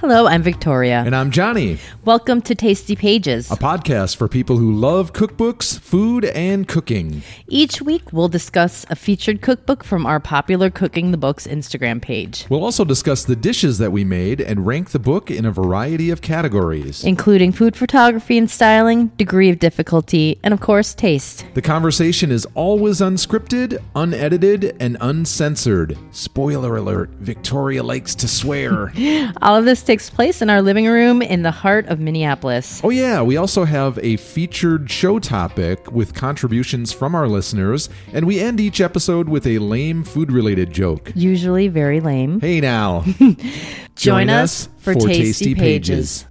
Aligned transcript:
Hello, 0.00 0.26
I'm 0.26 0.42
Victoria. 0.42 1.02
And 1.04 1.14
I'm 1.14 1.30
Johnny, 1.30 1.76
Welcome 2.06 2.40
to 2.42 2.54
Tasty 2.54 2.96
Pages. 2.96 3.50
a 3.50 3.54
podcast 3.56 4.16
for 4.16 4.28
people 4.28 4.56
who 4.56 4.72
love 4.72 5.12
cookbooks, 5.12 5.78
food, 5.78 6.24
and 6.24 6.66
cooking. 6.66 7.20
Each 7.48 7.82
week, 7.82 8.10
we'll 8.10 8.28
discuss 8.28 8.86
a 8.88 8.96
featured 8.96 9.42
cookbook 9.42 9.84
from 9.84 10.06
our 10.06 10.18
popular 10.18 10.70
Cooking 10.70 11.10
the 11.10 11.18
Books 11.18 11.46
Instagram 11.46 12.00
page, 12.00 12.46
We'll 12.48 12.64
also 12.64 12.82
discuss 12.86 13.24
the 13.24 13.36
dishes 13.36 13.76
that 13.76 13.92
we 13.92 14.02
made 14.04 14.40
and 14.40 14.66
rank 14.66 14.90
the 14.92 14.98
book 14.98 15.30
in 15.30 15.44
a 15.44 15.50
variety 15.50 16.08
of 16.08 16.22
categories. 16.22 17.04
including 17.04 17.52
food 17.52 17.76
photography 17.76 18.38
and 18.38 18.50
styling, 18.50 19.08
degree 19.18 19.50
of 19.50 19.58
difficulty, 19.58 20.40
and 20.42 20.54
of 20.54 20.60
course, 20.60 20.94
taste. 20.94 21.44
The 21.52 21.60
conversation 21.62 22.30
is 22.32 22.46
always 22.54 23.02
unscripted, 23.02 23.78
unedited, 23.94 24.76
and 24.80 24.96
uncensored. 25.02 25.98
Spoiler 26.10 26.76
alert 26.78 27.10
Victoria 27.20 27.82
likes 27.82 28.14
to 28.14 28.26
swear. 28.26 28.92
All 29.42 29.56
of 29.56 29.66
this 29.66 29.82
takes 29.90 30.08
place 30.08 30.40
in 30.40 30.48
our 30.48 30.62
living 30.62 30.86
room 30.86 31.20
in 31.20 31.42
the 31.42 31.50
heart 31.50 31.84
of 31.86 31.98
Minneapolis. 31.98 32.80
oh, 32.84 32.90
yeah, 32.90 33.20
we 33.22 33.36
also 33.36 33.64
have 33.64 33.98
a 34.04 34.16
featured 34.18 34.88
show 34.88 35.18
topic 35.18 35.90
with 35.90 36.14
contributions 36.14 36.92
from 36.92 37.12
our 37.12 37.26
listeners, 37.26 37.88
and 38.12 38.24
we 38.24 38.38
end 38.38 38.60
each 38.60 38.80
episode 38.80 39.28
with 39.28 39.44
a 39.48 39.58
lame 39.58 40.04
food 40.04 40.30
related 40.30 40.72
joke. 40.72 41.10
Usually 41.16 41.66
very 41.66 41.98
lame. 41.98 42.40
Hey 42.40 42.60
now. 42.60 43.04
Join, 43.96 44.30
us 44.30 44.68
for, 44.78 44.94
Tasty, 44.94 45.56
Pages. 45.56 46.24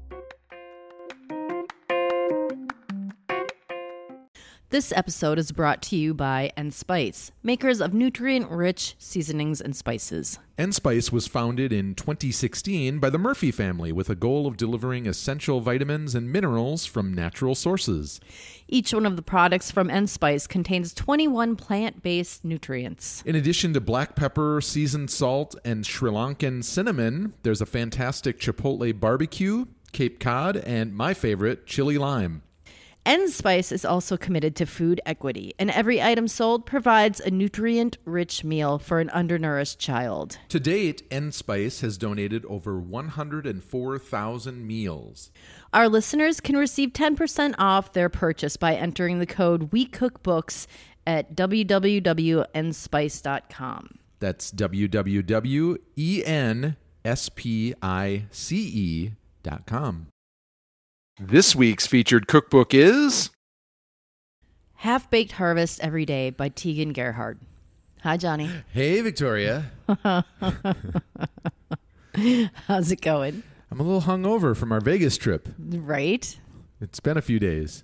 This 4.71 4.93
episode 4.95 5.39
is 5.39 5.51
brought 5.51 5.81
to 5.83 5.95
you 5.95 6.13
by 6.13 6.51
N 6.55 6.69
Spice, 6.69 7.31
makers 7.41 7.81
of 7.81 7.91
nutrient 7.91 8.51
rich 8.51 8.93
seasonings 8.99 9.59
and 9.61 9.75
spices. 9.75 10.37
Spice 10.69 11.11
was 11.11 11.25
founded 11.25 11.73
in 11.73 11.95
2016 11.95 12.99
by 12.99 13.09
the 13.09 13.17
Murphy 13.17 13.49
family 13.49 13.91
with 13.91 14.11
a 14.11 14.15
goal 14.15 14.45
of 14.45 14.57
delivering 14.57 15.07
essential 15.07 15.59
vitamins 15.59 16.13
and 16.13 16.31
minerals 16.31 16.85
from 16.85 17.15
natural 17.15 17.55
sources. 17.55 18.21
Each 18.67 18.93
one 18.93 19.07
of 19.07 19.15
the 19.15 19.23
products 19.23 19.71
from 19.71 19.89
N 19.89 20.05
Spice 20.05 20.45
contains 20.45 20.93
21 20.93 21.55
plant 21.55 22.03
based 22.03 22.45
nutrients. 22.45 23.23
In 23.25 23.35
addition 23.35 23.73
to 23.73 23.81
black 23.81 24.15
pepper, 24.15 24.61
seasoned 24.61 25.09
salt, 25.09 25.55
and 25.65 25.83
Sri 25.83 26.11
Lankan 26.11 26.63
cinnamon, 26.63 27.33
there's 27.41 27.61
a 27.61 27.65
fantastic 27.65 28.39
chipotle 28.39 28.99
barbecue, 28.99 29.65
Cape 29.93 30.19
Cod, 30.19 30.57
and 30.57 30.93
my 30.93 31.15
favorite, 31.15 31.65
chili 31.65 31.97
lime. 31.97 32.43
Spice 33.29 33.71
is 33.71 33.85
also 33.85 34.17
committed 34.17 34.55
to 34.57 34.65
food 34.65 34.99
equity, 35.05 35.53
and 35.57 35.71
every 35.71 36.01
item 36.01 36.27
sold 36.27 36.65
provides 36.65 37.19
a 37.19 37.31
nutrient 37.31 37.97
rich 38.05 38.43
meal 38.43 38.77
for 38.77 38.99
an 38.99 39.09
undernourished 39.09 39.79
child. 39.79 40.37
To 40.49 40.59
date, 40.59 41.03
N 41.09 41.31
Spice 41.31 41.79
has 41.81 41.97
donated 41.97 42.45
over 42.45 42.79
104,000 42.79 44.67
meals. 44.67 45.31
Our 45.73 45.89
listeners 45.89 46.39
can 46.39 46.55
receive 46.57 46.89
10% 46.89 47.55
off 47.57 47.93
their 47.93 48.09
purchase 48.09 48.57
by 48.57 48.75
entering 48.75 49.17
the 49.19 49.25
code 49.25 49.71
WeCookBooks 49.71 50.67
at 51.07 51.35
www.nspice.com. 51.35 53.89
That's 54.19 54.51
www.enspice 54.51 55.77
dot 59.41 59.65
com. 59.65 60.07
This 61.21 61.53
week's 61.53 61.85
featured 61.85 62.27
cookbook 62.27 62.73
is 62.73 63.29
Half 64.75 65.09
Baked 65.09 65.33
Harvest 65.33 65.81
Every 65.81 66.05
Day 66.05 66.29
by 66.29 66.47
Tieghan 66.47 66.93
Gerard. 66.93 67.39
Hi, 68.03 68.15
Johnny. 68.15 68.49
Hey 68.71 69.01
Victoria. 69.01 69.65
How's 72.67 72.89
it 72.93 73.01
going? 73.01 73.43
I'm 73.69 73.81
a 73.81 73.83
little 73.83 74.03
hungover 74.03 74.55
from 74.55 74.71
our 74.71 74.79
Vegas 74.79 75.17
trip. 75.17 75.49
Right? 75.59 76.37
It's 76.79 77.01
been 77.01 77.17
a 77.17 77.21
few 77.21 77.37
days. 77.37 77.83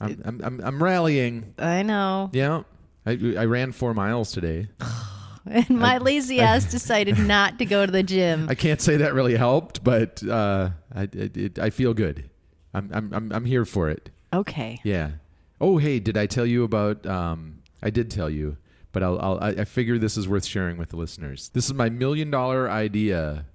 I'm 0.00 0.22
I'm 0.24 0.40
I'm, 0.42 0.60
I'm 0.64 0.82
rallying. 0.82 1.52
I 1.58 1.82
know. 1.82 2.30
Yeah. 2.32 2.62
I 3.04 3.34
I 3.36 3.44
ran 3.44 3.72
4 3.72 3.92
miles 3.92 4.32
today. 4.32 4.68
And 5.44 5.70
my 5.70 5.98
lazy 5.98 6.40
ass 6.40 6.66
decided 6.66 7.18
not 7.18 7.58
to 7.58 7.64
go 7.64 7.84
to 7.84 7.90
the 7.90 8.04
gym. 8.04 8.46
I 8.48 8.54
can't 8.54 8.80
say 8.80 8.98
that 8.98 9.12
really 9.12 9.34
helped, 9.34 9.82
but 9.82 10.22
uh 10.22 10.70
I 10.94 11.02
it, 11.02 11.36
it, 11.36 11.58
I 11.58 11.70
feel 11.70 11.94
good. 11.94 12.30
I'm 12.74 12.90
I'm 12.92 13.12
I'm 13.12 13.32
I'm 13.32 13.44
here 13.44 13.64
for 13.64 13.88
it. 13.90 14.10
Okay. 14.32 14.80
Yeah. 14.84 15.12
Oh, 15.60 15.78
hey, 15.78 16.00
did 16.00 16.16
I 16.16 16.26
tell 16.26 16.46
you 16.46 16.64
about? 16.64 17.06
Um, 17.06 17.62
I 17.82 17.90
did 17.90 18.10
tell 18.10 18.30
you, 18.30 18.56
but 18.92 19.02
I'll, 19.02 19.18
I'll. 19.20 19.38
I 19.40 19.48
I 19.50 19.64
figure 19.64 19.98
this 19.98 20.16
is 20.16 20.26
worth 20.28 20.44
sharing 20.44 20.76
with 20.78 20.88
the 20.90 20.96
listeners. 20.96 21.50
This 21.52 21.66
is 21.66 21.74
my 21.74 21.88
million 21.90 22.30
dollar 22.30 22.70
idea 22.70 23.46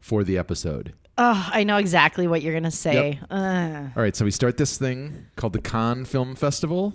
for 0.00 0.24
the 0.24 0.38
episode. 0.38 0.94
Oh, 1.18 1.50
I 1.52 1.62
know 1.64 1.76
exactly 1.76 2.26
what 2.26 2.40
you're 2.40 2.54
going 2.54 2.62
to 2.64 2.70
say. 2.70 3.20
Uh, 3.30 3.88
All 3.94 4.02
right, 4.02 4.16
so 4.16 4.24
we 4.24 4.30
start 4.30 4.56
this 4.56 4.78
thing 4.78 5.26
called 5.36 5.52
the 5.52 5.60
Cannes 5.60 6.06
Film 6.06 6.34
Festival, 6.34 6.94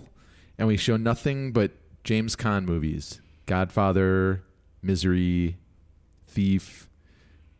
and 0.57 0.67
we 0.67 0.75
show 0.75 0.97
nothing 0.97 1.51
but 1.51 1.71
James 2.03 2.35
Caan 2.35 2.65
movies: 2.65 3.21
Godfather, 3.45 4.41
Misery, 4.81 5.57
Thief. 6.27 6.89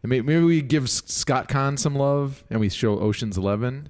May- 0.03 0.21
maybe 0.21 0.43
we 0.43 0.61
give 0.61 0.89
Scott 0.89 1.47
Caan 1.47 1.77
some 1.77 1.95
love, 1.95 2.43
and 2.49 2.59
we 2.59 2.69
show 2.69 2.97
Ocean's 2.99 3.37
Eleven, 3.37 3.89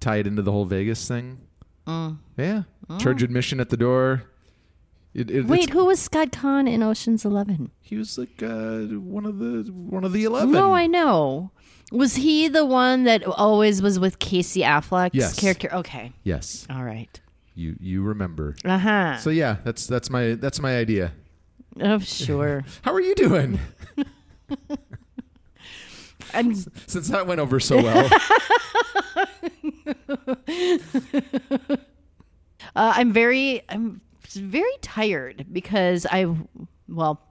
tie 0.00 0.16
it 0.16 0.26
into 0.26 0.42
the 0.42 0.52
whole 0.52 0.64
Vegas 0.64 1.06
thing. 1.08 1.38
Mm. 1.86 2.18
Yeah, 2.36 2.62
charge 2.98 3.22
admission 3.22 3.60
at 3.60 3.70
the 3.70 3.76
door. 3.76 4.24
It, 5.14 5.30
it, 5.30 5.46
wait, 5.46 5.70
who 5.70 5.86
was 5.86 5.98
Scott 5.98 6.30
Caan 6.30 6.68
in 6.68 6.82
Ocean's 6.82 7.24
Eleven? 7.24 7.70
he 7.80 7.96
was 7.96 8.18
like 8.18 8.42
uh, 8.42 8.80
one 8.98 9.24
of 9.24 9.38
the 9.38 9.70
one 9.72 10.04
of 10.04 10.12
the 10.12 10.24
eleven. 10.24 10.52
No, 10.52 10.74
I 10.74 10.86
know. 10.86 11.50
Was 11.92 12.16
he 12.16 12.48
the 12.48 12.64
one 12.66 13.04
that 13.04 13.24
always 13.24 13.80
was 13.80 13.98
with 13.98 14.18
Casey 14.18 14.60
Affleck's 14.62 15.14
Yes. 15.14 15.38
character? 15.38 15.72
Okay. 15.72 16.12
yes, 16.24 16.66
All 16.68 16.82
right. 16.84 17.20
you 17.54 17.76
you 17.80 18.02
remember. 18.02 18.56
Uh 18.64 18.78
huh. 18.78 19.16
So 19.18 19.30
yeah, 19.30 19.56
that's 19.64 19.86
that's 19.86 20.10
my 20.10 20.34
that's 20.34 20.60
my 20.60 20.76
idea. 20.76 21.12
oh, 21.80 22.00
sure. 22.00 22.64
How 22.82 22.92
are 22.92 23.00
you 23.00 23.14
doing? 23.14 23.58
I'm 26.34 26.54
Since 26.54 27.08
that 27.08 27.26
went 27.26 27.40
over 27.40 27.58
so 27.60 27.76
well. 27.82 28.10
Uh, 29.86 31.76
I'm 32.74 33.12
very 33.12 33.62
I'm 33.68 34.00
very 34.32 34.72
tired 34.82 35.46
because 35.52 36.06
I 36.10 36.26
well 36.88 37.22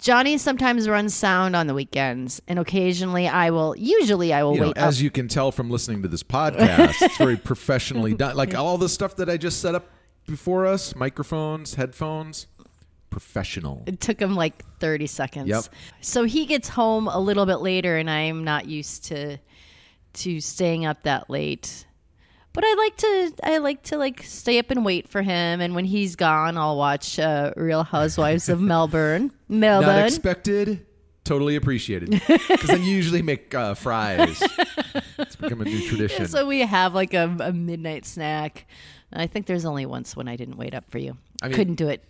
Johnny 0.00 0.38
sometimes 0.38 0.88
runs 0.88 1.14
sound 1.14 1.56
on 1.56 1.66
the 1.66 1.74
weekends 1.74 2.40
and 2.46 2.58
occasionally 2.58 3.26
I 3.26 3.50
will 3.50 3.74
usually 3.76 4.32
I 4.32 4.44
will 4.44 4.54
you 4.54 4.60
know, 4.60 4.66
wait 4.68 4.78
up. 4.78 4.84
as 4.84 5.02
you 5.02 5.10
can 5.10 5.28
tell 5.28 5.50
from 5.50 5.70
listening 5.70 6.02
to 6.02 6.08
this 6.08 6.22
podcast, 6.22 7.02
it's 7.02 7.16
very 7.16 7.36
professionally 7.52 8.14
done. 8.14 8.36
Like 8.36 8.54
all 8.54 8.78
the 8.78 8.88
stuff 8.88 9.16
that 9.16 9.28
I 9.28 9.36
just 9.36 9.60
set 9.60 9.74
up 9.74 9.86
before 10.26 10.66
us, 10.66 10.94
microphones, 10.94 11.74
headphones, 11.74 12.46
professional. 13.10 13.82
It 13.86 14.00
took 14.00 14.20
him 14.20 14.36
like 14.36 14.64
30 14.78 15.06
seconds. 15.08 15.48
Yep. 15.48 15.64
So 16.00 16.24
he 16.24 16.46
gets 16.46 16.68
home 16.68 17.08
a 17.08 17.18
little 17.18 17.46
bit 17.46 17.56
later 17.56 17.96
and 17.96 18.08
I'm 18.08 18.44
not 18.44 18.66
used 18.66 19.06
to 19.06 19.38
to 20.14 20.40
staying 20.40 20.84
up 20.86 21.02
that 21.02 21.28
late. 21.28 21.86
But 22.52 22.64
I 22.66 22.74
like 22.74 22.96
to 22.96 23.32
I 23.44 23.58
like 23.58 23.82
to 23.84 23.96
like 23.98 24.22
stay 24.22 24.58
up 24.58 24.70
and 24.70 24.84
wait 24.84 25.08
for 25.08 25.22
him 25.22 25.60
and 25.60 25.74
when 25.74 25.84
he's 25.84 26.16
gone 26.16 26.56
I'll 26.56 26.76
watch 26.76 27.18
uh, 27.18 27.52
Real 27.56 27.84
Housewives 27.84 28.48
of 28.48 28.60
Melbourne. 28.60 29.30
Melbourne. 29.48 29.88
Not 29.96 30.06
expected, 30.06 30.84
totally 31.24 31.54
appreciated. 31.56 32.10
Because 32.10 32.68
then 32.68 32.82
you 32.82 32.90
usually 32.96 33.22
make 33.22 33.54
uh, 33.54 33.74
fries. 33.74 34.42
It's 35.18 35.36
become 35.36 35.60
a 35.60 35.64
new 35.64 35.80
tradition. 35.88 36.26
so 36.26 36.46
we 36.46 36.60
have 36.60 36.94
like 36.94 37.14
a, 37.14 37.34
a 37.40 37.52
midnight 37.52 38.04
snack. 38.06 38.66
I 39.12 39.26
think 39.26 39.46
there's 39.46 39.64
only 39.64 39.86
once 39.86 40.16
when 40.16 40.26
I 40.28 40.36
didn't 40.36 40.56
wait 40.56 40.74
up 40.74 40.90
for 40.90 40.98
you. 40.98 41.16
I 41.42 41.48
mean- 41.48 41.56
Couldn't 41.56 41.74
do 41.76 41.88
it. 41.88 42.02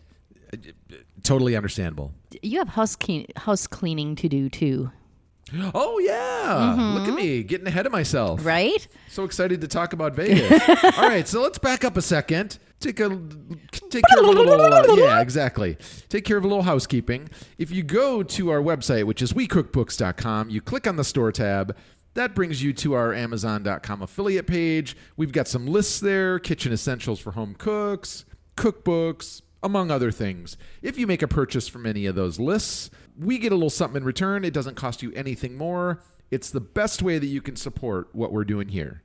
totally 1.22 1.56
understandable. 1.56 2.12
You 2.43 2.59
have 2.59 2.69
house 2.69 2.97
clean, 2.97 3.26
house 3.37 3.67
cleaning 3.67 4.17
to 4.17 4.29
do 4.29 4.49
too, 4.49 4.91
Oh 5.75 5.99
yeah! 5.99 6.75
Mm-hmm. 6.77 6.95
Look 6.99 7.09
at 7.09 7.15
me 7.15 7.43
getting 7.43 7.67
ahead 7.67 7.87
of 7.87 7.93
myself. 7.93 8.45
right? 8.45 8.87
So 9.09 9.25
excited 9.25 9.61
to 9.62 9.69
talk 9.69 9.93
about 9.93 10.15
Vegas. 10.15 10.50
All 10.99 11.09
right, 11.09 11.27
so 11.27 11.41
let's 11.43 11.59
back 11.59 11.85
up 11.85 11.97
a 11.97 12.03
second. 12.03 12.59
Take 12.81 13.00
a 13.00 13.09
take 13.91 14.05
care 14.09 14.21
of 14.21 14.25
a 14.25 14.31
little 14.31 14.53
uh, 14.61 14.95
yeah, 14.95 15.21
exactly. 15.21 15.77
Take 16.09 16.25
care 16.25 16.37
of 16.37 16.45
a 16.45 16.49
little 16.49 16.62
housekeeping. 16.62 17.29
If 17.59 17.71
you 17.71 17.83
go 17.83 18.23
to 18.23 18.50
our 18.50 18.61
website, 18.61 19.05
which 19.05 19.21
is 19.21 19.33
wecookbooks.com, 19.33 20.50
you 20.50 20.61
click 20.61 20.87
on 20.87 20.97
the 20.97 21.05
store 21.05 21.33
tab. 21.33 21.77
That 22.15 22.35
brings 22.35 22.62
you 22.62 22.73
to 22.75 22.94
our 22.94 23.12
Amazon.com 23.12 24.03
affiliate 24.03 24.47
page. 24.47 24.97
We've 25.17 25.33
got 25.33 25.49
some 25.49 25.67
lists 25.67 25.99
there: 26.01 26.39
kitchen 26.39 26.73
essentials 26.73 27.19
for 27.21 27.33
home 27.33 27.55
cooks, 27.59 28.25
cookbooks, 28.56 29.43
among 29.62 29.90
other 29.90 30.10
things. 30.10 30.56
If 30.82 30.99
you 30.99 31.06
make 31.06 31.22
a 31.22 31.28
purchase 31.28 31.69
from 31.69 31.87
any 31.87 32.06
of 32.06 32.14
those 32.14 32.38
lists, 32.38 32.90
we 33.19 33.38
get 33.38 33.52
a 33.52 33.55
little 33.55 33.70
something 33.70 34.02
in 34.02 34.05
return. 34.05 34.44
It 34.44 34.52
doesn't 34.52 34.76
cost 34.76 35.02
you 35.02 35.12
anything 35.12 35.56
more. 35.56 36.02
It's 36.31 36.50
the 36.50 36.60
best 36.60 37.02
way 37.02 37.19
that 37.19 37.26
you 37.26 37.40
can 37.40 37.56
support 37.56 38.08
what 38.12 38.32
we're 38.32 38.44
doing 38.44 38.69
here. 38.69 39.02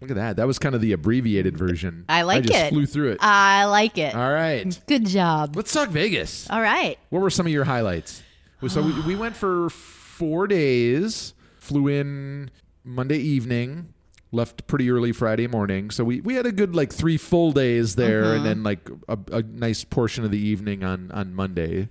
Look 0.00 0.10
at 0.10 0.16
that. 0.16 0.36
That 0.36 0.46
was 0.46 0.58
kind 0.58 0.74
of 0.74 0.80
the 0.80 0.92
abbreviated 0.92 1.56
version. 1.56 2.04
I 2.08 2.22
like 2.22 2.38
I 2.38 2.46
just 2.46 2.58
it. 2.58 2.68
flew 2.70 2.86
through 2.86 3.12
it. 3.12 3.18
I 3.20 3.64
like 3.64 3.98
it. 3.98 4.14
All 4.14 4.32
right. 4.32 4.80
Good 4.86 5.06
job. 5.06 5.56
Let's 5.56 5.72
talk 5.72 5.88
Vegas. 5.88 6.48
All 6.50 6.60
right. 6.60 6.98
What 7.10 7.20
were 7.20 7.30
some 7.30 7.46
of 7.46 7.52
your 7.52 7.64
highlights? 7.64 8.22
So 8.66 8.82
we, 8.82 9.00
we 9.02 9.16
went 9.16 9.36
for 9.36 9.70
four 9.70 10.46
days, 10.48 11.34
flew 11.58 11.88
in 11.88 12.50
Monday 12.84 13.18
evening, 13.18 13.92
left 14.32 14.66
pretty 14.66 14.90
early 14.90 15.12
Friday 15.12 15.46
morning. 15.46 15.90
So 15.90 16.04
we, 16.04 16.20
we 16.20 16.34
had 16.34 16.46
a 16.46 16.52
good 16.52 16.74
like 16.76 16.92
three 16.92 17.16
full 17.16 17.52
days 17.52 17.94
there, 17.96 18.24
Mm-hmm. 18.24 18.36
and 18.36 18.46
then 18.46 18.62
like 18.62 18.88
a, 19.08 19.18
a 19.32 19.42
nice 19.42 19.84
portion 19.84 20.24
of 20.24 20.30
the 20.30 20.38
evening 20.40 20.84
on 20.84 21.10
on 21.12 21.34
Monday. 21.34 21.88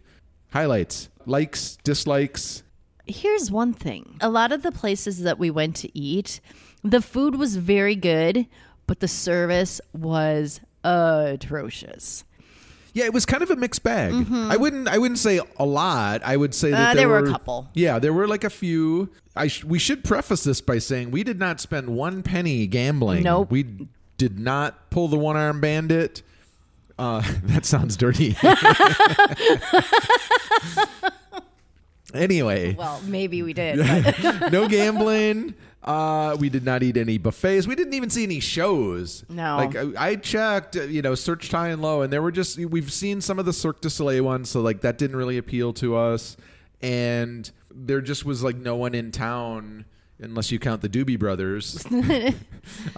Highlights, 0.52 1.10
likes, 1.26 1.78
dislikes. 1.84 2.64
Here's 3.06 3.50
one 3.52 3.74
thing. 3.74 4.18
A 4.22 4.30
lot 4.30 4.52
of 4.52 4.64
the 4.64 4.72
places 4.72 5.22
that 5.22 5.40
we 5.40 5.50
went 5.50 5.76
to 5.78 5.98
eat, 5.98 6.40
the 6.84 7.02
food 7.02 7.36
was 7.36 7.56
very 7.56 7.96
good, 7.96 8.48
but 8.86 9.00
the 9.00 9.08
service 9.08 9.80
was 9.94 10.60
atrocious. 10.84 12.24
Yeah, 12.98 13.06
it 13.06 13.14
was 13.14 13.28
kind 13.28 13.44
of 13.44 13.52
a 13.52 13.56
mixed 13.56 13.84
bag. 13.84 14.12
I 14.34 14.58
wouldn't. 14.58 14.88
I 14.88 14.98
wouldn't 14.98 15.20
say 15.20 15.40
a 15.58 15.66
lot. 15.66 16.24
I 16.24 16.36
would 16.36 16.56
say 16.56 16.72
that 16.72 16.78
Mm-hmm. 16.78 16.92
Uh, 16.92 16.96
there 16.96 17.10
were 17.10 17.20
a 17.20 17.30
couple. 17.32 17.70
Yeah, 17.76 18.00
there 18.00 18.12
were 18.12 18.28
like 18.28 18.44
a 18.44 18.50
few. 18.50 19.10
I 19.36 19.48
sh- 19.48 19.64
we 19.64 19.78
should 19.78 20.04
preface 20.04 20.44
this 20.44 20.62
by 20.62 20.80
saying 20.80 21.12
we 21.12 21.24
did 21.24 21.38
not 21.38 21.62
spend 21.62 21.90
one 21.90 22.24
penny 22.24 22.66
gambling. 22.66 23.22
Nope. 23.22 23.52
We 23.52 23.66
did 24.18 24.40
not 24.40 24.90
pull 24.90 25.10
the 25.10 25.18
one 25.18 25.38
arm 25.38 25.62
bandit. 25.62 26.24
Uh, 26.98 27.22
that 27.44 27.66
sounds 27.66 27.98
dirty. 27.98 28.36
anyway, 32.14 32.74
Well, 32.74 33.02
maybe 33.06 33.44
we 33.44 33.54
did. 33.54 33.78
no 34.52 34.68
gambling. 34.68 35.54
Uh, 35.88 36.36
we 36.38 36.50
did 36.50 36.66
not 36.66 36.84
eat 36.84 36.98
any 36.98 37.18
buffets. 37.18 37.66
We 37.66 37.74
didn't 37.76 37.94
even 37.94 38.10
see 38.10 38.24
any 38.24 38.42
shows. 38.42 39.24
No. 39.30 39.56
like 39.58 39.76
I, 39.76 40.10
I 40.10 40.16
checked, 40.18 40.76
uh, 40.76 40.84
you 40.84 41.02
know, 41.02 41.16
searched 41.16 41.52
high 41.52 41.70
and 41.70 41.82
low, 41.82 42.02
and 42.02 42.12
there 42.12 42.22
were 42.22 42.32
just 42.32 42.58
we've 42.58 42.92
seen 42.92 43.22
some 43.22 43.40
of 43.40 43.46
the 43.46 43.54
Cirque 43.54 43.80
du 43.82 43.90
Soleil 43.90 44.24
ones, 44.24 44.50
so 44.50 44.62
like 44.62 44.82
that 44.82 44.98
didn't 44.98 45.16
really 45.16 45.38
appeal 45.38 45.72
to 45.74 45.96
us. 45.96 46.36
And 46.82 47.50
there 47.74 48.02
just 48.02 48.26
was 48.26 48.44
like 48.44 48.58
no 48.58 48.76
one 48.76 48.94
in 48.94 49.12
town 49.12 49.86
unless 50.20 50.52
you 50.52 50.58
count 50.60 50.82
the 50.82 50.90
Doobie 50.90 51.18
Brothers 51.20 51.84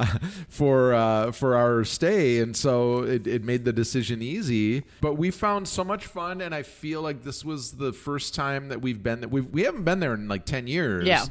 for 0.50 0.94
uh, 0.94 1.32
for 1.32 1.56
our 1.56 1.84
stay, 1.84 2.40
and 2.40 2.56
so 2.56 3.04
it, 3.04 3.28
it 3.28 3.44
made 3.44 3.66
the 3.66 3.74
decision 3.74 4.22
easy. 4.22 4.84
But 5.02 5.16
we 5.16 5.32
found 5.32 5.68
so 5.68 5.84
much 5.84 6.06
fun, 6.06 6.42
and 6.42 6.54
I 6.56 6.64
feel 6.64 7.02
like 7.02 7.24
this 7.24 7.44
was 7.46 7.74
the 7.74 7.94
first 7.94 8.36
time 8.36 8.70
that 8.70 8.82
we've 8.82 9.02
been. 9.02 9.22
that 9.22 9.30
We 9.30 9.42
we 9.42 9.64
haven't 9.64 9.84
been 9.84 10.00
there 10.00 10.14
in 10.14 10.28
like 10.28 10.46
ten 10.46 10.68
years. 10.68 11.06
Yeah. 11.06 11.26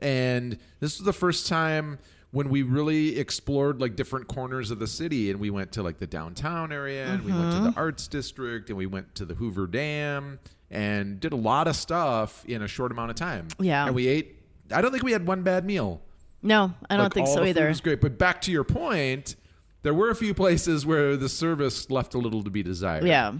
And 0.00 0.58
this 0.80 0.98
was 0.98 1.04
the 1.04 1.12
first 1.12 1.46
time 1.46 1.98
when 2.30 2.50
we 2.50 2.62
really 2.62 3.18
explored 3.18 3.80
like 3.80 3.96
different 3.96 4.28
corners 4.28 4.70
of 4.70 4.78
the 4.78 4.86
city 4.86 5.30
and 5.30 5.40
we 5.40 5.50
went 5.50 5.72
to 5.72 5.82
like 5.82 5.98
the 5.98 6.06
downtown 6.06 6.72
area 6.72 7.06
and 7.06 7.24
we 7.24 7.32
went 7.32 7.52
to 7.52 7.60
the 7.60 7.70
mm-hmm. 7.70 7.78
arts 7.78 8.06
district 8.06 8.68
and 8.68 8.76
we 8.76 8.86
went 8.86 9.14
to 9.14 9.24
the 9.24 9.34
hoover 9.34 9.66
dam 9.66 10.38
and 10.70 11.20
did 11.20 11.32
a 11.32 11.36
lot 11.36 11.66
of 11.66 11.74
stuff 11.74 12.44
in 12.44 12.62
a 12.62 12.68
short 12.68 12.92
amount 12.92 13.10
of 13.10 13.16
time 13.16 13.48
Yeah. 13.58 13.86
and 13.86 13.94
we 13.94 14.06
ate 14.06 14.36
i 14.72 14.82
don't 14.82 14.90
think 14.90 15.04
we 15.04 15.12
had 15.12 15.26
one 15.26 15.42
bad 15.42 15.64
meal 15.64 16.02
no, 16.40 16.72
I 16.88 16.94
don't 16.96 17.06
Like, 17.06 17.14
think 17.14 17.26
so 17.26 17.42
either. 17.42 17.66
was 17.66 17.80
great 17.80 18.00
but 18.00 18.16
back 18.16 18.40
to 18.42 18.52
your 18.52 18.62
point 18.62 19.34
there 19.82 19.94
were 19.94 20.10
a 20.10 20.14
few 20.14 20.34
places 20.34 20.86
where 20.86 21.16
the 21.16 21.28
service 21.28 21.90
left 21.90 22.14
a 22.14 22.18
little 22.18 22.44
to 22.44 22.50
be 22.50 22.62
desired 22.62 23.06
Yeah. 23.06 23.32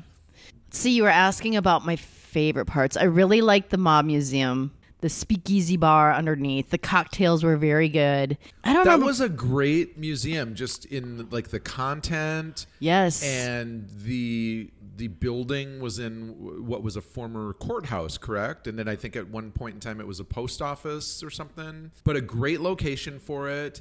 See, 0.70 0.92
you 0.92 1.04
were 1.04 1.08
asking 1.08 1.56
about 1.56 1.86
my 1.86 1.96
favorite 1.96 2.66
parts. 2.66 2.96
I 2.96 3.04
really 3.04 3.40
liked 3.40 3.70
the 3.70 3.78
Mob 3.78 4.04
Museum, 4.04 4.70
the 5.00 5.08
speakeasy 5.08 5.76
bar 5.76 6.12
underneath. 6.12 6.70
The 6.70 6.78
cocktails 6.78 7.44
were 7.44 7.56
very 7.56 7.88
good. 7.88 8.36
I 8.64 8.72
don't 8.72 8.84
that 8.84 8.92
know. 8.92 8.98
That 8.98 9.06
was 9.06 9.20
a 9.20 9.28
great 9.28 9.98
museum 9.98 10.54
just 10.54 10.84
in 10.86 11.28
like 11.30 11.48
the 11.48 11.60
content 11.60 12.66
yes. 12.80 13.22
and 13.22 13.88
the 14.02 14.70
the 14.96 15.06
building 15.06 15.78
was 15.78 16.00
in 16.00 16.66
what 16.66 16.82
was 16.82 16.96
a 16.96 17.00
former 17.00 17.52
courthouse 17.52 18.18
correct 18.18 18.66
and 18.66 18.76
then 18.76 18.88
i 18.88 18.96
think 18.96 19.14
at 19.14 19.28
one 19.28 19.52
point 19.52 19.74
in 19.74 19.80
time 19.80 20.00
it 20.00 20.06
was 20.08 20.18
a 20.18 20.24
post 20.24 20.60
office 20.60 21.22
or 21.22 21.30
something 21.30 21.92
but 22.02 22.16
a 22.16 22.20
great 22.20 22.60
location 22.60 23.20
for 23.20 23.48
it 23.48 23.80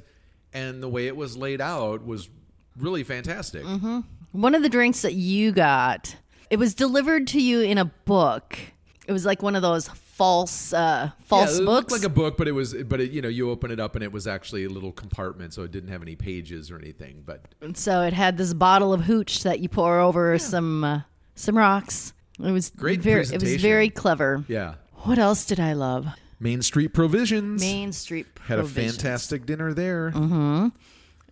and 0.52 0.80
the 0.80 0.88
way 0.88 1.08
it 1.08 1.16
was 1.16 1.36
laid 1.36 1.60
out 1.60 2.06
was 2.06 2.28
really 2.76 3.02
fantastic 3.02 3.64
mm-hmm. 3.64 3.98
one 4.30 4.54
of 4.54 4.62
the 4.62 4.68
drinks 4.68 5.02
that 5.02 5.14
you 5.14 5.52
got, 5.52 6.16
it 6.50 6.58
was 6.58 6.74
delivered 6.74 7.26
to 7.28 7.42
you 7.42 7.60
in 7.60 7.78
a 7.78 7.84
book. 7.84 8.58
It 9.06 9.12
was 9.12 9.24
like 9.24 9.42
one 9.42 9.56
of 9.56 9.62
those 9.62 9.88
false 10.18 10.72
uh 10.72 11.10
false 11.20 11.52
yeah, 11.54 11.62
it 11.62 11.64
looked 11.64 11.88
books. 11.90 12.02
like 12.02 12.10
a 12.10 12.12
book 12.12 12.36
but 12.36 12.48
it 12.48 12.52
was 12.52 12.74
but 12.74 13.00
it, 13.00 13.12
you 13.12 13.22
know 13.22 13.28
you 13.28 13.48
open 13.50 13.70
it 13.70 13.78
up 13.78 13.94
and 13.94 14.02
it 14.02 14.10
was 14.10 14.26
actually 14.26 14.64
a 14.64 14.68
little 14.68 14.90
compartment 14.90 15.54
so 15.54 15.62
it 15.62 15.70
didn't 15.70 15.90
have 15.90 16.02
any 16.02 16.16
pages 16.16 16.72
or 16.72 16.76
anything 16.76 17.22
but 17.24 17.42
And 17.62 17.76
so 17.76 18.02
it 18.02 18.12
had 18.12 18.36
this 18.36 18.52
bottle 18.52 18.92
of 18.92 19.02
hooch 19.02 19.44
that 19.44 19.60
you 19.60 19.68
pour 19.68 20.00
over 20.00 20.36
some 20.38 20.82
uh, 20.82 21.00
some 21.36 21.56
rocks. 21.56 22.12
It 22.42 22.50
was 22.50 22.70
Great 22.70 23.00
very 23.00 23.22
it 23.22 23.40
was 23.40 23.56
very 23.62 23.90
clever. 23.90 24.44
yeah 24.48 24.74
What 25.04 25.20
else 25.20 25.44
did 25.44 25.60
I 25.60 25.72
love? 25.74 26.06
main 26.40 26.62
street 26.62 26.92
provisions 26.94 27.60
Main 27.60 27.92
Street 27.92 28.26
had 28.46 28.58
a 28.58 28.64
fantastic 28.64 29.46
dinner 29.46 29.72
there 29.72 30.10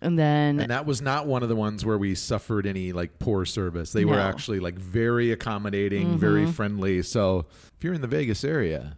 And 0.01 0.17
then 0.17 0.59
And 0.59 0.69
that 0.71 0.85
was 0.85 1.01
not 1.01 1.25
one 1.25 1.41
of 1.43 1.49
the 1.49 1.55
ones 1.55 1.83
where 1.83 1.97
we 1.97 2.13
suffered 2.13 2.67
any 2.67 2.91
like 2.93 3.17
poor 3.19 3.45
service. 3.45 3.91
They 3.93 4.05
were 4.05 4.11
No. 4.15 4.19
Mm-hmm. 4.19 4.29
actually 4.29 4.59
like 4.59 4.75
very 4.75 5.31
accommodating, 5.31 6.17
very 6.19 6.45
friendly. 6.51 7.01
So 7.01 7.45
if 7.77 7.83
you're 7.83 7.93
in 7.95 8.01
the 8.01 8.07
Vegas 8.07 8.43
area, 8.43 8.97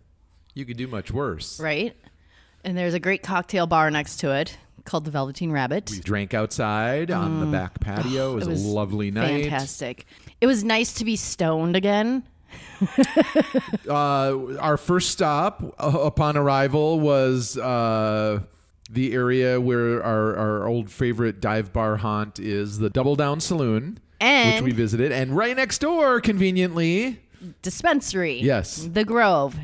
you 0.54 0.66
could 0.66 0.76
do 0.78 0.88
much 0.88 1.12
worse. 1.12 1.60
right? 1.60 1.96
And 2.66 2.78
there's 2.78 2.94
a 2.94 3.00
great 3.00 3.24
cocktail 3.24 3.66
bar 3.68 3.90
next 3.90 4.18
to 4.18 4.32
it 4.36 4.58
called 4.84 5.06
the 5.06 5.12
Velveteen 5.12 5.52
Rabbit. 5.52 5.90
We 5.92 6.00
drank 6.00 6.34
outside 6.34 7.12
on 7.12 7.40
the 7.40 7.46
back 7.46 7.80
patio. 7.80 8.34
It 8.34 8.36
was, 8.36 8.44
Mm. 8.46 8.48
It 8.48 8.52
was 8.52 8.66
a 8.66 8.68
lovely 8.68 9.12
night. 9.12 9.42
Fantastic. 9.44 10.06
It 10.42 10.48
was 10.48 10.64
nice 10.66 10.94
to 10.96 11.06
be 11.06 11.16
stoned 11.16 11.76
again. 11.78 12.24
Uh, 13.88 14.56
our 14.60 14.78
first 14.78 15.10
stop 15.10 15.62
uh, 15.80 15.88
upon 16.00 16.38
arrival 16.38 17.00
was 17.00 17.58
uh, 17.58 18.40
the 18.90 19.14
area 19.14 19.62
where 19.62 20.04
our, 20.04 20.36
our 20.36 20.68
old 20.68 20.90
favorite 20.90 21.40
dive 21.40 21.72
bar 21.72 21.98
haunt 21.98 22.40
is 22.40 22.80
the 22.80 22.90
Double 22.90 23.16
Down 23.16 23.40
Saloon, 23.40 24.00
which 24.20 24.62
we 24.62 24.72
visited. 24.72 25.12
And 25.12 25.36
right 25.36 25.56
next 25.56 25.80
door, 25.80 26.20
conveniently, 26.22 27.20
Dispensary. 27.62 28.40
Yes. 28.42 28.88
The 28.92 29.06
Grove. 29.06 29.56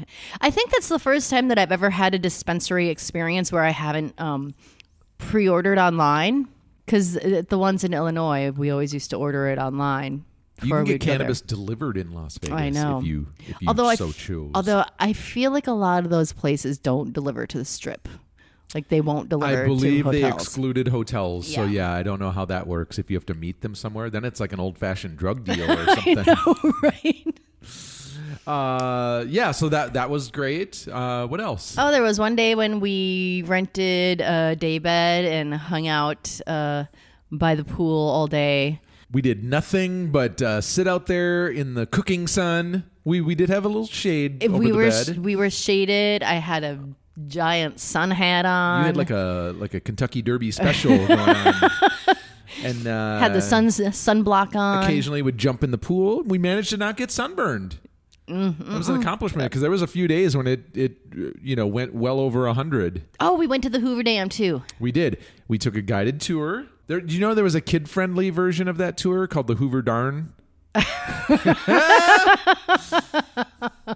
I 0.41 0.49
think 0.49 0.71
that's 0.71 0.87
the 0.87 0.99
first 0.99 1.29
time 1.29 1.49
that 1.49 1.59
I've 1.59 1.71
ever 1.71 1.89
had 1.89 2.13
a 2.13 2.19
dispensary 2.19 2.89
experience 2.89 3.51
where 3.51 3.63
I 3.63 3.71
haven't 3.71 4.19
um, 4.19 4.53
pre 5.17 5.47
ordered 5.49 5.77
online. 5.77 6.47
Because 6.85 7.13
the 7.15 7.57
ones 7.57 7.83
in 7.83 7.95
Illinois, 7.95 8.51
we 8.51 8.69
always 8.69 8.93
used 8.93 9.09
to 9.09 9.17
order 9.17 9.47
it 9.47 9.57
online. 9.57 10.23
You 10.61 10.69
can 10.69 10.83
get 10.83 10.93
we'd 10.93 10.99
go 10.99 11.05
there. 11.05 11.17
cannabis 11.17 11.41
delivered 11.41 11.97
in 11.97 12.11
Las 12.13 12.37
Vegas 12.37 12.55
I 12.55 12.69
know. 12.69 12.99
if 12.99 13.05
you 13.05 13.27
if 13.39 13.59
you 13.59 13.67
although 13.67 13.87
I 13.87 13.95
so 13.95 14.09
f- 14.09 14.17
choose. 14.17 14.51
Although 14.53 14.85
I 14.99 15.11
feel 15.13 15.51
like 15.51 15.65
a 15.65 15.71
lot 15.73 16.03
of 16.03 16.11
those 16.11 16.31
places 16.31 16.77
don't 16.77 17.11
deliver 17.11 17.47
to 17.47 17.57
the 17.57 17.65
strip. 17.65 18.07
Like 18.73 18.89
they 18.89 18.99
won't 19.01 19.29
deliver 19.29 19.63
I 19.63 19.65
believe 19.67 20.05
they 20.05 20.25
excluded 20.27 20.87
hotels, 20.89 21.53
so 21.53 21.63
Yeah. 21.65 21.93
I 21.93 22.03
don't 22.03 22.19
know 22.19 22.31
how 22.31 22.45
that 22.45 22.67
works. 22.67 22.97
If 22.99 23.09
you 23.09 23.15
have 23.15 23.25
to 23.27 23.33
meet 23.33 23.61
them 23.61 23.75
somewhere, 23.75 24.09
then 24.09 24.25
it's 24.25 24.39
like 24.39 24.51
an 24.53 24.59
old-fashioned 24.59 25.17
drug 25.17 25.43
deal 25.45 25.69
or 25.71 25.85
something. 25.85 26.25
right. 26.83 27.39
Uh, 28.47 29.25
yeah, 29.27 29.51
so 29.51 29.69
that 29.69 29.93
that 29.93 30.09
was 30.09 30.29
great. 30.29 30.87
Uh, 30.87 31.25
what 31.27 31.41
else? 31.41 31.75
Oh, 31.77 31.91
there 31.91 32.03
was 32.03 32.19
one 32.19 32.35
day 32.35 32.53
when 32.55 32.79
we 32.79 33.43
rented 33.47 34.21
a 34.21 34.55
day 34.55 34.77
bed 34.79 35.25
and 35.25 35.53
hung 35.53 35.87
out 35.87 36.39
uh, 36.45 36.85
by 37.31 37.55
the 37.55 37.63
pool 37.63 38.09
all 38.09 38.27
day. 38.27 38.81
We 39.11 39.21
did 39.21 39.43
nothing 39.43 40.11
but 40.11 40.41
uh, 40.41 40.61
sit 40.61 40.87
out 40.87 41.07
there 41.07 41.47
in 41.47 41.73
the 41.73 41.85
cooking 41.85 42.27
sun. 42.27 42.83
We 43.03 43.21
we 43.21 43.35
did 43.35 43.49
have 43.49 43.65
a 43.65 43.67
little 43.67 43.87
shade 43.87 44.43
over 44.43 44.57
we 44.57 44.71
the 44.71 44.77
were 44.77 44.89
bed. 44.89 45.17
we 45.23 45.35
were 45.35 45.49
shaded. 45.49 46.21
I 46.23 46.35
had 46.35 46.63
a 46.63 46.79
giant 47.27 47.79
sun 47.79 48.11
hat 48.11 48.45
on. 48.45 48.81
you 48.81 48.85
had 48.87 48.97
like 48.97 49.09
a 49.09 49.53
like 49.57 49.73
a 49.73 49.79
Kentucky 49.79 50.21
Derby 50.21 50.51
special 50.51 50.95
going 50.95 51.19
on, 51.19 51.37
and 52.63 52.87
uh, 52.87 53.19
had 53.19 53.33
the 53.33 53.41
sun 53.41 53.67
sunblock 53.67 54.55
on. 54.55 54.83
occasionally 54.83 55.21
would 55.21 55.37
jump 55.37 55.63
in 55.63 55.71
the 55.71 55.77
pool. 55.77 56.23
We 56.23 56.37
managed 56.37 56.69
to 56.71 56.77
not 56.77 56.97
get 56.97 57.11
sunburned. 57.11 57.77
Mm-hmm. 58.27 58.71
That 58.71 58.77
was 58.77 58.89
an 58.89 58.99
accomplishment 58.99 59.51
because 59.51 59.61
there 59.61 59.71
was 59.71 59.83
a 59.83 59.87
few 59.87 60.07
days 60.07 60.35
when 60.35 60.47
it 60.47 60.61
it 60.73 60.97
you 61.41 61.55
know 61.55 61.67
went 61.67 61.93
well 61.93 62.19
over 62.19 62.47
a 62.47 62.53
hundred. 62.53 63.03
Oh, 63.19 63.35
we 63.35 63.47
went 63.47 63.63
to 63.63 63.69
the 63.69 63.79
Hoover 63.79 64.03
Dam 64.03 64.29
too. 64.29 64.63
We 64.79 64.91
did. 64.91 65.17
We 65.47 65.57
took 65.57 65.75
a 65.75 65.81
guided 65.81 66.21
tour. 66.21 66.65
There, 66.87 67.01
do 67.01 67.13
you 67.13 67.19
know 67.19 67.33
there 67.33 67.43
was 67.43 67.55
a 67.55 67.61
kid 67.61 67.89
friendly 67.89 68.29
version 68.29 68.67
of 68.67 68.77
that 68.77 68.97
tour 68.97 69.27
called 69.27 69.47
the 69.47 69.55
Hoover 69.55 69.81
Darn? 69.81 70.33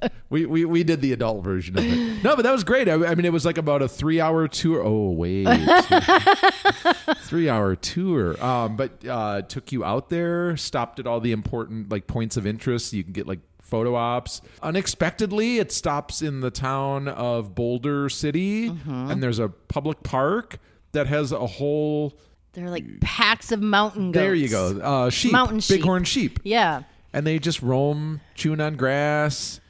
we, 0.30 0.46
we 0.46 0.64
we 0.64 0.84
did 0.84 1.00
the 1.00 1.12
adult 1.12 1.42
version 1.44 1.76
of 1.78 1.84
it. 1.84 2.22
No, 2.24 2.36
but 2.36 2.42
that 2.42 2.52
was 2.52 2.64
great. 2.64 2.88
I, 2.88 2.94
I 2.94 3.14
mean, 3.14 3.24
it 3.24 3.32
was 3.32 3.44
like 3.44 3.58
about 3.58 3.82
a 3.82 3.88
three 3.88 4.20
hour 4.20 4.48
tour. 4.48 4.82
Oh 4.84 5.10
wait, 5.10 5.46
three 7.24 7.48
hour 7.48 7.76
tour. 7.76 8.42
Um, 8.44 8.76
but 8.76 9.06
uh, 9.06 9.42
took 9.42 9.72
you 9.72 9.84
out 9.84 10.08
there, 10.08 10.56
stopped 10.56 10.98
at 10.98 11.06
all 11.06 11.20
the 11.20 11.32
important 11.32 11.90
like 11.90 12.06
points 12.06 12.36
of 12.36 12.46
interest. 12.46 12.92
You 12.92 13.04
can 13.04 13.12
get 13.12 13.26
like 13.26 13.40
photo 13.60 13.94
ops. 13.94 14.40
Unexpectedly, 14.62 15.58
it 15.58 15.72
stops 15.72 16.22
in 16.22 16.40
the 16.40 16.50
town 16.50 17.08
of 17.08 17.54
Boulder 17.54 18.08
City, 18.08 18.68
and 18.86 19.22
there's 19.22 19.38
a 19.38 19.48
public 19.48 20.02
park 20.02 20.58
that 20.92 21.06
has 21.06 21.32
a 21.32 21.46
whole. 21.46 22.18
They're 22.52 22.70
like 22.70 23.00
packs 23.00 23.52
of 23.52 23.60
mountain 23.60 24.12
goats. 24.12 24.22
There 24.22 24.34
you 24.34 24.48
go. 24.48 24.78
Uh, 24.80 25.10
sheep, 25.10 25.32
Mountain 25.32 25.60
sheep. 25.60 25.80
bighorn 25.82 26.04
sheep, 26.04 26.40
Yeah. 26.42 26.84
and 27.12 27.26
they 27.26 27.38
just 27.38 27.60
roam, 27.60 28.22
chewing 28.34 28.62
on 28.62 28.76
grass. 28.76 29.60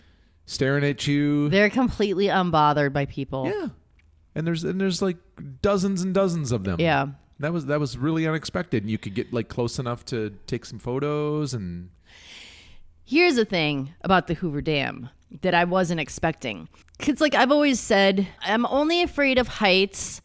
Staring 0.47 0.85
at 0.85 1.07
you. 1.07 1.49
They're 1.51 1.69
completely 1.71 2.27
unbothered 2.27 2.93
by 2.93 3.05
people. 3.05 3.47
yeah, 3.47 3.69
and 4.35 4.47
there's 4.47 4.65
and 4.65 4.81
there's 4.81 5.03
like 5.03 5.19
dozens 5.61 6.03
and 6.03 6.15
dozens 6.15 6.53
of 6.53 6.65
them. 6.65 6.81
Yeah. 6.81 7.09
that 7.41 7.53
was 7.53 7.67
that 7.67 7.79
was 7.81 7.99
really 7.99 8.27
unexpected. 8.27 8.83
And 8.83 8.91
you 8.91 8.97
could 8.99 9.15
get 9.15 9.33
like 9.33 9.49
close 9.49 9.79
enough 9.79 10.05
to 10.07 10.31
take 10.47 10.65
some 10.65 10.79
photos 10.79 11.53
and 11.55 11.91
Here's 13.05 13.37
the 13.37 13.45
thing 13.45 13.95
about 14.03 14.27
the 14.27 14.35
Hoover 14.35 14.61
Dam 14.61 15.11
that 15.43 15.55
I 15.55 15.65
wasn't 15.65 16.01
expecting. 16.01 16.69
Cuz 16.99 17.21
like 17.21 17.35
I've 17.35 17.53
always 17.53 17.79
said, 17.79 18.27
I'm 18.43 18.67
only 18.67 19.03
afraid 19.03 19.39
of 19.39 19.47
heights 19.49 20.21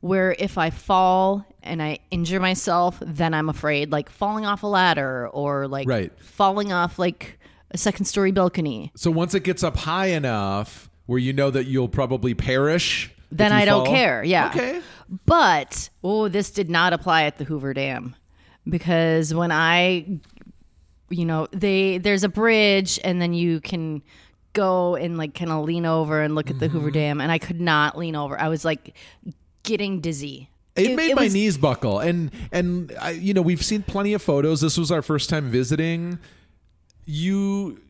where 0.00 0.34
if 0.38 0.58
I 0.58 0.70
fall 0.70 1.44
and 1.62 1.82
I 1.82 1.98
injure 2.10 2.40
myself, 2.40 2.98
then 3.00 3.32
I'm 3.34 3.48
afraid 3.48 3.92
like 3.92 4.10
falling 4.10 4.44
off 4.44 4.62
a 4.62 4.66
ladder 4.66 5.28
or 5.28 5.68
like 5.68 5.88
Right. 5.88 6.12
falling 6.20 6.72
off 6.72 6.98
like 6.98 7.38
a 7.70 7.78
second 7.78 8.04
story 8.06 8.30
balcony. 8.32 8.92
So 8.96 9.10
once 9.10 9.34
it 9.34 9.42
gets 9.44 9.62
up 9.62 9.76
high 9.76 10.06
enough 10.06 10.88
where 11.06 11.18
you 11.18 11.32
know 11.32 11.50
that 11.50 11.64
you'll 11.66 11.88
probably 11.88 12.34
perish, 12.34 13.10
Then 13.30 13.52
I 13.52 13.64
don't 13.64 13.86
care. 13.86 14.22
Yeah. 14.24 14.48
Okay. 14.48 14.80
But 15.24 15.88
oh, 16.02 16.28
this 16.28 16.50
did 16.50 16.68
not 16.70 16.92
apply 16.92 17.24
at 17.24 17.38
the 17.38 17.44
Hoover 17.44 17.72
Dam 17.74 18.16
because 18.68 19.32
when 19.34 19.52
I, 19.52 20.18
you 21.10 21.24
know, 21.24 21.46
they 21.52 21.98
there's 21.98 22.24
a 22.24 22.28
bridge 22.28 22.98
and 23.04 23.20
then 23.22 23.32
you 23.34 23.60
can 23.60 24.02
go 24.52 24.96
and 24.96 25.16
like 25.18 25.34
kind 25.34 25.50
of 25.52 25.64
lean 25.64 25.86
over 25.86 26.22
and 26.22 26.34
look 26.34 26.50
at 26.50 26.58
the 26.58 26.66
Mm-hmm. 26.66 26.76
Hoover 26.78 26.90
Dam, 26.90 27.20
and 27.20 27.30
I 27.30 27.38
could 27.38 27.60
not 27.60 27.96
lean 27.98 28.16
over. 28.16 28.38
I 28.40 28.48
was 28.48 28.64
like 28.64 28.96
getting 29.62 30.00
dizzy. 30.00 30.48
It, 30.74 30.94
made 30.96 31.14
my 31.14 31.24
was- 31.24 31.34
knees 31.34 31.56
buckle, 31.56 32.00
and 32.00 32.30
and 32.52 32.92
I, 33.00 33.10
you 33.12 33.32
know 33.32 33.42
we've 33.42 33.64
seen 33.64 33.82
plenty 33.82 34.12
of 34.14 34.22
photos. 34.22 34.60
This 34.60 34.76
was 34.76 34.90
our 34.90 35.02
first 35.02 35.30
time 35.30 35.50
visiting. 35.50 36.18
You 37.06 37.80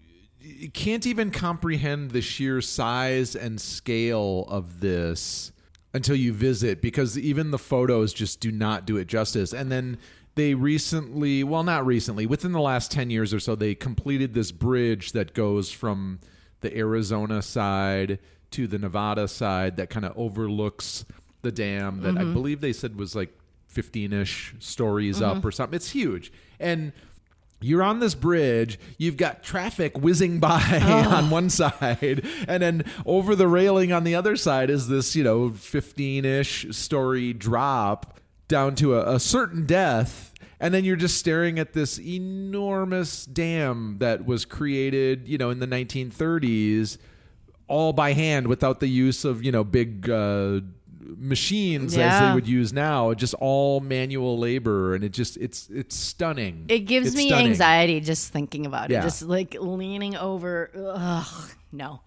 can't 0.73 1.07
even 1.07 1.31
comprehend 1.31 2.13
the 2.13 2.21
sheer 2.21 2.61
size 2.61 3.35
and 3.35 3.61
scale 3.61 4.47
of 4.49 4.81
this 4.81 5.53
until 5.93 6.15
you 6.15 6.33
visit 6.33 6.83
because 6.83 7.19
even 7.19 7.51
the 7.51 7.59
photos 7.59 8.13
just 8.13 8.39
do 8.41 8.53
not 8.53 8.87
do 8.87 8.97
it 8.97 9.07
justice. 9.07 9.53
And 9.53 9.73
then 9.73 9.99
they 10.35 10.55
recently, 10.55 11.43
well, 11.43 11.65
not 11.65 11.87
recently, 11.87 12.27
within 12.27 12.53
the 12.53 12.61
last 12.61 12.93
10 12.93 13.11
years 13.11 13.33
or 13.33 13.41
so, 13.41 13.57
they 13.57 13.75
completed 13.75 14.35
this 14.35 14.53
bridge 14.53 15.13
that 15.13 15.33
goes 15.35 15.73
from 15.73 16.21
the 16.61 16.77
Arizona 16.77 17.41
side 17.43 18.19
to 18.51 18.67
the 18.67 18.79
Nevada 18.79 19.27
side 19.27 19.77
that 19.79 19.91
kind 19.91 20.05
of 20.05 20.13
overlooks 20.17 21.05
the 21.43 21.51
dam 21.51 22.03
that 22.03 22.17
I 22.17 22.23
mm-hmm. 22.23 22.35
believe 22.35 22.61
they 22.61 22.73
said 22.73 22.97
was 22.97 23.15
like 23.15 23.33
15 23.69 24.13
ish 24.13 24.55
stories 24.59 25.23
up 25.23 25.39
mm-hmm. 25.39 25.47
or 25.49 25.51
something. 25.51 25.77
It's 25.77 25.91
huge. 25.91 26.33
And 26.61 26.93
you're 27.61 27.83
on 27.83 28.01
this 28.01 28.15
bridge, 28.15 28.79
you've 28.99 29.17
got 29.17 29.43
traffic 29.43 29.99
whizzing 29.99 30.39
by 30.41 30.81
on 31.09 31.31
one 31.31 31.51
side, 31.51 32.27
and 32.47 32.63
then 32.63 32.85
over 33.05 33.35
the 33.35 33.49
railing 33.49 33.93
on 33.93 34.05
the 34.05 34.15
other 34.15 34.37
side 34.37 34.71
is 34.71 34.89
this, 34.89 35.17
you 35.17 35.25
know, 35.25 35.51
15 35.51 36.25
ish 36.25 36.67
story 36.71 37.33
drop 37.33 38.19
down 38.49 38.75
to 38.77 38.95
a, 38.95 39.15
a 39.15 39.21
certain 39.21 39.67
death. 39.67 40.33
And 40.59 40.73
then 40.73 40.85
you're 40.85 40.97
just 40.97 41.19
staring 41.19 41.59
at 41.59 41.75
this 41.75 41.99
enormous 41.99 43.27
dam 43.27 43.97
that 43.99 44.25
was 44.25 44.47
created, 44.47 45.29
you 45.29 45.37
know, 45.37 45.51
in 45.51 45.59
the 45.59 45.67
1930s, 45.67 46.97
all 47.69 47.93
by 47.93 48.15
hand 48.15 48.47
without 48.47 48.81
the 48.81 48.87
use 48.87 49.25
of, 49.27 49.45
you 49.45 49.53
know, 49.53 49.65
big 49.65 50.09
uh, 50.09 50.61
machines 51.17 51.97
as 51.97 52.21
they 52.21 52.35
would 52.35 52.49
use 52.49 52.73
now. 52.73 53.15
Just 53.15 53.35
all 53.35 53.81
manual 53.81 54.39
labor, 54.39 54.95
and 54.95 55.05
it 55.05 55.11
just 55.13 55.37
it's 55.37 55.69
it's 55.71 55.95
stunning. 55.97 56.65
It 56.69 56.81
gives 56.81 57.09
It's 57.09 57.17
me 57.17 57.29
stunning. 57.29 57.47
anxiety 57.49 58.01
just 58.01 58.33
thinking 58.33 58.67
about 58.67 58.91
Yeah. 58.91 59.01
it. 59.01 59.03
Just 59.03 59.23
like 59.23 59.57
leaning 59.61 60.17
over. 60.17 60.71
Ugh, 60.77 61.51
no. 61.73 62.01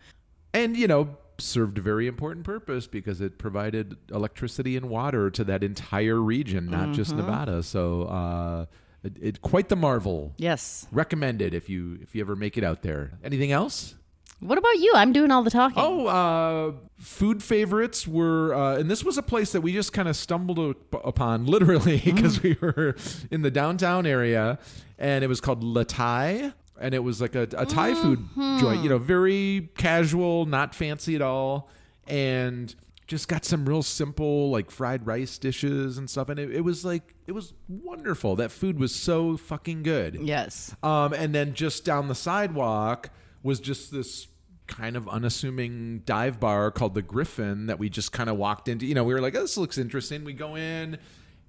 and 0.54 0.76
you 0.76 0.88
know 0.88 1.10
served 1.38 1.78
a 1.78 1.82
very 1.82 2.06
important 2.08 2.44
purpose 2.46 2.86
because 2.88 3.22
it 3.22 3.38
provided 3.38 3.96
electricity 4.12 4.76
and 4.76 4.90
water 4.90 5.30
to 5.32 5.42
that 5.46 5.64
entire 5.64 6.20
region 6.20 6.66
not 6.66 6.92
just 6.94 7.12
Mm-hmm. 7.12 7.20
nevada 7.22 7.64
so 7.64 8.04
uh 8.04 8.66
it, 9.04 9.14
it 9.22 9.42
quite 9.42 9.70
the 9.70 9.78
marvel 9.78 10.34
Yes. 10.38 10.86
recommended 10.92 11.54
if 11.54 11.70
you 11.70 11.98
if 12.02 12.14
you 12.14 12.20
ever 12.22 12.36
make 12.36 12.58
it 12.58 12.64
out 12.66 12.82
there 12.82 13.14
anything 13.24 13.54
else 13.54 13.96
What 14.40 14.58
about 14.58 14.78
you? 14.78 14.94
I'm 14.96 15.12
doing 15.12 15.32
all 15.32 15.44
the 15.44 15.50
talking. 15.50 15.76
Oh, 15.78 16.08
uh, 16.08 16.72
food 16.98 17.44
favorites 17.44 18.08
were, 18.08 18.54
uh, 18.54 18.78
and 18.78 18.90
this 18.90 19.04
was 19.04 19.18
a 19.18 19.24
place 19.24 19.52
that 19.52 19.62
we 19.62 19.74
just 19.74 19.92
kind 19.92 20.08
of 20.08 20.16
stumbled 20.16 20.60
up- 20.60 21.06
upon, 21.06 21.46
literally, 21.48 22.00
because 22.04 22.42
we 22.42 22.58
were 22.62 22.96
in 23.32 23.42
the 23.42 23.52
downtown 23.52 24.06
area, 24.06 24.58
and 24.98 25.24
it 25.24 25.28
was 25.28 25.42
called 25.42 25.64
La 25.64 25.84
Thai, 25.84 26.54
and 26.80 26.94
it 26.94 27.04
was 27.04 27.20
like 27.22 27.36
a, 27.36 27.44
a 27.58 27.66
Thai 27.66 27.94
food 27.96 28.26
joint, 28.60 28.82
you 28.84 28.90
know, 28.90 28.98
very 28.98 29.70
casual, 29.78 30.46
not 30.46 30.74
fancy 30.74 31.16
at 31.16 31.22
all, 31.22 31.70
and 32.08 32.74
just 33.08 33.28
got 33.28 33.44
some 33.44 33.68
real 33.68 33.82
simple 33.84 34.52
like 34.52 34.70
fried 34.72 35.06
rice 35.06 35.38
dishes 35.38 35.98
and 35.98 36.10
stuff, 36.10 36.30
and 36.30 36.40
it, 36.40 36.52
it 36.56 36.62
was 36.62 36.86
like 36.86 37.16
it 37.28 37.34
was 37.34 37.54
wonderful. 37.68 38.36
That 38.38 38.52
food 38.52 38.80
was 38.80 38.96
so 38.96 39.36
fucking 39.36 39.84
good. 39.84 40.16
Yes. 40.22 40.76
Um, 40.84 41.12
and 41.14 41.36
then 41.36 41.54
just 41.56 41.84
down 41.84 42.08
the 42.08 42.16
sidewalk 42.16 43.10
was 43.44 43.60
just 43.60 43.92
this 43.92 44.28
kind 44.68 44.96
of 44.96 45.10
unassuming 45.10 46.00
dive 46.06 46.40
bar 46.40 46.72
called 46.72 46.94
the 46.94 47.02
Griffin 47.02 47.66
that 47.68 47.80
we 47.80 47.90
just 47.90 48.12
kind 48.12 48.30
of 48.30 48.38
walked 48.38 48.68
into. 48.68 48.86
You 48.86 48.96
know, 48.96 49.04
we 49.04 49.14
were 49.14 49.22
like, 49.22 49.36
oh, 49.36 49.42
this 49.42 49.58
looks 49.58 49.78
interesting. 49.78 50.24
We 50.24 50.34
go 50.34 50.56
in. 50.56 50.98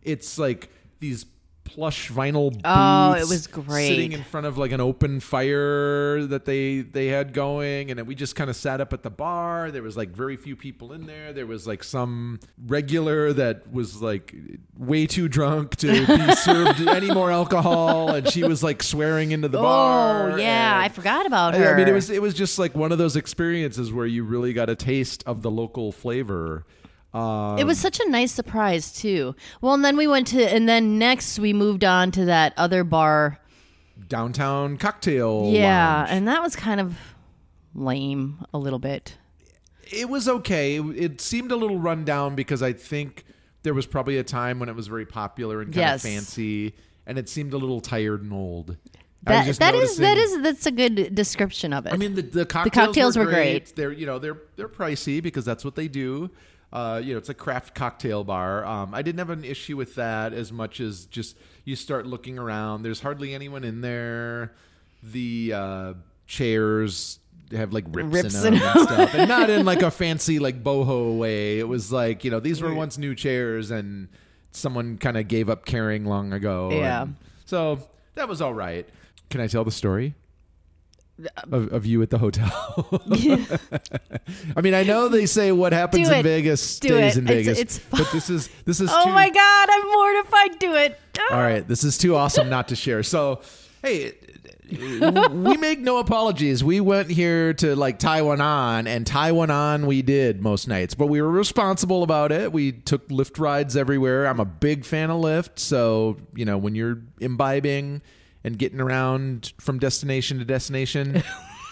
It's 0.02 0.38
like 0.38 0.70
these 1.00 1.26
plush 1.74 2.10
vinyl 2.10 2.50
booths 2.52 2.62
Oh, 2.64 3.12
it 3.14 3.28
was 3.28 3.46
great. 3.46 3.88
sitting 3.88 4.12
in 4.12 4.24
front 4.24 4.46
of 4.46 4.58
like 4.58 4.72
an 4.72 4.80
open 4.80 5.20
fire 5.20 6.24
that 6.26 6.44
they 6.44 6.80
they 6.80 7.06
had 7.06 7.32
going 7.32 7.90
and 7.90 7.98
then 7.98 8.06
we 8.06 8.14
just 8.14 8.34
kind 8.34 8.50
of 8.50 8.56
sat 8.56 8.80
up 8.80 8.92
at 8.92 9.02
the 9.02 9.10
bar 9.10 9.70
there 9.70 9.82
was 9.82 9.96
like 9.96 10.10
very 10.10 10.36
few 10.36 10.56
people 10.56 10.92
in 10.92 11.06
there 11.06 11.32
there 11.32 11.46
was 11.46 11.66
like 11.66 11.84
some 11.84 12.40
regular 12.66 13.32
that 13.32 13.72
was 13.72 14.02
like 14.02 14.34
way 14.76 15.06
too 15.06 15.28
drunk 15.28 15.76
to 15.76 16.06
be 16.06 16.32
served 16.36 16.80
any 16.88 17.10
more 17.12 17.30
alcohol 17.30 18.10
and 18.10 18.28
she 18.28 18.42
was 18.42 18.62
like 18.62 18.82
swearing 18.82 19.30
into 19.30 19.48
the 19.48 19.58
oh, 19.58 19.62
bar 19.62 20.32
Oh 20.32 20.36
yeah, 20.36 20.74
and- 20.74 20.84
I 20.84 20.88
forgot 20.88 21.26
about 21.26 21.54
her. 21.54 21.74
I 21.74 21.76
mean, 21.76 21.88
it 21.88 21.92
was 21.92 22.10
it 22.10 22.20
was 22.20 22.34
just 22.34 22.58
like 22.58 22.74
one 22.74 22.92
of 22.92 22.98
those 22.98 23.16
experiences 23.16 23.92
where 23.92 24.06
you 24.06 24.24
really 24.24 24.52
got 24.52 24.68
a 24.68 24.74
taste 24.76 25.22
of 25.26 25.42
the 25.42 25.50
local 25.50 25.92
flavor. 25.92 26.64
Um, 27.12 27.58
It 27.58 27.64
was 27.64 27.78
such 27.78 27.98
a 28.00 28.08
nice 28.08 28.32
surprise 28.32 28.92
too. 28.92 29.34
Well, 29.60 29.74
and 29.74 29.84
then 29.84 29.96
we 29.96 30.06
went 30.06 30.28
to, 30.28 30.42
and 30.44 30.68
then 30.68 30.98
next 30.98 31.38
we 31.38 31.52
moved 31.52 31.82
on 31.84 32.10
to 32.12 32.24
that 32.26 32.52
other 32.56 32.84
bar. 32.84 33.38
downtown 34.08 34.76
cocktail. 34.76 35.46
yeah, 35.52 35.98
lounge. 35.98 36.08
and 36.12 36.28
that 36.28 36.42
was 36.42 36.56
kind 36.56 36.80
of 36.80 36.96
lame 37.74 38.44
a 38.52 38.58
little 38.58 38.78
bit. 38.78 39.16
it 39.92 40.08
was 40.08 40.28
okay. 40.28 40.78
It, 40.78 41.20
seemed 41.20 41.50
a 41.52 41.56
little 41.56 41.78
run 41.78 42.04
down 42.04 42.34
because 42.36 42.62
I 42.62 42.72
think 42.72 43.24
there 43.62 43.74
was 43.74 43.86
probably 43.86 44.18
a 44.18 44.22
time 44.24 44.58
when 44.60 44.68
it 44.68 44.76
was 44.76 44.86
very 44.86 45.04
popular 45.06 45.60
and 45.60 45.68
kind 45.72 45.76
Yes. 45.80 46.04
of 46.04 46.10
fancy, 46.10 46.74
and 47.06 47.18
it 47.18 47.28
seemed 47.28 47.52
a 47.52 47.58
little 47.58 47.80
tired 47.80 48.22
and 48.22 48.32
old. 48.32 48.76
That 49.24 49.58
that 49.58 49.74
is 49.74 49.98
that 49.98 50.16
is 50.16 50.40
that's 50.42 50.64
a 50.64 50.70
good 50.70 51.14
description 51.14 51.74
of 51.74 51.84
it. 51.86 51.92
I 51.92 51.96
mean, 51.98 52.14
the, 52.14 52.22
the 52.22 52.46
cocktails, 52.46 52.86
cocktails 52.86 53.18
were, 53.18 53.24
were 53.26 53.30
great. 53.30 53.64
great. 53.66 53.76
They're 53.76 53.92
you 53.92 54.06
know 54.06 54.18
they're 54.18 54.38
they're 54.56 54.68
pricey 54.68 55.22
because 55.22 55.44
that's 55.44 55.62
what 55.64 55.74
they 55.74 55.88
do. 55.88 56.30
Uh, 56.72 57.00
you 57.02 57.12
know, 57.12 57.18
it's 57.18 57.28
a 57.28 57.34
craft 57.34 57.74
cocktail 57.74 58.22
bar. 58.22 58.64
Um, 58.64 58.94
I 58.94 59.02
didn't 59.02 59.18
have 59.18 59.30
an 59.30 59.44
issue 59.44 59.76
with 59.76 59.96
that 59.96 60.32
as 60.32 60.52
much 60.52 60.80
as 60.80 61.06
just 61.06 61.36
you 61.64 61.74
start 61.74 62.06
looking 62.06 62.38
around. 62.38 62.82
There's 62.82 63.00
hardly 63.00 63.34
anyone 63.34 63.64
in 63.64 63.80
there. 63.80 64.52
The 65.02 65.52
uh, 65.54 65.94
chairs 66.26 67.18
have 67.52 67.72
like 67.72 67.84
rips, 67.88 68.12
Rips 68.12 68.44
in 68.44 68.54
them 68.54 68.62
and 68.62 68.80
stuff, 68.82 69.14
and 69.14 69.28
not 69.28 69.50
in 69.50 69.64
like 69.64 69.82
a 69.82 69.90
fancy 69.90 70.38
like 70.38 70.62
boho 70.62 71.18
way. 71.18 71.58
It 71.58 71.66
was 71.66 71.90
like 71.90 72.24
you 72.24 72.30
know 72.30 72.38
these 72.40 72.62
were 72.62 72.72
once 72.72 72.98
new 72.98 73.14
chairs 73.14 73.70
and 73.70 74.08
someone 74.52 74.98
kind 74.98 75.16
of 75.16 75.26
gave 75.28 75.48
up 75.50 75.64
caring 75.64 76.04
long 76.04 76.32
ago. 76.32 76.70
Yeah. 76.72 77.02
and 77.02 77.16
so 77.46 77.80
that 78.14 78.28
was 78.28 78.40
all 78.40 78.54
right. 78.54 78.88
Can 79.30 79.40
I 79.40 79.46
tell 79.46 79.64
the 79.64 79.70
story? 79.70 80.14
Of, 81.50 81.72
of 81.72 81.86
you 81.86 82.02
at 82.02 82.10
the 82.10 82.18
hotel. 82.18 82.50
I 84.56 84.60
mean, 84.60 84.74
I 84.74 84.82
know 84.82 85.08
they 85.08 85.26
say 85.26 85.52
what 85.52 85.72
happens 85.72 86.08
in. 86.08 86.22
Vegas 86.22 86.78
Do 86.78 86.88
stays 86.88 87.16
it. 87.16 87.20
in 87.20 87.28
It's- 87.28 87.46
Vegas, 87.46 87.58
it's 87.58 87.78
but 87.90 88.10
this 88.12 88.30
is 88.30 88.48
this 88.64 88.80
is 88.80 88.90
oh 88.92 89.04
too, 89.04 89.10
my 89.10 89.28
god, 89.30 89.68
I'm 89.70 89.90
mortified. 89.90 90.58
Do 90.58 90.74
it. 90.76 90.98
all 91.30 91.38
right. 91.38 91.62
Ah. 91.62 91.68
This 91.68 91.84
is 91.84 91.98
too 91.98 92.14
awesome 92.16 92.48
not 92.48 92.68
to 92.68 92.76
share. 92.76 93.02
So, 93.02 93.40
hey, 93.82 94.12
we 94.70 95.56
make 95.56 95.80
no 95.80 95.98
apologies. 95.98 96.62
We 96.62 96.80
went 96.80 97.10
here 97.10 97.52
to 97.54 97.74
like 97.74 97.98
tie 97.98 98.22
one 98.22 98.40
on, 98.40 98.86
and 98.86 99.06
tie 99.06 99.32
one 99.32 99.50
on 99.50 99.86
we 99.86 100.02
did 100.02 100.40
most 100.40 100.68
nights, 100.68 100.94
but 100.94 101.08
we 101.08 101.20
were 101.20 101.30
responsible 101.30 102.02
about 102.02 102.30
it. 102.32 102.52
We 102.52 102.72
took 102.72 103.08
Lyft 103.08 103.38
rides 103.40 103.76
everywhere. 103.76 104.26
I'm 104.26 104.40
a 104.40 104.44
big 104.44 104.84
fan 104.84 105.10
of 105.10 105.20
Lyft, 105.20 105.58
so 105.58 106.16
you 106.34 106.44
know 106.44 106.56
when 106.58 106.74
you're 106.74 106.98
imbibing 107.20 108.02
and 108.44 108.58
getting 108.58 108.80
around 108.80 109.52
from 109.60 109.78
destination 109.78 110.38
to 110.38 110.44
destination, 110.44 111.22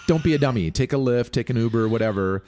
don't 0.06 0.22
be 0.24 0.34
a 0.34 0.38
dummy. 0.38 0.70
Take 0.70 0.92
a 0.92 0.96
Lyft, 0.96 1.30
take 1.32 1.50
an 1.50 1.56
Uber, 1.56 1.88
whatever. 1.88 2.42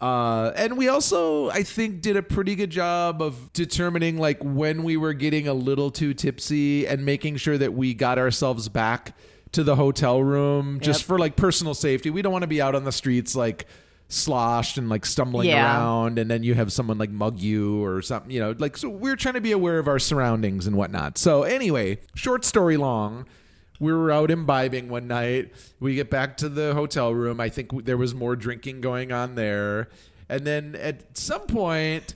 Uh, 0.00 0.52
and 0.56 0.76
we 0.76 0.88
also, 0.88 1.48
I 1.48 1.62
think, 1.62 2.02
did 2.02 2.16
a 2.16 2.22
pretty 2.22 2.54
good 2.54 2.70
job 2.70 3.22
of 3.22 3.50
determining 3.54 4.18
like 4.18 4.38
when 4.42 4.82
we 4.84 4.96
were 4.98 5.14
getting 5.14 5.48
a 5.48 5.54
little 5.54 5.90
too 5.90 6.12
tipsy 6.12 6.86
and 6.86 7.04
making 7.06 7.36
sure 7.36 7.56
that 7.56 7.72
we 7.72 7.94
got 7.94 8.18
ourselves 8.18 8.68
back 8.68 9.16
to 9.52 9.62
the 9.64 9.76
hotel 9.76 10.22
room 10.22 10.80
just 10.80 11.00
Yep. 11.00 11.06
for 11.06 11.18
like 11.18 11.36
personal 11.36 11.72
safety. 11.72 12.10
We 12.10 12.20
don't 12.20 12.32
want 12.32 12.42
to 12.42 12.46
be 12.48 12.60
out 12.60 12.74
on 12.74 12.84
the 12.84 12.92
streets 12.92 13.34
like 13.34 13.66
sloshed 14.08 14.76
and 14.76 14.88
like 14.90 15.06
stumbling 15.06 15.48
Yeah. 15.48 15.64
around 15.78 16.18
and 16.18 16.30
then 16.30 16.42
you 16.42 16.54
have 16.54 16.72
someone 16.72 16.98
like 16.98 17.10
mug 17.10 17.40
you 17.40 17.82
or 17.82 18.02
something, 18.02 18.30
you 18.30 18.38
know, 18.40 18.54
like 18.58 18.76
so 18.76 18.88
we're 18.90 19.16
trying 19.16 19.34
to 19.34 19.40
be 19.40 19.52
aware 19.52 19.78
of 19.78 19.88
our 19.88 19.98
surroundings 19.98 20.66
and 20.66 20.76
whatnot. 20.76 21.16
So 21.16 21.42
anyway, 21.44 21.98
short 22.14 22.44
story 22.44 22.76
long, 22.76 23.24
we 23.80 23.92
were 23.92 24.10
out 24.10 24.30
imbibing 24.30 24.88
one 24.88 25.06
night. 25.08 25.52
We 25.80 25.94
get 25.94 26.10
back 26.10 26.36
to 26.38 26.48
the 26.48 26.74
hotel 26.74 27.12
room. 27.14 27.40
I 27.40 27.48
think 27.48 27.84
there 27.84 27.96
was 27.96 28.14
more 28.14 28.36
drinking 28.36 28.80
going 28.80 29.12
on 29.12 29.34
there. 29.34 29.88
And 30.28 30.44
then 30.46 30.74
at 30.76 31.16
some 31.16 31.42
point, 31.42 32.14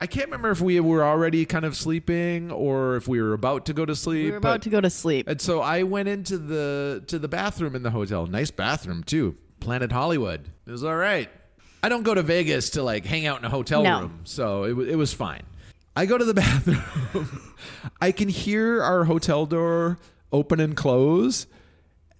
I 0.00 0.06
can't 0.06 0.26
remember 0.26 0.50
if 0.50 0.60
we 0.60 0.78
were 0.80 1.02
already 1.04 1.44
kind 1.46 1.64
of 1.64 1.76
sleeping 1.76 2.50
or 2.50 2.96
if 2.96 3.08
we 3.08 3.20
were 3.20 3.32
about 3.32 3.66
to 3.66 3.72
go 3.72 3.84
to 3.84 3.94
sleep. 3.96 4.26
We 4.26 4.30
were 4.32 4.40
but- 4.40 4.48
about 4.48 4.62
to 4.62 4.70
go 4.70 4.80
to 4.80 4.90
sleep. 4.90 5.28
and 5.28 5.40
so 5.40 5.60
I 5.60 5.82
went 5.82 6.08
into 6.08 6.38
the 6.38 7.02
to 7.08 7.18
the 7.18 7.28
bathroom 7.28 7.74
in 7.74 7.82
the 7.82 7.90
hotel. 7.90 8.26
Nice 8.26 8.50
bathroom 8.50 9.02
too. 9.04 9.36
Planet 9.60 9.90
Hollywood. 9.92 10.48
It 10.66 10.70
was 10.70 10.84
all 10.84 10.96
right. 10.96 11.30
I 11.82 11.88
don't 11.88 12.02
go 12.02 12.14
to 12.14 12.22
Vegas 12.22 12.70
to 12.70 12.82
like 12.82 13.04
hang 13.06 13.26
out 13.26 13.38
in 13.38 13.44
a 13.44 13.48
hotel 13.50 13.82
No. 13.82 14.00
room, 14.00 14.20
so 14.24 14.64
it 14.64 14.78
it 14.90 14.96
was 14.96 15.12
fine. 15.12 15.42
I 15.94 16.04
go 16.04 16.18
to 16.18 16.24
the 16.26 16.34
bathroom. 16.42 16.82
I 18.00 18.12
can 18.12 18.28
hear 18.28 18.82
our 18.82 19.04
hotel 19.04 19.46
door 19.46 19.98
open 20.32 20.60
and 20.60 20.76
close, 20.76 21.46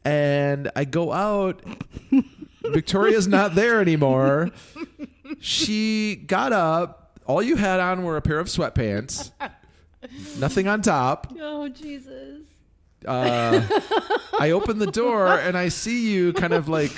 and 0.04 0.70
I 0.76 0.84
go 0.84 1.12
out. 1.12 1.62
Victoria's 2.62 3.28
not 3.28 3.54
there 3.54 3.80
anymore. 3.80 4.50
She 5.40 6.16
got 6.16 6.52
up. 6.52 7.20
All 7.26 7.42
you 7.42 7.56
had 7.56 7.80
on 7.80 8.02
were 8.04 8.16
a 8.16 8.22
pair 8.22 8.38
of 8.38 8.48
sweatpants. 8.48 9.30
Nothing 10.38 10.68
on 10.68 10.82
top 10.82 11.32
Oh 11.40 11.68
Jesus! 11.68 12.44
uh, 13.06 13.66
I 14.38 14.50
open 14.50 14.78
the 14.78 14.86
door 14.86 15.28
and 15.38 15.56
I 15.56 15.68
see 15.68 16.12
you 16.12 16.32
kind 16.32 16.52
of 16.52 16.68
like 16.68 16.92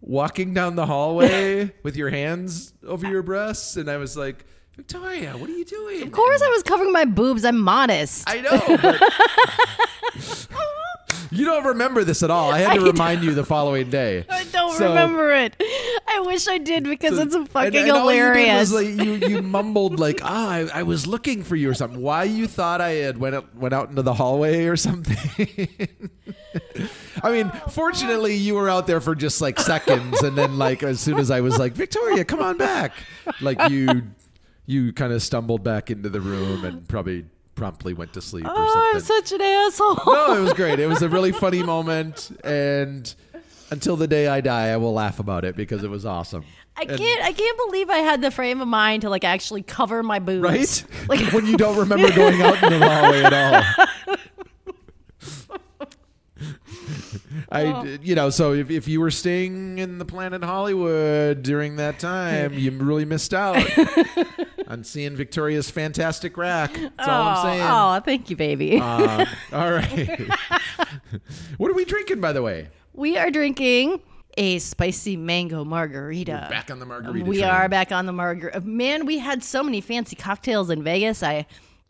walking 0.00 0.54
down 0.54 0.76
the 0.76 0.86
hallway 0.86 1.72
with 1.82 1.96
your 1.96 2.10
hands 2.10 2.72
over 2.86 3.06
your 3.06 3.22
breasts, 3.22 3.76
and 3.76 3.90
I 3.90 3.96
was 3.96 4.16
like, 4.16 4.44
Victoria, 4.76 5.32
what 5.36 5.48
are 5.48 5.54
you 5.56 5.64
doing? 5.64 6.02
Of 6.02 6.12
course, 6.12 6.42
I 6.42 6.48
was 6.50 6.62
covering 6.62 6.92
my 6.92 7.06
boobs. 7.06 7.44
I'm 7.44 7.58
modest. 7.58 8.24
I 8.28 8.40
know. 8.42 8.60
But 8.76 10.46
you 11.30 11.44
don't 11.46 11.64
remember 11.64 12.04
this 12.04 12.22
at 12.22 12.30
all. 12.30 12.50
I 12.52 12.58
had 12.58 12.74
to 12.74 12.80
I 12.84 12.84
remind 12.84 13.24
you 13.24 13.32
the 13.34 13.44
following 13.44 13.88
day. 13.88 14.26
I 14.28 14.44
don't 14.44 14.76
So- 14.76 14.88
remember 14.88 15.32
it. 15.32 15.56
I 16.08 16.20
wish 16.20 16.46
I 16.46 16.58
did 16.58 16.84
because 16.84 17.18
it's 17.18 17.34
and- 17.34 17.48
fucking 17.48 17.74
and 17.74 17.90
all 17.90 18.12
you 18.12 18.20
did 18.20 18.26
hilarious. 18.36 18.70
was, 18.70 18.84
like, 18.84 19.06
you, 19.06 19.12
you 19.28 19.42
mumbled 19.42 19.98
like, 19.98 20.20
ah, 20.22 20.50
I, 20.50 20.68
I 20.74 20.82
was 20.82 21.06
looking 21.06 21.42
for 21.42 21.56
you 21.56 21.70
or 21.70 21.74
something. 21.74 22.00
Why 22.02 22.24
you 22.24 22.46
thought 22.46 22.80
I 22.82 22.90
had 22.90 23.16
went 23.18 23.34
out, 23.34 23.54
went 23.56 23.72
out 23.74 23.88
into 23.88 24.02
the 24.02 24.14
hallway 24.14 24.66
or 24.66 24.76
something? 24.76 25.68
I 27.22 27.30
mean, 27.32 27.50
fortunately, 27.70 28.34
you 28.36 28.54
were 28.54 28.68
out 28.68 28.86
there 28.86 29.00
for 29.00 29.14
just 29.14 29.40
like 29.40 29.58
seconds, 29.58 30.22
and 30.22 30.36
then 30.36 30.58
like 30.58 30.82
as 30.82 31.00
soon 31.00 31.18
as 31.18 31.30
I 31.30 31.40
was 31.40 31.58
like, 31.58 31.72
Victoria, 31.72 32.24
come 32.26 32.40
on 32.40 32.56
back, 32.58 32.92
like 33.40 33.70
you, 33.70 34.04
you 34.66 34.92
kind 34.92 35.12
of 35.12 35.22
stumbled 35.22 35.62
back 35.62 35.90
into 35.90 36.08
the 36.08 36.20
room 36.20 36.64
and 36.64 36.86
probably 36.88 37.24
promptly 37.54 37.94
went 37.94 38.12
to 38.12 38.20
sleep 38.20 38.44
or 38.44 38.52
oh, 38.54 38.92
I'm 38.94 39.00
such 39.00 39.32
an 39.32 39.40
asshole. 39.40 39.98
no, 40.06 40.36
it 40.36 40.40
was 40.42 40.52
great. 40.52 40.78
It 40.78 40.86
was 40.86 41.02
a 41.02 41.08
really 41.08 41.32
funny 41.32 41.62
moment, 41.62 42.30
and 42.44 43.12
until 43.70 43.96
the 43.96 44.06
day 44.06 44.28
I 44.28 44.40
die, 44.40 44.68
I 44.68 44.76
will 44.76 44.92
laugh 44.92 45.18
about 45.18 45.44
it 45.44 45.56
because 45.56 45.82
it 45.82 45.90
was 45.90 46.04
awesome. 46.04 46.44
I 46.76 46.82
And- 46.82 46.98
can't. 46.98 47.24
I 47.24 47.32
can't 47.32 47.58
believe 47.66 47.88
I 47.88 47.98
had 47.98 48.20
the 48.20 48.30
frame 48.30 48.60
of 48.60 48.68
mind 48.68 49.02
to 49.02 49.10
like 49.10 49.24
actually 49.24 49.62
cover 49.62 50.02
my 50.02 50.18
boobs. 50.18 50.42
right? 50.42 50.84
Like 51.08 51.32
when 51.32 51.46
you 51.46 51.56
don't 51.56 51.78
remember 51.78 52.12
going 52.12 52.42
out 52.42 52.62
in 52.62 52.78
the 52.78 52.88
hallway 52.88 53.22
at 53.22 53.32
all. 53.32 53.86
I, 57.50 57.64
oh. 57.66 57.98
you 58.02 58.14
know, 58.14 58.30
so 58.30 58.52
if, 58.52 58.70
if 58.70 58.88
you 58.88 59.00
were 59.00 59.10
staying 59.10 59.78
in 59.78 59.98
the 59.98 60.04
Planet 60.04 60.42
Hollywood 60.42 61.42
during 61.42 61.76
that 61.76 61.98
time, 61.98 62.54
you 62.54 62.70
really 62.72 63.04
missed 63.04 63.32
out 63.32 63.56
on 64.76 64.84
seeing 64.84 65.16
Victoria's 65.16 65.70
fantastic 65.70 66.36
rack. 66.36 66.74
That's 66.74 67.08
all 67.08 67.28
I'm 67.28 67.42
saying. 67.46 67.62
Oh, 67.64 68.00
thank 68.04 68.28
you, 68.28 68.36
baby. 68.36 68.78
Um, 68.78 69.26
all 69.52 69.72
right. 69.72 70.20
what 71.56 71.70
are 71.70 71.74
we 71.74 71.84
drinking, 71.86 72.20
by 72.20 72.32
the 72.32 72.42
way? 72.42 72.68
we 72.92 73.16
are 73.18 73.30
drinking 73.30 74.00
a 74.38 74.58
spicy 74.58 75.16
mango 75.16 75.64
margarita. 75.64 76.46
Back 76.50 76.70
on 76.70 76.78
the 76.78 76.86
margarita. 76.86 77.24
we 77.24 77.38
train. 77.38 77.50
are 77.50 77.68
back 77.68 77.90
on 77.92 78.06
the 78.06 78.12
margarita. 78.12 78.60
Man, 78.60 79.06
we 79.06 79.18
had 79.18 79.42
so 79.42 79.62
many 79.62 79.80
fancy 79.80 80.16
cocktails 80.16 80.68
in 80.70 80.82
Vegas. 80.82 81.22
I 81.22 81.46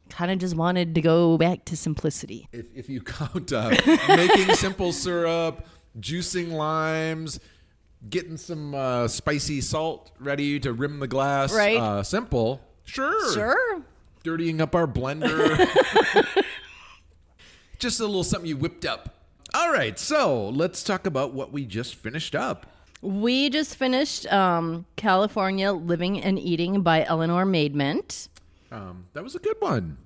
kind 0.09 0.31
of 0.31 0.38
just 0.38 0.55
wanted 0.57 0.94
to 0.94 1.01
go 1.01 1.37
back 1.38 1.64
to 1.66 1.77
simplicity. 1.77 2.49
if, 2.53 2.66
if 2.75 2.88
you 2.88 3.01
count 3.03 3.53
uh, 3.53 3.70
making 4.09 4.55
simple 4.55 4.92
syrup, 4.92 5.66
juicing 5.99 6.53
limes, 6.53 7.40
getting 8.09 8.37
some 8.37 8.75
uh, 8.75 9.09
spicy 9.09 9.61
salt 9.61 10.12
ready 10.20 10.61
to 10.61 10.72
rim 10.72 10.99
the 11.01 11.09
glass, 11.09 11.53
Right. 11.53 11.79
Uh, 11.79 12.03
simple, 12.03 12.61
sure, 12.87 13.33
Sure. 13.35 13.83
Dirtying 14.22 14.61
up 14.61 14.75
our 14.75 14.87
blender, 14.87 15.57
just 17.79 18.01
a 18.01 18.07
little 18.07 18.25
something 18.25 18.49
you 18.49 18.57
whipped 18.57 18.85
up. 18.85 19.14
All 19.55 19.72
right, 19.72 19.99
so 19.99 20.49
let's 20.49 20.83
talk 20.83 21.07
about 21.07 21.33
what 21.33 21.53
we 21.53 21.64
just 21.64 21.94
finished 21.94 22.35
up. 22.35 22.66
We 23.03 23.51
just 23.51 23.77
finished 23.77 24.27
um, 24.33 24.85
California 24.96 25.72
Living 25.72 26.20
and 26.20 26.38
Eating 26.38 26.83
by 26.83 27.05
Eleanor 27.05 27.44
Maidment. 27.44 28.29
Um, 28.72 29.07
that 29.12 29.22
was 29.22 29.35
a 29.37 29.38
good 29.38 29.57
one. 29.61 29.99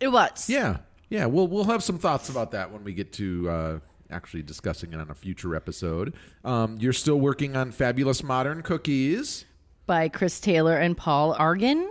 It 0.00 0.08
was. 0.08 0.50
Yeah, 0.50 0.78
yeah. 1.08 1.26
We'll 1.26 1.46
we'll 1.46 1.64
have 1.64 1.84
some 1.84 1.98
thoughts 1.98 2.28
about 2.28 2.50
that 2.50 2.72
when 2.72 2.82
we 2.82 2.92
get 2.94 3.12
to 3.14 3.48
uh, 3.48 3.78
actually 4.10 4.42
discussing 4.42 4.92
it 4.92 4.98
on 4.98 5.08
a 5.10 5.14
future 5.14 5.54
episode. 5.54 6.14
Um, 6.44 6.78
you're 6.80 6.92
still 6.92 7.20
working 7.20 7.54
on 7.56 7.70
fabulous 7.70 8.24
modern 8.24 8.62
cookies. 8.62 9.44
By 9.86 10.08
Chris 10.08 10.40
Taylor 10.40 10.76
and 10.76 10.96
Paul 10.96 11.36
Arguin. 11.36 11.90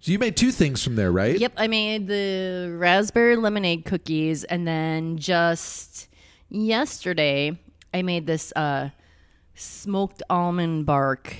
So 0.00 0.12
you 0.12 0.18
made 0.18 0.36
two 0.36 0.52
things 0.52 0.82
from 0.84 0.94
there, 0.96 1.10
right? 1.10 1.38
Yep, 1.38 1.52
I 1.56 1.66
made 1.66 2.06
the 2.06 2.74
raspberry 2.78 3.36
lemonade 3.36 3.84
cookies, 3.84 4.44
and 4.44 4.66
then 4.66 5.16
just 5.18 6.08
yesterday 6.48 7.58
I 7.92 8.02
made 8.02 8.26
this 8.26 8.52
uh, 8.54 8.90
smoked 9.54 10.22
almond 10.30 10.86
bark. 10.86 11.34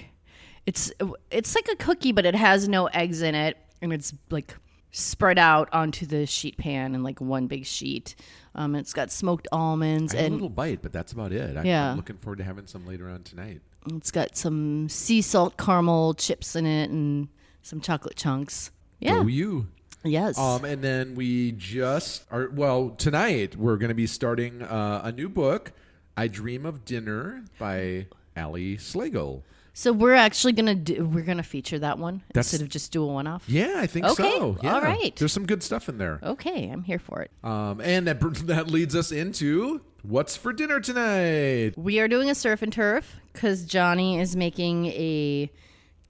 It's 0.66 0.92
it's 1.30 1.54
like 1.54 1.68
a 1.72 1.76
cookie, 1.76 2.12
but 2.12 2.26
it 2.26 2.34
has 2.34 2.68
no 2.68 2.86
eggs 2.86 3.22
in 3.22 3.34
it, 3.34 3.56
and 3.80 3.92
it's 3.92 4.12
like 4.30 4.54
spread 4.90 5.38
out 5.38 5.68
onto 5.72 6.04
the 6.06 6.26
sheet 6.26 6.56
pan 6.56 6.94
in 6.94 7.02
like 7.02 7.20
one 7.20 7.46
big 7.46 7.64
sheet. 7.64 8.16
Um, 8.54 8.74
it's 8.74 8.92
got 8.92 9.12
smoked 9.12 9.46
almonds 9.52 10.12
had 10.12 10.30
a 10.30 10.34
little 10.34 10.48
bite, 10.48 10.82
but 10.82 10.92
that's 10.92 11.12
about 11.12 11.30
it. 11.30 11.56
I, 11.56 11.62
Yeah. 11.62 11.90
I'm 11.92 11.96
looking 11.96 12.16
forward 12.16 12.38
to 12.38 12.44
having 12.44 12.66
some 12.66 12.86
later 12.86 13.08
on 13.08 13.22
tonight. 13.22 13.60
it's 13.94 14.10
got 14.10 14.36
some 14.36 14.88
sea 14.88 15.22
salt 15.22 15.56
caramel 15.56 16.14
chips 16.14 16.56
in 16.56 16.66
it 16.66 16.90
and 16.90 17.28
some 17.68 17.80
chocolate 17.80 18.16
chunks. 18.16 18.70
Yeah. 19.00 19.20
Go 19.20 19.26
you. 19.28 19.68
yes. 20.04 20.38
Um, 20.38 20.64
and 20.64 20.82
then 20.82 21.14
we 21.14 21.52
just 21.52 22.24
are 22.30 22.48
well 22.50 22.90
tonight. 22.90 23.56
We're 23.56 23.76
going 23.76 23.90
to 23.90 23.94
be 23.94 24.06
starting 24.06 24.62
uh, 24.62 25.02
a 25.04 25.12
new 25.12 25.28
book, 25.28 25.72
"I 26.16 26.26
Dream 26.28 26.66
of 26.66 26.84
Dinner" 26.84 27.44
by 27.58 28.06
Ali 28.36 28.76
Slagle. 28.76 29.42
So 29.74 29.92
we're 29.92 30.14
actually 30.14 30.54
gonna 30.54 30.74
do 30.74 31.04
we're 31.04 31.22
gonna 31.22 31.44
feature 31.44 31.78
that 31.78 32.00
one 32.00 32.22
That's- 32.34 32.52
instead 32.52 32.64
of 32.64 32.68
just 32.68 32.90
do 32.90 33.04
a 33.04 33.06
one 33.06 33.28
off. 33.28 33.44
Yeah, 33.46 33.74
I 33.76 33.86
think 33.86 34.06
Okay, 34.06 34.24
so. 34.36 34.56
Yeah. 34.60 34.74
all 34.74 34.80
right. 34.80 35.14
There's 35.14 35.32
some 35.32 35.46
good 35.46 35.62
stuff 35.62 35.88
in 35.88 35.98
there. 35.98 36.18
Okay, 36.20 36.68
I'm 36.68 36.82
here 36.82 36.98
for 36.98 37.20
it. 37.22 37.30
Um, 37.44 37.80
and 37.80 38.08
that 38.08 38.18
that 38.48 38.66
leads 38.68 38.96
us 38.96 39.12
into 39.12 39.80
what's 40.02 40.36
for 40.36 40.52
dinner 40.52 40.80
tonight. 40.80 41.74
We 41.78 42.00
are 42.00 42.08
doing 42.08 42.28
a 42.28 42.34
surf 42.34 42.60
and 42.62 42.72
turf 42.72 43.20
because 43.32 43.64
Johnny 43.64 44.18
is 44.18 44.34
making 44.34 44.86
a 44.86 45.48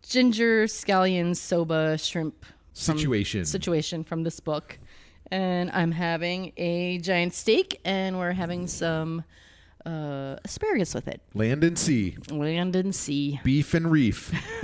ginger 0.03 0.65
scallion 0.65 1.37
soba 1.37 1.99
shrimp 1.99 2.45
Situation. 2.73 3.45
situation 3.45 4.05
from 4.05 4.23
this 4.23 4.39
book, 4.39 4.79
and 5.33 5.69
I'm 5.73 5.91
having 5.91 6.53
a 6.57 6.99
giant 6.99 7.35
steak, 7.35 7.81
and 7.85 8.19
we're 8.19 8.33
having 8.33 8.69
some 8.69 9.25
uh, 9.85 10.37
asparagus 10.45 10.95
with 10.95 11.09
it. 11.09 11.21
Land 11.35 11.65
and 11.65 11.77
sea, 11.77 12.17
Land 12.31 12.77
and 12.77 12.95
sea. 12.95 13.41
beef 13.43 13.75
and 13.75 13.91
reef, 13.91 14.31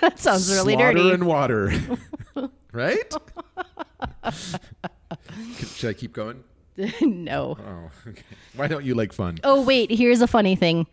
That 0.00 0.14
sounds 0.16 0.48
really 0.50 0.74
slaughter 0.74 0.92
dirty. 0.92 1.10
and 1.10 1.26
water. 1.26 1.72
right? 2.72 3.12
Should 5.74 5.90
I 5.90 5.92
keep 5.94 6.12
going? 6.12 6.44
no. 7.00 7.56
Oh, 7.60 7.90
okay. 8.10 8.22
Why 8.54 8.68
don't 8.68 8.84
you 8.84 8.94
like 8.94 9.12
fun? 9.12 9.38
Oh 9.42 9.62
wait, 9.62 9.90
here's 9.90 10.20
a 10.20 10.28
funny 10.28 10.54
thing. 10.54 10.86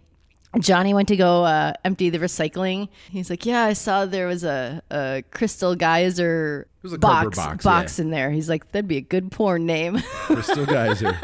Johnny 0.60 0.94
went 0.94 1.08
to 1.10 1.15
go 1.15 1.44
uh, 1.44 1.74
empty 1.84 2.10
the 2.10 2.20
recycling. 2.20 2.89
He's 3.10 3.30
like, 3.30 3.46
"Yeah, 3.46 3.63
I 3.63 3.74
saw 3.74 4.06
there 4.06 4.28
was 4.28 4.44
a, 4.44 4.82
a 4.89 5.24
crystal 5.32 5.76
geyser 5.76 6.68
a 6.84 6.98
box 6.98 7.38
cardboard 7.38 7.63
box, 7.63 8.00
in 8.00 8.10
there." 8.10 8.32
He's 8.32 8.50
like, 8.50 8.72
"That'd 8.72 8.88
be 8.88 8.98
a 8.98 9.02
good 9.02 9.32
porn 9.32 9.65
name." 9.65 10.00
Crystal 10.26 10.65
Geyser. 10.65 11.18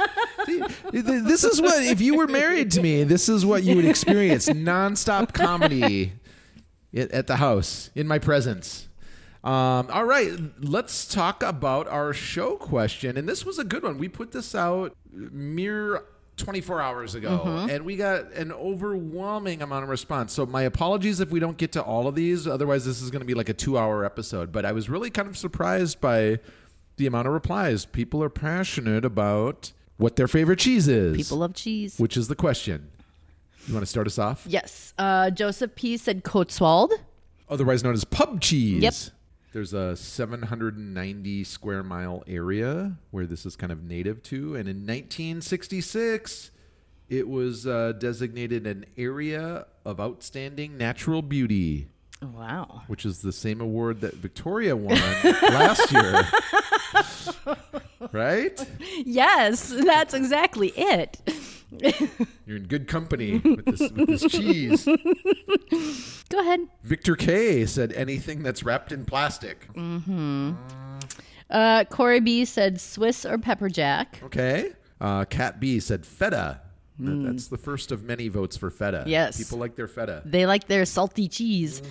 See, 0.46 0.62
This 0.92 1.44
is 1.44 1.62
what 1.62 1.84
if 1.84 2.02
you 2.02 2.18
were 2.18 2.28
married 2.28 2.72
to 2.72 2.82
me. 2.82 3.04
This 3.04 3.30
is 3.30 3.46
what 3.46 3.64
you 3.64 3.76
would 3.76 3.86
experience: 3.86 4.48
nonstop 4.50 5.34
comedy 5.34 6.14
at 6.94 7.12
at 7.12 7.28
the 7.28 7.38
house 7.38 7.90
in 7.96 8.08
my 8.08 8.20
presence. 8.20 8.88
Um, 9.44 9.88
all 9.90 10.06
right, 10.06 10.32
let's 10.60 11.08
talk 11.08 11.42
about 11.42 11.88
our 11.88 12.14
show 12.14 12.58
question. 12.58 13.18
And 13.18 13.28
this 13.28 13.44
was 13.44 13.58
a 13.58 13.64
good 13.64 13.82
one. 13.82 13.98
We 13.98 14.08
put 14.08 14.32
this 14.34 14.54
out 14.54 14.96
mere 15.12 16.04
24 16.42 16.82
hours 16.82 17.16
ago, 17.16 17.42
Mm-hmm. 17.46 17.70
and 17.70 17.86
we 17.86 17.96
got 17.96 18.32
an 18.34 18.52
overwhelming 18.52 19.62
amount 19.62 19.84
of 19.84 19.90
response. 19.90 20.34
So 20.34 20.46
my 20.46 20.64
apologies 20.64 21.20
if 21.20 21.30
we 21.32 21.40
don't 21.40 21.58
get 21.58 21.72
to 21.74 21.82
all 21.84 22.08
of 22.08 22.16
these. 22.16 22.48
Otherwise, 22.48 22.86
this 22.86 23.02
is 23.02 23.10
going 23.12 23.22
to 23.22 23.26
be 23.26 23.34
like 23.34 23.50
a 23.50 23.54
two-hour 23.54 24.04
episode. 24.04 24.52
But 24.52 24.66
I 24.66 24.72
was 24.72 24.90
really 24.90 25.10
kind 25.10 25.28
of 25.28 25.38
surprised 25.38 26.02
by 26.02 26.40
the 26.98 27.08
amount 27.08 27.28
of 27.28 27.34
replies. 27.34 27.86
People 27.86 28.22
are 28.24 28.30
passionate 28.30 29.06
about 29.06 29.72
what 29.98 30.16
their 30.18 30.28
favorite 30.28 30.60
cheese 30.60 30.88
is. 30.88 31.16
People 31.16 31.38
love 31.38 31.54
cheese. 31.54 31.98
which 31.98 32.18
is 32.18 32.28
the 32.28 32.36
question. 32.36 32.90
You 33.68 33.74
want 33.76 33.84
to 33.86 33.90
start 33.90 34.08
us 34.08 34.18
off? 34.18 34.44
Yes. 34.48 34.94
Uh, 34.98 35.30
Joseph 35.30 35.76
P 35.76 35.96
said 35.98 36.24
Cotswold. 36.24 36.92
Otherwise 37.50 37.84
known 37.84 37.94
as 37.94 38.04
pub 38.04 38.42
cheese. 38.42 38.82
Yep. 38.82 38.94
There's 39.54 39.74
a 39.74 39.98
790 39.98 41.44
square 41.44 41.84
mile 41.84 42.24
area 42.26 42.98
where 43.12 43.26
this 43.26 43.46
is 43.46 43.56
kind 43.58 43.72
of 43.72 43.84
native 43.84 44.24
to. 44.24 44.56
And 44.56 44.70
in 44.70 44.78
1966, 44.88 46.52
it 47.10 47.28
was 47.28 47.68
uh, 47.68 47.92
designated 48.00 48.66
an 48.66 48.86
area 48.98 49.66
of 49.84 50.00
outstanding 50.00 50.78
natural 50.78 51.22
beauty, 51.22 51.88
Wow. 52.22 52.84
which 52.88 53.06
is 53.06 53.22
the 53.22 53.34
same 53.34 53.60
award 53.60 54.00
that 54.02 54.14
Victoria 54.14 54.76
won 54.78 54.96
last 55.42 55.92
year. 55.92 56.28
right? 58.14 58.66
Yes, 59.06 59.70
that's 59.70 60.14
exactly 60.14 60.70
it. 60.78 61.20
You're 62.46 62.58
in 62.58 62.64
good 62.68 62.88
company 62.88 63.38
with 63.40 63.66
this, 63.66 63.80
with 63.92 64.08
this 64.08 64.24
cheese. 64.32 64.86
Go 66.30 66.40
ahead. 66.40 66.60
Victor 66.84 67.16
K 67.16 67.66
said 67.66 67.94
anything 67.94 68.44
that's 68.44 68.64
wrapped 68.64 68.92
in 68.92 69.06
plastic. 69.06 69.68
Uh, 71.50 71.84
Corey 71.86 72.20
B 72.20 72.46
said 72.46 72.80
Swiss 72.80 73.26
or 73.26 73.38
pepper 73.38 73.70
jack. 73.70 74.22
Okay. 74.24 74.72
Uh, 75.00 75.26
Cat 75.26 75.60
B 75.60 75.80
said 75.80 76.06
feta. 76.06 76.62
That- 77.00 77.24
That's 77.26 77.48
the 77.48 77.58
first 77.58 77.92
of 77.92 78.04
many 78.04 78.28
votes 78.28 78.56
for 78.58 78.70
feta. 78.70 79.04
Yes. 79.08 79.38
People 79.38 79.58
like 79.58 79.76
their 79.76 79.88
feta. 79.88 80.22
They 80.24 80.46
like 80.46 80.68
their 80.68 80.86
salty 80.86 81.28
cheese. 81.28 81.82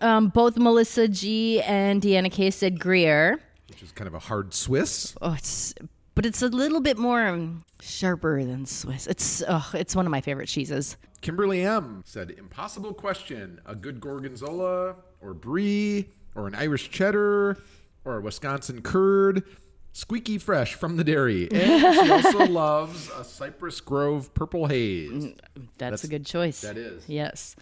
Um, 0.00 0.28
both 0.28 0.56
Melissa 0.56 1.06
G 1.06 1.60
and 1.62 2.00
Deanna 2.00 2.32
K 2.32 2.50
said 2.50 2.80
Gruyere. 2.80 3.40
Which 3.68 3.82
is 3.82 3.92
kind 3.92 4.08
of 4.08 4.14
a 4.14 4.18
hard 4.20 4.54
Swiss. 4.54 5.14
Oh, 5.20 5.32
it's 5.32 5.74
but 6.14 6.24
it's 6.26 6.42
a 6.42 6.48
little 6.48 6.80
bit 6.80 6.98
more 6.98 7.26
um, 7.26 7.64
sharper 7.80 8.44
than 8.44 8.66
Swiss. 8.66 9.06
It's 9.06 9.42
oh, 9.48 9.70
it's 9.74 9.94
one 9.96 10.06
of 10.06 10.10
my 10.10 10.20
favorite 10.20 10.46
cheeses. 10.48 10.96
Kimberly 11.20 11.62
M 11.64 12.02
said, 12.04 12.30
impossible 12.32 12.92
question. 12.92 13.60
A 13.66 13.74
good 13.74 14.00
Gorgonzola 14.00 14.96
or 15.20 15.34
Brie 15.34 16.10
or 16.34 16.46
an 16.46 16.54
Irish 16.54 16.90
cheddar 16.90 17.58
or 18.04 18.16
a 18.18 18.20
Wisconsin 18.20 18.82
curd. 18.82 19.42
Squeaky 19.92 20.38
fresh 20.38 20.74
from 20.74 20.96
the 20.96 21.04
dairy. 21.04 21.48
And 21.52 21.94
she 21.94 22.10
also 22.10 22.46
loves 22.52 23.08
a 23.16 23.22
Cypress 23.22 23.80
Grove 23.80 24.34
purple 24.34 24.66
haze. 24.66 25.32
That's, 25.54 25.68
That's- 25.78 26.04
a 26.04 26.08
good 26.08 26.26
choice. 26.26 26.60
that 26.62 26.76
is. 26.76 27.08
Yes. 27.08 27.54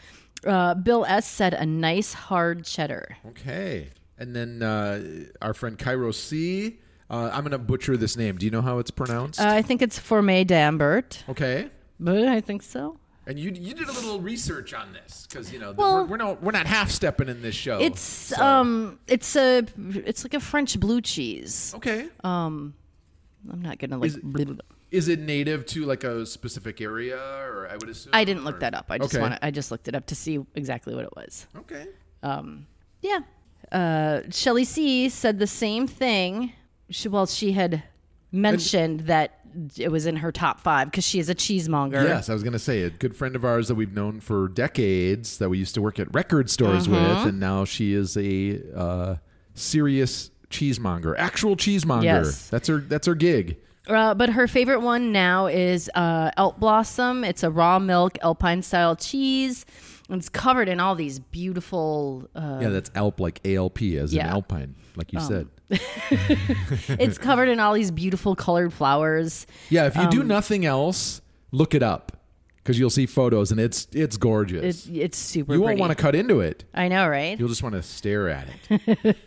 Uh, 0.47 0.75
Bill 0.75 1.05
S 1.05 1.29
said 1.29 1.53
a 1.55 1.67
nice 1.67 2.15
hard 2.15 2.65
cheddar. 2.65 3.17
Okay. 3.29 3.91
And 4.19 4.35
then 4.35 4.63
uh, 4.63 5.25
our 5.43 5.53
friend 5.55 5.79
Cairo 5.79 6.11
C. 6.11 6.81
Uh, 7.13 7.31
I'm 7.33 7.43
going 7.43 7.51
to 7.53 7.59
butcher 7.59 7.97
this 7.99 8.17
name. 8.17 8.39
Do 8.39 8.47
you 8.47 8.51
know 8.51 8.63
how 8.63 8.79
it's 8.79 8.91
pronounced? 8.91 9.39
Uh, 9.39 9.49
I 9.49 9.61
think 9.63 9.83
it's 9.83 9.99
Fourme 9.99 10.45
d'Ambert, 10.47 11.23
okay. 11.29 11.69
but 12.01 12.27
I 12.27 12.41
think 12.41 12.63
so. 12.63 12.99
And 13.27 13.39
you 13.39 13.53
you 13.53 13.73
did 13.75 13.89
a 13.89 13.93
little 13.93 14.19
research 14.21 14.75
on 14.75 14.93
this 14.93 15.29
because 15.29 15.53
you 15.53 15.61
know 15.61 15.71
Well- 15.73 15.99
we're, 15.99 16.05
we're 16.07 16.17
not 16.17 16.43
we're 16.43 16.51
not 16.51 16.67
half 16.67 16.91
stepping 16.91 17.29
in 17.29 17.41
this 17.41 17.55
show. 17.55 17.79
It's 17.81 18.01
So- 18.01 18.43
um, 18.45 18.99
it's 19.07 19.37
a 19.37 19.65
it's 19.79 20.25
like 20.25 20.35
a 20.35 20.41
French 20.41 20.81
blue 20.81 21.01
cheese. 21.01 21.73
okay. 21.77 22.09
Um, 22.25 22.75
I'm 23.53 23.63
not 23.63 23.79
gonna 23.79 23.99
like. 23.99 24.09
Is 24.09 24.17
it- 24.17 24.25
blah, 24.25 24.45
blah, 24.45 24.55
blah. 24.55 24.65
Is 24.91 25.07
it 25.09 25.21
native 25.21 25.65
to 25.67 25.85
like 25.85 26.03
a 26.05 26.27
specific 26.27 26.81
area, 26.81 27.17
or 27.17 27.69
I 27.71 27.75
would 27.77 27.89
assume? 27.89 28.11
I 28.13 28.25
didn't 28.25 28.45
look 28.45 28.59
that 28.61 28.75
up. 28.75 28.87
I 28.91 28.99
just 28.99 29.15
Okay. 29.15 29.23
want 29.23 29.39
I 29.41 29.51
just 29.53 29.71
looked 29.71 29.87
it 29.87 29.95
up 29.95 30.07
to 30.07 30.15
see 30.17 30.45
exactly 30.57 30.95
what 30.95 31.05
it 31.05 31.15
was. 31.15 31.47
Okay. 31.57 31.87
Um. 32.25 32.67
Yeah. 33.03 33.21
Uh, 33.71 34.23
Shelly 34.31 34.65
C 34.65 35.09
said 35.09 35.39
the 35.39 35.47
same 35.47 35.87
thing. 35.87 36.53
She, 36.93 37.09
well, 37.09 37.27
she 37.27 37.53
had 37.53 37.83
mentioned 38.31 39.01
that 39.01 39.39
it 39.77 39.91
was 39.91 40.07
in 40.07 40.17
her 40.17 40.33
top 40.33 40.61
five 40.61 40.91
because 40.91 41.05
she 41.05 41.19
is 41.19 41.29
a 41.29 41.35
cheesemonger. 41.35 42.03
Yes, 42.05 42.29
I 42.31 42.33
was 42.33 42.43
going 42.43 42.55
to 42.55 42.59
say 42.59 42.83
a 42.83 42.91
good 42.91 43.15
friend 43.15 43.37
of 43.37 43.45
ours 43.45 43.69
that 43.69 43.75
we've 43.75 43.93
known 43.93 44.21
for 44.21 44.49
decades 44.49 45.39
that 45.39 45.49
we 45.51 45.59
used 45.59 45.75
to 45.75 45.83
work 45.83 45.99
at 45.99 46.13
record 46.15 46.49
stores 46.49 46.89
Uh-huh. 46.89 47.17
with, 47.19 47.29
and 47.29 47.41
now 47.41 47.65
she 47.67 47.93
is 47.93 48.17
a 48.17 48.61
uh, 48.75 49.15
serious 49.55 50.31
cheesemonger, 50.51 51.15
actual 51.19 51.57
cheesemonger. 51.57 52.05
Yes. 52.05 52.49
That's 52.49 52.69
her. 52.69 52.79
That's 52.79 53.07
her 53.07 53.15
gig. 53.15 53.59
Uh, 53.89 54.15
but 54.15 54.29
her 54.31 54.47
favorite 54.47 54.81
one 54.81 55.11
now 55.13 55.47
is 55.47 55.91
uh, 55.95 56.31
Alp 56.37 56.59
Blossom. 56.61 57.25
It's 57.25 57.43
a 57.43 57.51
raw 57.51 57.79
milk 57.79 58.17
Alpine 58.23 58.63
style 58.63 58.95
cheese. 58.97 59.67
It's 60.09 60.29
covered 60.29 60.69
in 60.69 60.79
all 60.79 60.95
these 60.95 61.19
beautiful. 61.19 62.29
Uh, 62.35 62.59
Yeah, 62.63 62.69
that's 62.69 62.91
Alp 62.95 63.19
like 63.21 63.41
ALP 63.47 63.83
as 63.83 64.13
in 64.15 64.21
Alpine, 64.21 64.75
like 64.97 65.13
you 65.13 65.21
said. 65.21 65.49
it's 66.99 67.19
covered 67.19 67.49
in 67.49 67.61
all 67.61 67.75
these 67.75 67.91
beautiful 67.91 68.35
colored 68.37 68.73
flowers. 68.73 69.47
Yeah, 69.71 69.87
if 69.87 69.97
you 69.97 70.03
Um, 70.03 70.11
do 70.11 70.23
nothing 70.23 70.65
else, 70.65 71.21
look 71.51 71.75
it 71.75 71.83
up 71.83 72.13
because 72.57 72.79
you'll 72.79 72.91
see 72.91 73.07
photos 73.07 73.51
and 73.51 73.61
it's 73.61 73.89
it's 73.93 74.17
gorgeous. 74.17 74.87
It, 74.87 74.97
it's 74.97 75.19
super. 75.19 75.55
you 75.55 75.61
won't 75.61 75.71
pretty. 75.71 75.81
want 75.81 75.91
to 75.91 75.97
cut 76.03 76.15
into 76.15 76.41
it. 76.41 76.65
I 76.75 76.89
know, 76.89 77.09
right? 77.09 77.39
You'll 77.39 77.49
just 77.49 77.63
want 77.63 77.75
to 77.75 77.83
stare 77.83 78.29
at 78.29 78.49
it. 78.71 79.17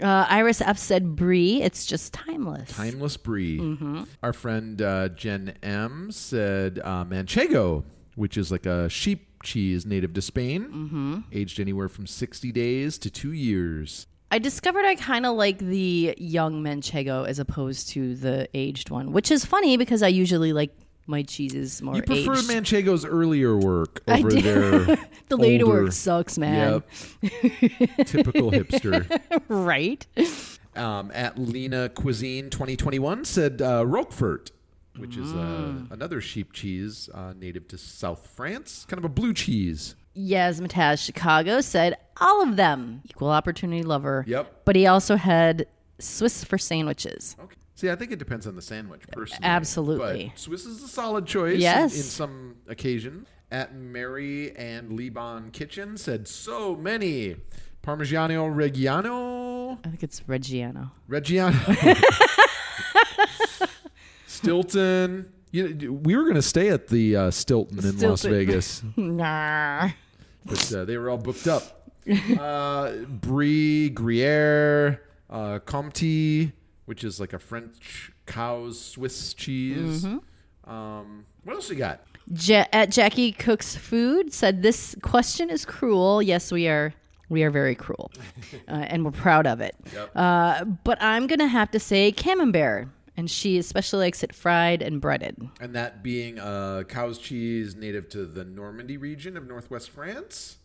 Uh, 0.00 0.26
Iris 0.28 0.60
F 0.60 0.78
said 0.78 1.14
brie. 1.14 1.62
It's 1.62 1.86
just 1.86 2.12
timeless. 2.14 2.70
Timeless 2.74 3.16
brie. 3.16 3.58
Mm-hmm. 3.60 4.02
Our 4.22 4.32
friend 4.32 4.80
uh, 4.82 5.10
Jen 5.10 5.54
M 5.62 6.10
said 6.10 6.80
uh, 6.82 7.04
manchego, 7.04 7.84
which 8.16 8.36
is 8.36 8.50
like 8.50 8.66
a 8.66 8.88
sheep 8.88 9.28
cheese 9.44 9.86
native 9.86 10.12
to 10.14 10.22
Spain, 10.22 10.64
Mm-hmm. 10.64 11.18
aged 11.30 11.60
anywhere 11.60 11.88
from 11.88 12.08
sixty 12.08 12.50
days 12.50 12.98
to 12.98 13.10
two 13.10 13.30
years. 13.32 14.08
I 14.32 14.38
discovered 14.38 14.84
I 14.86 14.94
kind 14.94 15.26
of 15.26 15.36
like 15.36 15.58
the 15.58 16.14
young 16.16 16.62
manchego 16.64 17.28
as 17.28 17.38
opposed 17.38 17.90
to 17.90 18.14
the 18.16 18.48
aged 18.54 18.88
one, 18.90 19.12
which 19.12 19.30
is 19.30 19.44
funny 19.44 19.76
because 19.76 20.02
I 20.02 20.08
usually 20.08 20.52
like 20.54 20.74
my 21.06 21.22
cheeses 21.22 21.82
more 21.82 21.96
You 21.96 22.02
prefer 22.02 22.32
aged. 22.32 22.48
manchego's 22.48 23.04
earlier 23.04 23.56
work 23.56 24.02
I 24.08 24.20
over 24.20 24.30
do. 24.30 24.40
their 24.40 24.98
the 25.28 25.36
later 25.36 25.66
older- 25.66 25.82
work 25.84 25.92
sucks, 25.92 26.38
man. 26.38 26.82
Yep. 27.22 27.32
Typical 28.06 28.50
hipster. 28.52 29.20
right? 29.48 30.06
um, 30.76 31.10
at 31.14 31.36
Lena 31.38 31.90
Cuisine 31.90 32.48
2021 32.48 33.24
said 33.26 33.60
uh, 33.60 33.84
Roquefort, 33.84 34.50
which 34.96 35.16
is 35.18 35.30
uh, 35.32 35.36
Mm. 35.36 35.90
another 35.90 36.20
sheep 36.22 36.52
cheese 36.54 37.10
uh, 37.12 37.34
native 37.38 37.68
to 37.68 37.76
South 37.78 38.26
France, 38.34 38.86
kind 38.88 38.98
of 38.98 39.04
a 39.04 39.08
blue 39.10 39.34
cheese. 39.34 39.94
Yasmataz 40.16 41.04
Chicago 41.04 41.60
said 41.60 41.96
all 42.20 42.42
of 42.42 42.56
them. 42.56 43.00
Equal 43.08 43.30
opportunity 43.30 43.82
lover. 43.82 44.24
Yep. 44.26 44.62
But 44.64 44.76
he 44.76 44.86
also 44.86 45.16
had 45.16 45.66
Swiss 45.98 46.44
for 46.44 46.58
sandwiches. 46.58 47.36
Okay. 47.42 47.56
See, 47.74 47.90
I 47.90 47.96
think 47.96 48.12
it 48.12 48.18
depends 48.18 48.46
on 48.46 48.54
the 48.54 48.62
sandwich, 48.62 49.02
personally. 49.10 49.40
Absolutely. 49.44 50.28
But 50.34 50.38
Swiss 50.38 50.66
is 50.66 50.82
a 50.82 50.88
solid 50.88 51.26
choice. 51.26 51.54
in- 51.54 51.60
Yes. 51.62 51.96
In, 51.96 52.02
some 52.02 52.56
occasion. 52.68 53.26
At 53.50 53.74
Mary 53.74 54.54
and 54.56 54.92
Liban 54.96 55.50
Kitchen 55.50 55.96
said 55.96 56.28
so 56.28 56.76
many. 56.76 57.36
Parmigiano 57.82 58.54
Reggiano. 58.54 59.78
I 59.84 59.88
think 59.88 60.02
it's 60.02 60.20
Reggiano. 60.20 60.90
Reggiano. 61.08 61.56
Stilton. 64.26 65.32
You, 65.52 65.92
we 65.92 66.16
were 66.16 66.22
going 66.22 66.34
to 66.34 66.42
stay 66.42 66.70
at 66.70 66.88
the 66.88 67.14
uh, 67.16 67.30
Stilton 67.30 67.78
in 67.78 67.98
Las 68.00 68.22
Vegas, 68.24 68.82
Nah. 68.96 69.90
but 70.44 70.72
uh, 70.74 70.84
they 70.86 70.96
were 70.96 71.10
all 71.10 71.18
booked 71.18 71.46
up. 71.46 71.90
Uh, 72.38 72.92
Brie, 73.06 73.90
Gruyere, 73.90 75.02
uh, 75.30 75.58
Comté, 75.64 76.52
which 76.86 77.04
is 77.04 77.20
like 77.20 77.32
a 77.32 77.38
French 77.38 78.10
cow's 78.26 78.80
Swiss 78.80 79.34
cheese. 79.34 80.04
Um, 80.64 81.26
what 81.44 81.54
else 81.54 81.68
you 81.70 81.76
got? 81.76 82.00
Ja- 82.40 82.64
at 82.72 82.90
Jackie 82.90 83.30
Cooks 83.32 83.76
Food 83.76 84.32
said 84.32 84.62
this 84.62 84.96
question 85.02 85.50
is 85.50 85.64
cruel. 85.64 86.22
Yes, 86.22 86.50
we 86.50 86.66
are. 86.68 86.94
We 87.28 87.42
are 87.44 87.50
very 87.50 87.74
cruel, 87.74 88.10
uh, 88.68 88.72
and 88.72 89.04
we're 89.04 89.10
proud 89.10 89.46
of 89.46 89.60
it. 89.60 89.74
Yep. 89.94 90.10
Uh, 90.16 90.64
but 90.64 90.98
I'm 91.00 91.26
gonna 91.26 91.46
have 91.48 91.70
to 91.72 91.78
say 91.80 92.10
camembert, 92.12 92.88
and 93.16 93.30
she 93.30 93.58
especially 93.58 94.00
likes 94.00 94.22
it 94.22 94.34
fried 94.34 94.82
and 94.82 95.00
breaded. 95.00 95.36
And 95.60 95.74
that 95.74 96.02
being 96.02 96.38
uh, 96.38 96.84
cow's 96.88 97.18
cheese 97.18 97.76
native 97.76 98.08
to 98.10 98.26
the 98.26 98.44
Normandy 98.44 98.96
region 98.96 99.36
of 99.36 99.46
northwest 99.46 99.90
France. 99.90 100.58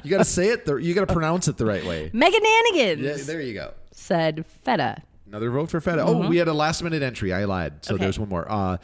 You 0.04 0.10
got 0.10 0.18
to 0.18 0.24
say 0.24 0.48
it, 0.50 0.64
the, 0.66 0.76
you 0.76 0.94
got 0.94 1.08
to 1.08 1.12
pronounce 1.12 1.48
it 1.48 1.56
the 1.56 1.66
right 1.66 1.84
way. 1.84 2.10
Megananigans, 2.12 3.02
Yeah, 3.02 3.16
there 3.24 3.40
you 3.40 3.54
go. 3.54 3.72
said 3.92 4.44
Feta. 4.64 5.02
Another 5.26 5.50
vote 5.50 5.70
for 5.70 5.80
Feta. 5.80 6.02
Oh, 6.02 6.28
we 6.28 6.36
had 6.36 6.46
a 6.48 6.54
last 6.54 6.82
minute 6.82 7.02
entry. 7.02 7.32
I 7.32 7.44
lied. 7.46 7.84
So 7.84 7.94
Okay. 7.94 8.04
there's 8.04 8.18
one 8.18 8.28
more. 8.28 8.50
Uh, 8.50 8.76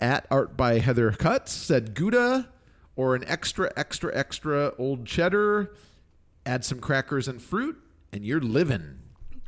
at 0.00 0.26
art 0.30 0.56
by 0.56 0.78
Heather 0.78 1.10
Cuts 1.12 1.52
said 1.52 1.94
Gouda 1.94 2.48
or 2.96 3.14
an 3.14 3.24
extra, 3.26 3.72
extra, 3.76 4.16
extra 4.16 4.72
old 4.78 5.06
cheddar. 5.06 5.72
Add 6.46 6.64
some 6.64 6.78
crackers 6.80 7.26
and 7.28 7.40
fruit, 7.40 7.76
and 8.12 8.24
you're 8.24 8.40
living. 8.40 8.98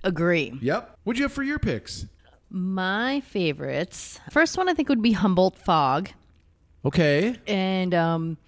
Agree. 0.02 0.58
Yep. 0.62 0.98
What'd 1.04 1.18
you 1.18 1.24
have 1.24 1.32
for 1.32 1.42
your 1.42 1.58
picks? 1.58 2.06
My 2.48 3.20
favorites. 3.20 4.20
First 4.30 4.56
one 4.56 4.68
I 4.68 4.74
think 4.74 4.88
would 4.88 5.02
be 5.02 5.12
Humboldt 5.12 5.58
Fog. 5.58 6.10
Okay. 6.84 7.36
and 7.48 7.92
um, 7.92 8.38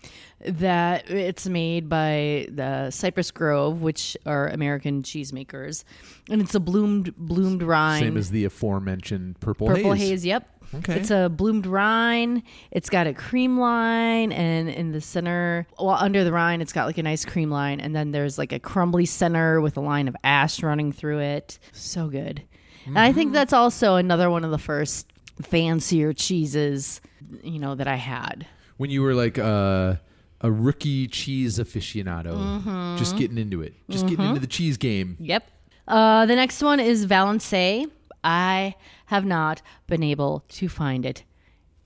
that 0.41 1.11
it's 1.11 1.49
made 1.49 1.89
by 1.89 2.47
the 2.51 2.91
Cypress 2.91 3.33
Grove, 3.33 3.83
which 3.83 4.17
are 4.25 4.47
American 4.47 5.03
cheesemakers, 5.03 5.83
and 6.31 6.41
it's 6.41 6.55
a 6.55 6.61
bloomed 6.61 7.17
bloomed 7.17 7.65
rind. 7.65 8.05
Same 8.05 8.17
as 8.17 8.31
the 8.31 8.45
aforementioned 8.45 9.41
purple, 9.41 9.67
haze. 9.69 9.77
purple 9.79 9.93
haze. 9.95 10.09
haze. 10.11 10.27
Yep. 10.27 10.58
Okay. 10.75 10.97
It's 11.01 11.11
a 11.11 11.29
bloomed 11.31 11.67
rind. 11.67 12.43
It's 12.71 12.91
got 12.91 13.07
a 13.07 13.15
cream 13.15 13.59
line, 13.59 14.33
and 14.33 14.69
in 14.69 14.93
the 14.93 15.01
center, 15.01 15.67
well, 15.79 15.91
under 15.91 16.25
the 16.25 16.33
rind, 16.33 16.61
it's 16.61 16.73
got 16.75 16.85
like 16.87 16.99
a 16.99 17.03
nice 17.03 17.25
cream 17.25 17.51
line, 17.51 17.81
and 17.81 17.97
then 17.97 18.11
there's 18.11 18.37
like 18.37 18.53
a 18.53 18.59
crumbly 18.59 19.07
center 19.07 19.61
with 19.63 19.77
a 19.79 19.81
line 19.81 20.09
of 20.09 20.17
ash 20.25 20.63
running 20.63 20.93
through 20.93 21.21
it. 21.21 21.59
So 21.73 22.09
good. 22.09 22.43
And 22.87 22.99
I 22.99 23.09
Mm-hmm. 23.09 23.19
think 23.19 23.33
that's 23.33 23.53
also 23.53 23.97
another 23.97 24.29
one 24.31 24.45
of 24.45 24.51
the 24.51 24.59
first 24.59 25.11
fancier 25.43 26.13
cheeses, 26.13 27.01
you 27.43 27.59
know, 27.59 27.75
that 27.75 27.87
I 27.89 27.97
had. 27.97 28.47
When 28.77 28.91
you 28.91 29.03
were 29.03 29.15
like 29.15 29.39
uh, 29.39 29.97
a 30.43 30.51
rookie 30.51 31.07
cheese 31.09 31.59
aficionado, 31.59 32.35
Mm-hmm. 32.35 32.97
just 32.99 33.17
getting 33.17 33.39
into 33.39 33.63
it, 33.63 33.75
just 33.89 34.07
getting 34.07 34.27
into 34.27 34.41
the 34.41 34.47
cheese 34.47 34.77
game. 34.77 35.17
Yep. 35.21 35.51
Uh, 35.87 36.27
the 36.27 36.37
next 36.37 36.63
one 36.63 36.79
is 36.81 37.07
Valençay. 37.07 37.91
I 38.25 38.75
have 39.07 39.25
not 39.25 39.63
been 39.87 40.03
able 40.03 40.45
to 40.49 40.69
find 40.69 41.07
it 41.07 41.25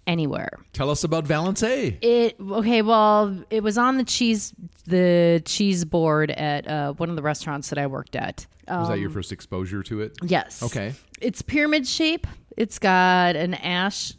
anywhere. 0.07 0.59
Tell 0.73 0.91
us 0.91 1.05
about 1.05 1.25
Valençay. 1.27 1.99
It 2.03 2.37
okay. 2.41 2.83
Well, 2.83 3.45
it 3.51 3.63
was 3.63 3.79
on 3.79 3.99
the 3.99 4.05
cheese 4.05 4.53
the 4.87 5.43
cheese 5.45 5.85
board 5.85 6.31
at 6.33 6.67
uh, 6.67 6.93
one 6.95 7.09
of 7.11 7.17
the 7.17 7.23
restaurants 7.23 7.69
that 7.71 7.79
I 7.79 7.87
worked 7.87 8.17
at. 8.17 8.47
Was 8.69 8.89
that 8.89 8.99
your 8.99 9.09
Um, 9.09 9.15
first 9.15 9.33
exposure 9.33 9.83
to 9.85 10.01
it? 10.01 10.17
Yes. 10.23 10.63
Okay. 10.63 10.95
It's 11.21 11.43
pyramid 11.43 11.87
shape. 11.87 12.27
It's 12.57 12.79
got 12.79 13.37
an 13.37 13.55
ash 13.55 14.15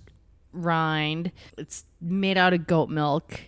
rind. 0.52 1.32
It's 1.58 1.86
made 2.02 2.38
out 2.38 2.54
of 2.54 2.68
goat 2.68 2.90
milk. 2.90 3.40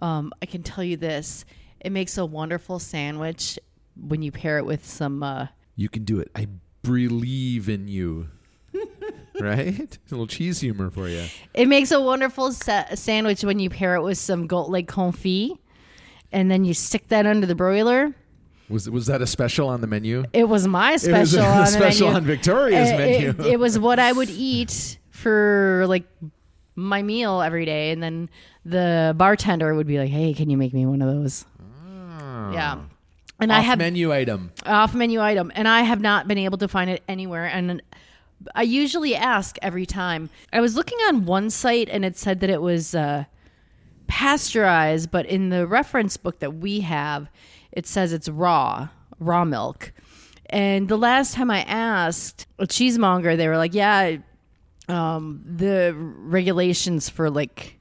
Um, 0.00 0.32
I 0.42 0.46
can 0.46 0.62
tell 0.62 0.84
you 0.84 0.96
this: 0.96 1.44
it 1.80 1.90
makes 1.92 2.18
a 2.18 2.26
wonderful 2.26 2.78
sandwich 2.78 3.58
when 3.96 4.22
you 4.22 4.30
pair 4.32 4.58
it 4.58 4.66
with 4.66 4.86
some. 4.86 5.22
Uh, 5.22 5.46
You 5.76 5.88
can 5.88 6.04
do 6.04 6.18
it. 6.20 6.30
I 6.36 6.46
believe 6.82 7.68
in 7.68 7.88
you. 7.88 8.28
right? 9.40 9.78
A 9.80 10.10
little 10.10 10.26
cheese 10.26 10.60
humor 10.60 10.90
for 10.90 11.08
you. 11.08 11.24
It 11.54 11.66
makes 11.68 11.90
a 11.90 12.00
wonderful 12.00 12.52
sa- 12.52 12.94
sandwich 12.94 13.44
when 13.44 13.58
you 13.58 13.70
pair 13.70 13.96
it 13.96 14.02
with 14.02 14.18
some 14.18 14.46
goat 14.46 14.68
leg 14.68 14.86
confit, 14.86 15.58
and 16.32 16.50
then 16.50 16.64
you 16.64 16.74
stick 16.74 17.08
that 17.08 17.26
under 17.26 17.46
the 17.46 17.54
broiler. 17.54 18.14
Was 18.68 18.88
was 18.88 19.06
that 19.06 19.20
a 19.20 19.26
special 19.26 19.68
on 19.68 19.80
the 19.80 19.86
menu? 19.86 20.24
It 20.32 20.48
was 20.48 20.66
my 20.66 20.96
special. 20.96 21.16
It 21.16 21.20
was 21.20 21.34
a 21.34 21.42
on 21.44 21.66
special 21.66 22.08
on 22.08 22.24
Victoria's 22.24 22.90
Uh, 22.90 22.96
menu. 22.96 23.28
It, 23.30 23.40
it 23.40 23.58
was 23.58 23.78
what 23.78 23.98
I 23.98 24.12
would 24.12 24.30
eat 24.30 24.98
for 25.10 25.84
like 25.88 26.04
my 26.74 27.02
meal 27.02 27.42
every 27.42 27.66
day, 27.66 27.90
and 27.90 28.02
then 28.02 28.30
the 28.64 29.12
bartender 29.16 29.74
would 29.74 29.86
be 29.86 29.98
like, 29.98 30.08
"Hey, 30.10 30.32
can 30.32 30.48
you 30.48 30.56
make 30.56 30.72
me 30.72 30.86
one 30.86 31.02
of 31.02 31.08
those?" 31.12 31.44
Yeah, 32.52 32.80
and 33.42 33.52
I 33.52 33.58
Off 33.58 33.64
have 33.64 33.78
menu 33.78 34.12
item. 34.12 34.52
off 34.64 34.94
menu 34.94 35.20
item, 35.20 35.52
and 35.54 35.66
I 35.68 35.82
have 35.82 36.00
not 36.00 36.26
been 36.28 36.38
able 36.38 36.58
to 36.58 36.68
find 36.68 36.88
it 36.88 37.02
anywhere. 37.08 37.44
And 37.46 37.82
I 38.54 38.62
usually 38.62 39.14
ask 39.14 39.56
every 39.62 39.84
time. 39.86 40.30
I 40.52 40.60
was 40.60 40.74
looking 40.76 40.98
on 41.08 41.24
one 41.26 41.50
site, 41.50 41.88
and 41.90 42.04
it 42.04 42.16
said 42.16 42.40
that 42.40 42.50
it 42.50 42.62
was 42.62 42.94
uh, 42.94 43.24
pasteurized, 44.06 45.10
but 45.10 45.26
in 45.26 45.48
the 45.48 45.66
reference 45.66 46.16
book 46.16 46.38
that 46.40 46.54
we 46.54 46.80
have, 46.80 47.28
it 47.72 47.86
says 47.86 48.12
it's 48.12 48.28
raw, 48.28 48.88
raw 49.18 49.44
milk. 49.44 49.92
And 50.50 50.88
the 50.88 50.98
last 50.98 51.34
time 51.34 51.50
I 51.50 51.62
asked 51.62 52.46
a 52.58 52.66
cheesemonger, 52.66 53.36
they 53.36 53.48
were 53.48 53.56
like, 53.56 53.72
"Yeah, 53.74 54.16
um, 54.88 55.42
the 55.46 55.94
regulations 55.96 57.08
for 57.08 57.30
like." 57.30 57.78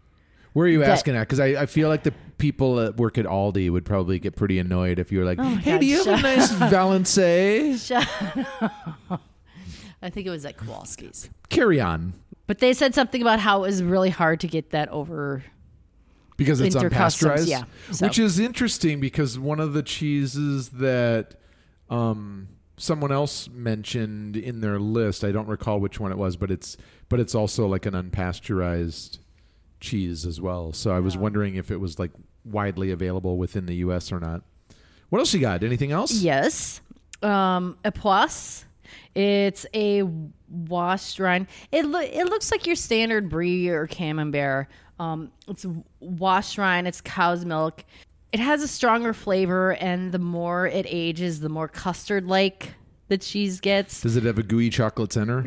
Where 0.53 0.65
are 0.65 0.69
you 0.69 0.79
That- 0.79 0.89
asking 0.89 1.15
at? 1.15 1.21
Because 1.21 1.39
I, 1.39 1.61
I 1.61 1.65
feel 1.65 1.87
like 1.89 2.03
the 2.03 2.13
people 2.41 2.75
that 2.75 2.97
work 2.97 3.17
at 3.19 3.25
Aldi 3.25 3.69
would 3.71 3.85
probably 3.85 4.17
get 4.19 4.35
pretty 4.35 4.57
annoyed 4.59 4.97
if 4.99 5.11
you 5.11 5.19
were 5.19 5.25
like, 5.25 5.37
Oh 5.39 5.43
"Hey, 5.55 5.71
God, 5.73 5.79
do 5.81 5.85
you 5.85 5.97
have 6.03 6.07
a 6.07 6.17
shut 6.17 6.21
nice 6.23 6.51
Valençay?" 6.71 7.17
I 10.01 10.09
think 10.09 10.25
it 10.25 10.31
was 10.31 10.45
at 10.45 10.57
Kowalski's. 10.57 11.29
Carry 11.49 11.79
on, 11.79 12.13
But 12.47 12.57
they 12.59 12.73
said 12.73 12.95
something 12.95 13.21
about 13.21 13.39
how 13.39 13.59
it 13.59 13.67
was 13.67 13.83
really 13.83 14.09
hard 14.09 14.39
to 14.39 14.47
get 14.47 14.71
that 14.71 14.89
over 14.89 15.43
because 16.37 16.59
it's 16.59 16.75
Inter 16.75 16.89
customs, 16.89 17.41
unpasteurized. 17.41 17.47
yeah. 17.47 17.63
So- 17.91 18.07
Which 18.07 18.17
is 18.17 18.39
interesting 18.39 18.99
because 18.99 19.37
one 19.37 19.59
of 19.59 19.73
the 19.73 19.83
cheeses 19.83 20.69
that 20.69 21.35
um, 21.91 22.47
someone 22.77 23.11
else 23.11 23.47
mentioned 23.49 24.35
in 24.35 24.61
their 24.61 24.79
list, 24.79 25.23
I 25.23 25.31
don't 25.31 25.47
recall 25.47 25.79
which 25.79 25.99
one 25.99 26.11
it 26.11 26.17
was, 26.17 26.35
but 26.35 26.49
it's 26.49 26.77
but 27.09 27.19
it's 27.19 27.35
also 27.35 27.67
like 27.67 27.85
an 27.85 27.93
unpasteurized 27.93 29.19
cheese 29.79 30.25
as 30.25 30.41
well. 30.41 30.73
So 30.73 30.95
I 30.95 30.99
was 30.99 31.15
wondering 31.15 31.55
if 31.55 31.69
it 31.69 31.77
was 31.77 31.99
like 31.99 32.11
widely 32.45 32.91
available 32.91 33.37
within 33.37 33.65
the 33.65 33.75
U.S. 33.75 34.11
or 34.11 34.19
not. 34.19 34.41
What 35.09 35.19
else 35.19 35.33
you 35.33 35.39
got? 35.39 35.63
Anything 35.63 35.91
else? 35.91 36.13
Yes. 36.13 36.81
Um, 37.21 37.77
a 37.83 37.91
plus. 37.91 38.65
It's 39.13 39.65
a 39.73 40.03
washed 40.49 41.19
rind. 41.19 41.47
It 41.71 41.85
lo- 41.85 41.99
it 41.99 42.25
looks 42.25 42.51
like 42.51 42.65
your 42.65 42.75
standard 42.75 43.29
brie 43.29 43.67
or 43.69 43.87
camembert. 43.87 44.67
Um, 44.99 45.31
it's 45.47 45.65
washed 45.99 46.57
rind. 46.57 46.87
It's 46.87 47.01
cow's 47.01 47.45
milk. 47.45 47.83
It 48.31 48.39
has 48.39 48.63
a 48.63 48.67
stronger 48.67 49.13
flavor, 49.13 49.73
and 49.73 50.11
the 50.13 50.19
more 50.19 50.65
it 50.67 50.85
ages, 50.87 51.41
the 51.41 51.49
more 51.49 51.67
custard 51.67 52.27
like 52.27 52.73
the 53.09 53.17
cheese 53.17 53.59
gets. 53.59 54.01
Does 54.01 54.15
it 54.15 54.23
have 54.23 54.37
a 54.37 54.43
gooey 54.43 54.69
chocolate 54.69 55.11
center? 55.11 55.41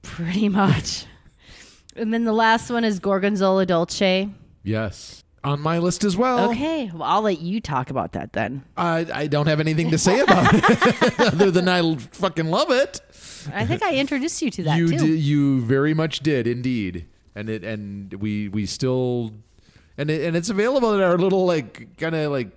Pretty 0.00 0.48
much. 0.48 1.04
and 1.96 2.14
then 2.14 2.24
the 2.24 2.32
last 2.32 2.70
one 2.70 2.84
is 2.84 2.98
Gorgonzola 2.98 3.66
Dolce. 3.66 4.30
Yes. 4.62 5.22
On 5.44 5.60
my 5.60 5.78
list 5.78 6.02
as 6.02 6.16
well. 6.16 6.50
Okay, 6.50 6.90
well, 6.92 7.04
I'll 7.04 7.22
let 7.22 7.40
you 7.40 7.60
talk 7.60 7.90
about 7.90 8.12
that 8.12 8.32
then. 8.32 8.64
I, 8.76 9.06
I 9.12 9.26
don't 9.28 9.46
have 9.46 9.60
anything 9.60 9.90
to 9.92 9.98
say 9.98 10.18
about 10.20 10.50
it 10.52 11.20
other 11.20 11.50
than 11.50 11.68
I 11.68 11.96
fucking 11.96 12.46
love 12.46 12.70
it. 12.70 13.00
I 13.54 13.64
think 13.64 13.82
I 13.82 13.94
introduced 13.94 14.42
you 14.42 14.50
to 14.50 14.62
that 14.64 14.78
you 14.78 14.88
too. 14.88 14.98
Did, 14.98 15.20
you 15.20 15.60
very 15.62 15.94
much 15.94 16.20
did 16.20 16.46
indeed, 16.46 17.06
and 17.34 17.48
it 17.48 17.64
and 17.64 18.12
we 18.14 18.48
we 18.48 18.66
still 18.66 19.32
and 19.96 20.10
it, 20.10 20.26
and 20.26 20.36
it's 20.36 20.50
available 20.50 20.94
at 20.94 21.00
our 21.00 21.16
little 21.16 21.46
like 21.46 21.96
kind 21.98 22.14
of 22.14 22.32
like 22.32 22.50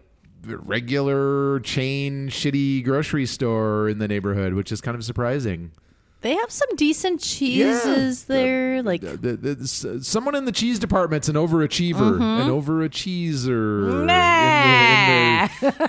regular 0.46 1.60
chain 1.60 2.30
shitty 2.30 2.84
grocery 2.84 3.26
store 3.26 3.89
in 3.89 4.00
the 4.00 4.08
neighborhood, 4.08 4.54
which 4.54 4.72
is 4.72 4.82
kind 4.82 4.96
of 4.96 5.04
surprising. 5.04 5.72
They 6.21 6.36
have 6.36 6.51
some 6.51 6.69
decent 6.75 7.19
cheeses 7.21 8.25
Yeah. 8.29 8.36
there. 8.36 8.84
Like 8.84 9.01
The, 9.01 9.17
the, 9.17 9.55
the, 9.55 9.67
someone 10.03 10.36
in 10.36 10.45
the 10.45 10.51
cheese 10.51 10.77
department's 10.79 11.27
an 11.29 11.36
overachiever, 11.36 12.13
Mm-hmm. 12.19 12.21
an 12.21 12.47
overachiever. 12.49 14.05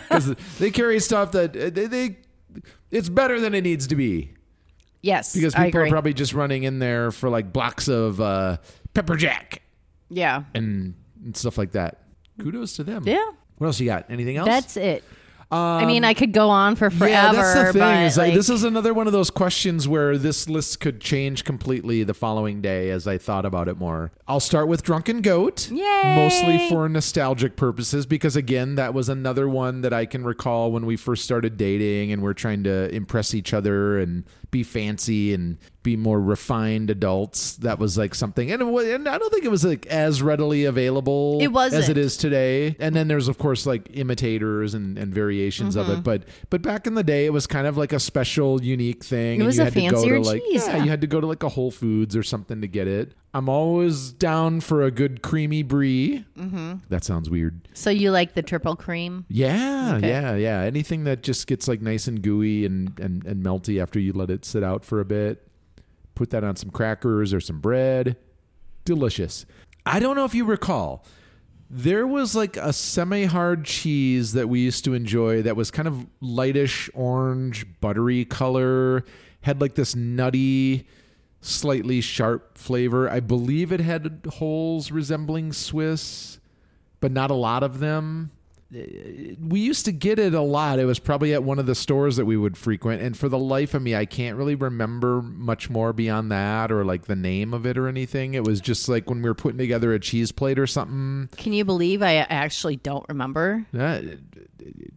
Because 0.09 0.35
they 0.59 0.71
carry 0.71 1.01
stuff 1.01 1.33
that 1.33 1.57
uh, 1.57 1.71
they, 1.71 1.87
they, 1.87 2.17
it's 2.91 3.09
better 3.09 3.41
than 3.41 3.55
it 3.55 3.63
needs 3.63 3.87
to 3.89 3.97
be. 3.97 4.33
yes, 5.03 5.35
Because 5.35 5.55
people 5.55 5.81
are 5.81 5.89
probably 5.89 6.15
just 6.15 6.33
running 6.33 6.63
in 6.65 6.79
there 6.79 7.11
for 7.11 7.29
like 7.29 7.53
blocks 7.53 7.89
of 7.89 8.21
uh, 8.21 8.59
pepper 8.95 9.17
jack 9.17 9.63
yeah, 10.11 10.45
and, 10.55 10.95
and 11.25 11.37
stuff 11.37 11.57
like 11.59 11.73
that. 11.73 11.99
Kudos 12.41 12.75
to 12.77 12.85
them. 12.85 13.05
yeah. 13.07 13.31
What 13.59 13.67
else 13.69 13.81
you 13.81 13.87
got? 13.87 14.11
Anything 14.11 14.37
else? 14.37 14.49
That's 14.49 14.77
it. 14.77 15.05
I 15.57 15.85
mean, 15.85 16.05
I 16.05 16.11
um, 16.11 16.15
could 16.15 16.33
go 16.33 16.49
on 16.49 16.77
for 16.77 16.89
forever. 16.91 17.09
Yeah, 17.09 17.33
that's 17.33 17.55
the 17.55 17.73
thing. 17.73 17.81
But 17.81 18.03
is 18.05 18.17
like, 18.17 18.29
like, 18.29 18.35
this 18.35 18.49
is 18.49 18.65
another 18.65 18.95
one 18.95 19.07
of 19.07 19.13
those 19.13 19.31
questions 19.31 19.87
where 19.87 20.17
this 20.17 20.49
list 20.49 20.81
could 20.81 21.01
change 21.01 21.45
completely 21.45 22.05
the 22.05 22.15
following 22.15 22.63
day 22.63 22.91
as 22.91 23.07
I 23.07 23.19
thought 23.19 23.45
about 23.45 23.69
it 23.69 23.79
more. 23.79 24.13
I'll 24.27 24.41
start 24.41 24.69
with 24.69 24.83
Drunken 24.83 25.21
Goat. 25.21 25.71
Yay! 25.71 26.15
Mostly 26.17 26.69
for 26.69 26.89
nostalgic 26.89 27.57
purposes 27.57 28.07
because 28.07 28.35
again, 28.35 28.77
that 28.77 28.95
was 28.95 29.09
another 29.09 29.49
one 29.49 29.83
that 29.83 29.93
I 29.93 30.07
can 30.07 30.25
recall 30.25 30.73
when 30.73 30.87
we 30.87 30.97
first 30.97 31.25
started 31.25 31.57
dating 31.57 32.13
and 32.13 32.23
we're 32.23 32.33
trying 32.33 32.65
to 32.65 32.89
impress 32.95 33.35
each 33.35 33.53
other 33.53 33.99
and 33.99 34.25
be 34.53 34.63
fancy 34.63 35.35
and 35.35 35.59
be 35.83 35.97
more 35.97 36.21
refined 36.21 36.91
adults. 36.91 37.57
That 37.57 37.81
was 37.81 37.99
like 37.99 38.15
something, 38.15 38.53
and, 38.53 38.63
it 38.63 38.67
wa- 38.67 38.83
and 38.83 39.09
I 39.09 39.19
don't 39.19 39.33
think 39.33 39.45
it 39.45 39.51
was 39.51 39.65
like 39.65 39.87
as 39.87 40.23
readily 40.23 40.65
available 40.67 41.39
It 41.41 41.47
as 41.47 41.51
wasn't. 41.51 41.89
it 41.89 41.97
is 41.99 42.17
today. 42.17 42.77
And 42.79 42.95
then 42.95 43.09
there's 43.09 43.27
of 43.27 43.39
course 43.39 43.67
like 43.67 43.89
imitators 43.95 44.75
and, 44.75 44.97
and 44.99 45.13
variations 45.13 45.75
of 45.75 45.87
Mm-hmm. 45.87 45.95
it, 45.99 46.05
but 46.05 46.23
but 46.51 46.63
back 46.63 46.87
in 46.87 46.95
the 46.95 47.03
day, 47.03 47.27
it 47.27 47.33
was 47.33 47.49
kind 47.49 47.67
of 47.67 47.77
like 47.77 47.93
a 47.93 47.99
special, 47.99 48.63
unique 48.63 49.03
thing. 49.03 49.37
It 49.37 49.41
and 49.41 49.47
was 49.47 49.57
you 49.57 49.63
a 49.63 49.65
had 49.65 49.75
to 49.75 49.81
go 49.91 50.05
to 50.09 50.21
like 50.21 50.43
cheese, 50.43 50.67
yeah, 50.69 50.77
yeah. 50.77 50.85
you 50.85 50.91
had 50.91 51.01
to 51.01 51.07
go 51.09 51.21
to 51.21 51.27
like 51.27 51.43
a 51.43 51.49
Whole 51.49 51.71
Foods 51.73 52.15
or 52.15 52.23
something 52.23 52.61
to 52.61 52.69
get 52.69 52.87
it. 52.87 53.15
I'm 53.35 53.49
always 53.49 54.13
down 54.13 54.61
for 54.61 54.83
a 54.83 54.91
good 54.91 55.23
creamy 55.23 55.63
brie. 55.63 56.25
Mm-hmm. 56.39 56.75
That 56.91 57.03
sounds 57.03 57.31
weird. 57.31 57.67
So 57.73 57.89
you 57.89 58.11
like 58.11 58.35
the 58.35 58.43
triple 58.43 58.77
cream? 58.77 59.25
Yeah, 59.29 59.95
Okay. 59.97 60.09
yeah, 60.09 60.35
yeah. 60.37 60.61
Anything 60.61 61.05
that 61.05 61.23
just 61.23 61.47
gets 61.47 61.67
like 61.67 61.81
nice 61.81 62.07
and 62.07 62.21
gooey 62.21 62.67
and, 62.67 62.99
and, 63.01 63.25
and 63.25 63.43
melty 63.43 63.81
after 63.81 63.99
you 63.99 64.13
let 64.13 64.29
it 64.31 64.45
sit 64.45 64.63
out 64.63 64.85
for 64.85 65.01
a 65.01 65.05
bit. 65.07 65.49
Put 66.15 66.29
that 66.31 66.45
on 66.45 66.57
some 66.57 66.69
crackers 66.71 67.33
or 67.33 67.41
some 67.41 67.59
bread. 67.61 68.17
Delicious. 68.85 69.47
I 69.87 69.99
don't 69.99 70.15
know 70.17 70.25
if 70.27 70.35
you 70.35 70.45
recall. 70.45 71.05
There 71.71 72.07
was 72.07 72.35
like 72.37 72.59
a 72.59 72.71
semi 72.73 73.25
hard 73.25 73.65
cheese 73.65 74.35
that 74.35 74.51
we 74.51 74.61
used 74.61 74.85
to 74.85 74.93
enjoy 74.93 75.41
that 75.41 75.57
was 75.57 75.71
kind 75.71 75.89
of 75.89 76.07
lightish 76.21 76.91
orange, 76.93 77.65
buttery 77.81 78.27
color, 78.27 79.05
had 79.41 79.63
like 79.63 79.75
this 79.75 79.97
nutty, 79.97 80.87
slightly 81.43 82.01
sharp 82.01 82.57
flavor. 82.57 83.11
I 83.11 83.21
believe 83.21 83.71
it 83.73 83.81
had 83.81 84.23
holes 84.35 84.91
resembling 84.91 85.53
Swiss, 85.53 86.39
but 87.01 87.13
not 87.13 87.31
a 87.31 87.35
lot 87.35 87.63
of 87.63 87.81
them 87.81 88.31
we 88.73 89.61
used 89.61 89.85
to 89.85 89.93
get 89.93 90.19
it 90.19 90.33
a 90.33 90.41
lot. 90.41 90.79
It 90.79 90.87
was 90.87 90.99
probably 90.99 91.35
at 91.35 91.45
one 91.45 91.59
of 91.59 91.67
the 91.67 91.75
stores 91.75 92.17
that 92.17 92.25
we 92.25 92.37
would 92.37 92.57
frequent. 92.57 93.03
And 93.03 93.17
for 93.17 93.29
the 93.29 93.39
life 93.39 93.75
of 93.75 93.83
me, 93.83 93.95
I 93.95 94.07
can't 94.07 94.37
really 94.37 94.55
remember 94.55 95.21
much 95.21 95.69
more 95.69 95.93
beyond 95.93 96.31
that 96.33 96.73
or 96.73 96.85
like 96.85 97.05
the 97.05 97.17
name 97.17 97.53
of 97.53 97.67
it 97.67 97.77
or 97.77 97.87
anything. 97.87 98.35
It 98.35 98.45
was 98.45 98.61
just 98.61 98.89
like 98.89 99.11
when 99.11 99.21
we 99.21 99.29
were 99.29 99.35
putting 99.35 99.59
together 99.59 99.93
a 99.93 99.99
cheese 99.99 100.33
plate 100.33 100.59
or 100.59 100.67
something. 100.67 101.29
Can 101.37 101.53
you 101.53 101.65
believe 101.65 102.03
I 102.03 102.17
actually 102.17 102.77
don't 102.77 103.05
remember? 103.09 103.67
Uh, 103.77 104.01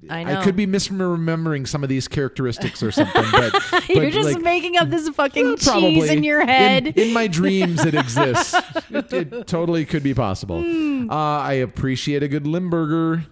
I 0.10 0.24
know. 0.24 0.40
I 0.40 0.44
could 0.44 0.56
be 0.56 0.68
misremembering 0.68 1.68
some 1.68 1.84
of 1.84 1.90
these 1.90 2.08
characteristics 2.08 2.84
or 2.84 2.92
something, 2.92 3.26
but, 3.32 3.54
You're 3.90 4.12
just 4.12 4.36
like, 4.36 4.44
making 4.44 4.78
up 4.78 4.90
this 4.90 5.10
fucking 5.10 5.58
cheese 5.58 6.10
in 6.10 6.24
your 6.24 6.46
head. 6.46 6.88
In, 6.88 7.08
in 7.08 7.14
my 7.14 7.28
dreams, 7.28 7.84
it 7.84 7.96
exists. 7.96 8.54
it, 8.90 9.12
it 9.12 9.48
totally 9.48 9.86
could 9.86 10.04
be 10.04 10.14
possible. 10.14 10.62
Hmm. 10.62 11.10
Uh, 11.10 11.40
I 11.40 11.54
appreciate 11.54 12.24
a 12.24 12.28
good 12.28 12.46
Limburger, 12.48 13.26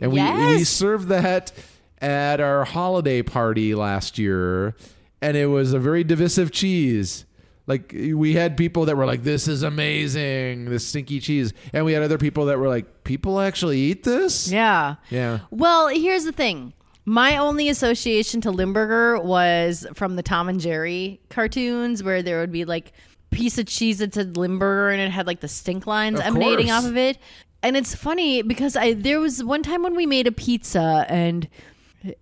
and 0.00 0.12
we 0.12 0.22
we 0.56 0.64
served 0.64 1.08
that 1.08 1.52
at 2.00 2.40
our 2.40 2.64
holiday 2.64 3.22
party 3.22 3.74
last 3.74 4.18
year, 4.18 4.74
and 5.20 5.36
it 5.36 5.46
was 5.46 5.72
a 5.72 5.78
very 5.78 6.04
divisive 6.04 6.50
cheese. 6.50 7.24
Like 7.66 7.92
we 7.92 8.34
had 8.34 8.56
people 8.56 8.86
that 8.86 8.96
were 8.96 9.06
like, 9.06 9.22
"This 9.22 9.46
is 9.46 9.62
amazing, 9.62 10.64
this 10.66 10.86
stinky 10.86 11.20
cheese," 11.20 11.52
and 11.72 11.84
we 11.84 11.92
had 11.92 12.02
other 12.02 12.18
people 12.18 12.46
that 12.46 12.58
were 12.58 12.68
like, 12.68 13.04
"People 13.04 13.40
actually 13.40 13.78
eat 13.78 14.02
this?" 14.02 14.50
yeah. 14.50 14.96
Yeah. 15.10 15.40
Well, 15.50 15.88
here's 15.88 16.24
the 16.24 16.32
thing. 16.32 16.72
My 17.04 17.36
only 17.36 17.68
association 17.68 18.40
to 18.42 18.50
Limburger 18.50 19.18
was 19.20 19.86
from 19.94 20.16
the 20.16 20.22
Tom 20.22 20.48
and 20.48 20.60
Jerry 20.60 21.20
cartoons, 21.28 22.02
where 22.02 22.22
there 22.22 22.40
would 22.40 22.52
be 22.52 22.64
like 22.64 22.92
piece 23.30 23.58
of 23.58 23.66
cheese 23.66 23.98
that 23.98 24.12
said 24.14 24.36
Limburger 24.36 24.90
and 24.90 25.00
it 25.00 25.10
had 25.10 25.26
like 25.26 25.40
the 25.40 25.48
stink 25.48 25.86
lines 25.86 26.18
Of 26.18 26.26
emanating 26.26 26.66
course. 26.66 26.84
off 26.84 26.90
of 26.90 26.96
it. 26.96 27.18
And 27.62 27.76
it's 27.76 27.94
funny 27.94 28.42
because 28.42 28.74
I 28.76 28.94
there 28.94 29.20
was 29.20 29.44
one 29.44 29.62
time 29.62 29.82
when 29.82 29.94
we 29.94 30.06
made 30.06 30.26
a 30.26 30.32
pizza 30.32 31.04
and 31.08 31.48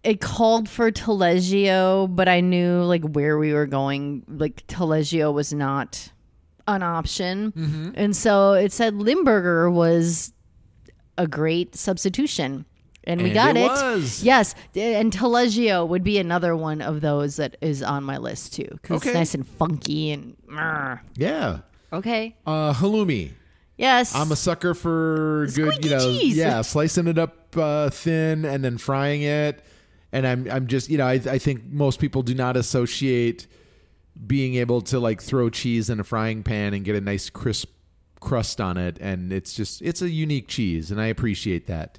it 0.03 0.21
called 0.21 0.69
for 0.69 0.91
Taleggio, 0.91 2.07
but 2.15 2.29
I 2.29 2.41
knew 2.41 2.83
like 2.83 3.05
where 3.05 3.39
we 3.39 3.53
were 3.53 3.67
going. 3.67 4.25
Like 4.29 4.67
Taleggio 4.67 5.33
was 5.33 5.53
not 5.53 6.11
an 6.67 6.83
option, 6.83 7.53
Mm-hmm. 7.53 7.91
and 7.95 8.15
so 8.17 8.53
it 8.53 8.73
said 8.73 8.95
Limburger 8.95 9.71
was 9.71 10.33
a 11.17 11.27
great 11.27 11.75
substitution. 11.77 12.65
And 13.05 13.23
we 13.23 13.29
And 13.31 13.35
got 13.35 13.57
it 13.57 13.61
it. 13.61 13.69
was. 13.71 14.23
Yes. 14.23 14.55
And 14.75 15.11
Taleggio 15.11 15.87
would 15.89 16.05
be 16.05 16.19
another 16.19 16.55
one 16.55 16.83
of 16.83 17.01
those 17.01 17.37
that 17.37 17.57
is 17.63 17.83
on 17.83 18.05
my 18.05 18.19
list 18.19 18.53
too. 18.53 18.69
Because 18.71 18.99
Okay. 18.99 19.11
it's 19.11 19.17
nice 19.17 19.35
and 19.35 19.47
funky 19.49 20.11
and. 20.11 20.37
Yeah. 21.17 21.61
Okay. 21.91 22.37
Uh, 22.45 22.75
halloumi. 22.75 23.31
Yes. 23.79 24.15
I'm 24.15 24.31
a 24.33 24.37
sucker 24.37 24.75
for 24.75 25.47
good, 25.55 25.73
Squeaky 25.73 25.89
you 25.89 25.95
know, 25.95 26.01
cheese. 26.01 26.37
yeah, 26.37 26.61
slicing 26.63 27.07
it 27.07 27.17
up 27.17 27.57
uh, 27.57 27.89
thin 27.91 28.45
and 28.45 28.63
then 28.63 28.77
frying 28.77 29.23
it. 29.23 29.65
And 30.13 30.27
I'm, 30.27 30.51
I'm 30.51 30.67
just, 30.67 30.91
you 30.91 30.99
know, 30.99 31.07
I, 31.07 31.13
I 31.15 31.39
think 31.39 31.65
most 31.65 32.01
people 32.01 32.23
do 32.23 32.35
not 32.35 32.57
associate 32.57 33.47
being 34.27 34.57
able 34.57 34.81
to 34.83 34.99
like 34.99 35.23
throw 35.23 35.49
cheese 35.49 35.89
in 35.91 36.01
a 36.01 36.05
frying 36.05 36.43
pan 36.43 36.75
and 36.75 36.85
get 36.85 36.97
a 36.97 37.01
nice 37.01 37.31
crisp 37.31 37.71
crust 38.21 38.61
on 38.61 38.77
it. 38.77 38.99
And 39.01 39.33
it's 39.33 39.55
just, 39.55 39.81
it's 39.83 40.03
a 40.03 40.11
unique 40.11 40.49
cheese, 40.49 40.91
and 40.91 41.01
I 41.01 41.07
appreciate 41.07 41.67
that. 41.69 41.99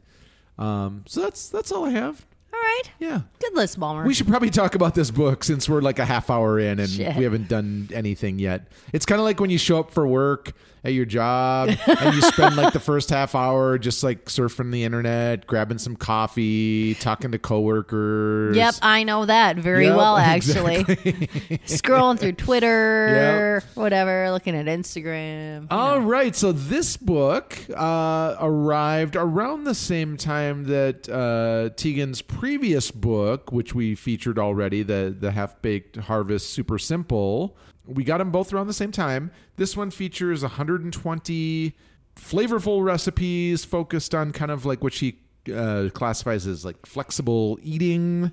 Um, 0.58 1.04
so 1.08 1.22
that's 1.22 1.48
that's 1.48 1.72
all 1.72 1.86
I 1.86 1.92
have. 1.92 2.26
All 2.52 2.60
right. 2.60 2.84
Yeah. 3.00 3.22
Good 3.40 3.54
list, 3.54 3.80
Balmer. 3.80 4.04
We 4.04 4.14
should 4.14 4.28
probably 4.28 4.50
talk 4.50 4.76
about 4.76 4.96
this 4.96 5.12
book 5.12 5.44
since 5.46 5.70
we're 5.70 5.80
like 5.82 6.00
a 6.00 6.06
half 6.06 6.30
hour 6.30 6.60
in 6.60 6.80
and 6.80 6.90
Shit. 6.90 7.16
we 7.16 7.24
haven't 7.24 7.48
done 7.48 7.88
anything 7.94 8.40
yet. 8.40 8.68
It's 8.92 9.06
kind 9.06 9.22
of 9.22 9.26
like 9.26 9.40
when 9.40 9.50
you 9.50 9.58
show 9.58 9.80
up 9.80 9.92
for 9.92 10.06
work 10.06 10.52
at 10.84 10.94
your 10.94 11.06
job 11.06 11.70
and 11.88 12.16
you 12.16 12.22
spend 12.22 12.56
like 12.56 12.74
the 12.74 12.80
first 12.80 13.10
half 13.10 13.36
hour 13.36 13.78
just 13.78 14.04
like 14.04 14.26
surfing 14.26 14.72
the 14.72 14.84
internet, 14.84 15.46
grabbing 15.48 15.78
some 15.78 15.96
coffee, 15.96 16.96
talking 16.96 17.32
to 17.32 17.40
coworkers. 17.40 18.56
Yep, 18.56 18.76
I 18.82 19.04
know 19.04 19.26
that 19.26 19.58
very 19.58 19.86
Yep, 19.86 19.96
well, 19.98 20.18
actually. 20.18 20.76
exactly. 20.78 21.58
Scrolling 21.66 22.20
through 22.20 22.32
Twitter, 22.40 23.64
whatever, 23.76 24.32
looking 24.32 24.56
at 24.56 24.66
Instagram. 24.66 25.68
All 25.70 26.00
right, 26.02 26.36
so 26.36 26.52
this 26.52 26.98
book 26.98 27.58
uh, 27.76 28.36
arrived 28.40 29.16
around 29.16 29.64
the 29.64 29.76
same 29.76 30.18
time 30.18 30.66
that 30.66 31.08
uh, 31.10 31.74
Tieghan's 31.76 32.22
previous 32.22 32.92
book, 32.92 33.52
which 33.52 33.74
we 33.76 33.96
featured 33.96 34.40
already, 34.40 34.84
the 34.84 35.16
the 35.18 35.32
Half 35.32 35.62
Baked 35.62 35.98
Harvest 35.98 36.52
Super 36.52 36.78
Simple. 36.78 37.58
We 37.90 38.04
got 38.04 38.20
them 38.20 38.32
both 38.32 38.54
around 38.54 38.68
the 38.68 38.74
same 38.74 38.92
time. 38.92 39.32
This 39.56 39.76
one 39.76 39.92
features 39.92 40.42
120 40.44 41.76
flavorful 42.16 42.84
recipes 42.84 43.66
focused 43.66 44.14
on 44.14 44.32
kind 44.32 44.52
of 44.52 44.66
like 44.66 44.84
what 44.84 44.94
she 44.94 45.20
uh, 45.54 45.90
classifies 45.94 46.46
as 46.46 46.64
like 46.64 46.86
flexible 46.86 47.58
eating. 47.64 48.32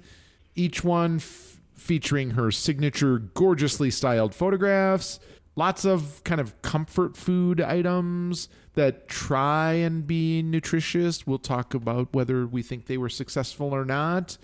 Each 0.54 0.84
one 0.84 1.16
f- 1.16 1.60
featuring 1.74 2.30
her 2.30 2.50
signature 2.50 3.18
gorgeously 3.18 3.90
styled 3.90 4.34
photographs. 4.34 5.20
Lots 5.54 5.86
of 5.86 6.22
kind 6.24 6.40
of 6.40 6.60
comfort 6.60 7.16
food 7.16 7.62
items 7.62 8.50
that 8.74 9.08
try 9.08 9.72
and 9.72 10.06
be 10.06 10.42
nutritious. 10.42 11.26
We'll 11.26 11.38
talk 11.38 11.72
about 11.72 12.12
whether 12.12 12.46
we 12.46 12.62
think 12.62 12.86
they 12.86 12.98
were 12.98 13.08
successful 13.08 13.74
or 13.74 13.86
not. 13.86 14.36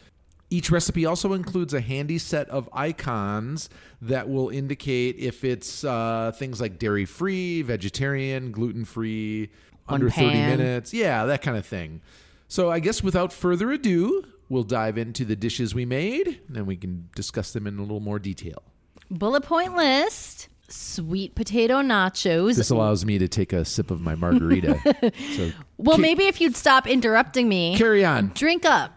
Each 0.52 0.70
recipe 0.70 1.06
also 1.06 1.32
includes 1.32 1.72
a 1.72 1.80
handy 1.80 2.18
set 2.18 2.46
of 2.50 2.68
icons 2.74 3.70
that 4.02 4.28
will 4.28 4.50
indicate 4.50 5.16
if 5.18 5.44
it's 5.44 5.82
uh, 5.82 6.30
things 6.36 6.60
like 6.60 6.78
dairy 6.78 7.06
free, 7.06 7.62
vegetarian, 7.62 8.52
gluten 8.52 8.84
free, 8.84 9.48
under 9.88 10.10
30 10.10 10.26
minutes. 10.26 10.92
Yeah, 10.92 11.24
that 11.24 11.40
kind 11.40 11.56
of 11.56 11.64
thing. 11.64 12.02
So 12.48 12.70
I 12.70 12.80
guess 12.80 13.02
without 13.02 13.32
further 13.32 13.70
ado, 13.70 14.24
we'll 14.50 14.62
dive 14.62 14.98
into 14.98 15.24
the 15.24 15.36
dishes 15.36 15.74
we 15.74 15.86
made 15.86 16.40
and 16.46 16.54
then 16.54 16.66
we 16.66 16.76
can 16.76 17.08
discuss 17.16 17.54
them 17.54 17.66
in 17.66 17.78
a 17.78 17.80
little 17.80 18.00
more 18.00 18.18
detail. 18.18 18.62
Bullet 19.10 19.44
point 19.44 19.74
list 19.74 20.48
sweet 20.68 21.34
potato 21.34 21.80
nachos. 21.80 22.56
This 22.56 22.68
allows 22.68 23.06
me 23.06 23.16
to 23.16 23.26
take 23.26 23.54
a 23.54 23.64
sip 23.64 23.90
of 23.90 24.02
my 24.02 24.14
margarita. 24.16 24.78
so 25.36 25.50
well, 25.78 25.96
Ca- 25.96 26.02
maybe 26.02 26.24
if 26.26 26.42
you'd 26.42 26.56
stop 26.56 26.86
interrupting 26.86 27.48
me. 27.48 27.74
carry 27.78 28.04
on. 28.04 28.32
drink 28.34 28.66
up. 28.66 28.92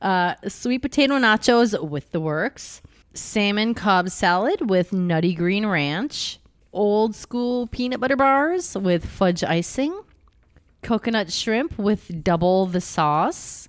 Uh, 0.00 0.34
sweet 0.46 0.80
potato 0.82 1.18
nachos 1.18 1.80
with 1.88 2.10
the 2.12 2.20
works, 2.20 2.80
salmon 3.14 3.74
Cobb 3.74 4.10
salad 4.10 4.70
with 4.70 4.92
nutty 4.92 5.34
green 5.34 5.66
ranch, 5.66 6.38
old 6.72 7.14
school 7.14 7.66
peanut 7.66 8.00
butter 8.00 8.16
bars 8.16 8.76
with 8.76 9.04
fudge 9.04 9.42
icing, 9.42 10.02
coconut 10.82 11.32
shrimp 11.32 11.76
with 11.78 12.22
double 12.22 12.66
the 12.66 12.80
sauce, 12.80 13.68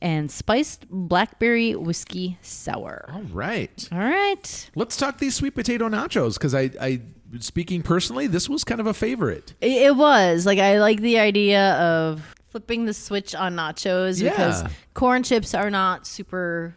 and 0.00 0.30
spiced 0.30 0.86
blackberry 0.90 1.74
whiskey 1.74 2.38
sour. 2.42 3.08
All 3.12 3.22
right. 3.22 3.88
All 3.90 3.98
right. 3.98 4.70
Let's 4.74 4.96
talk 4.96 5.18
these 5.18 5.34
sweet 5.34 5.54
potato 5.54 5.88
nachos 5.88 6.34
because 6.34 6.54
I, 6.54 6.70
I, 6.80 7.00
speaking 7.40 7.82
personally, 7.82 8.26
this 8.26 8.48
was 8.48 8.64
kind 8.64 8.80
of 8.80 8.86
a 8.86 8.94
favorite. 8.94 9.54
It, 9.60 9.72
it 9.72 9.96
was 9.96 10.46
like 10.46 10.58
I 10.58 10.78
like 10.78 11.00
the 11.00 11.18
idea 11.18 11.72
of 11.74 12.34
flipping 12.58 12.86
the 12.86 12.94
switch 12.94 13.34
on 13.36 13.54
nachos 13.54 14.20
because 14.22 14.64
corn 14.94 15.22
chips 15.22 15.54
are 15.54 15.70
not 15.70 16.06
super. 16.06 16.74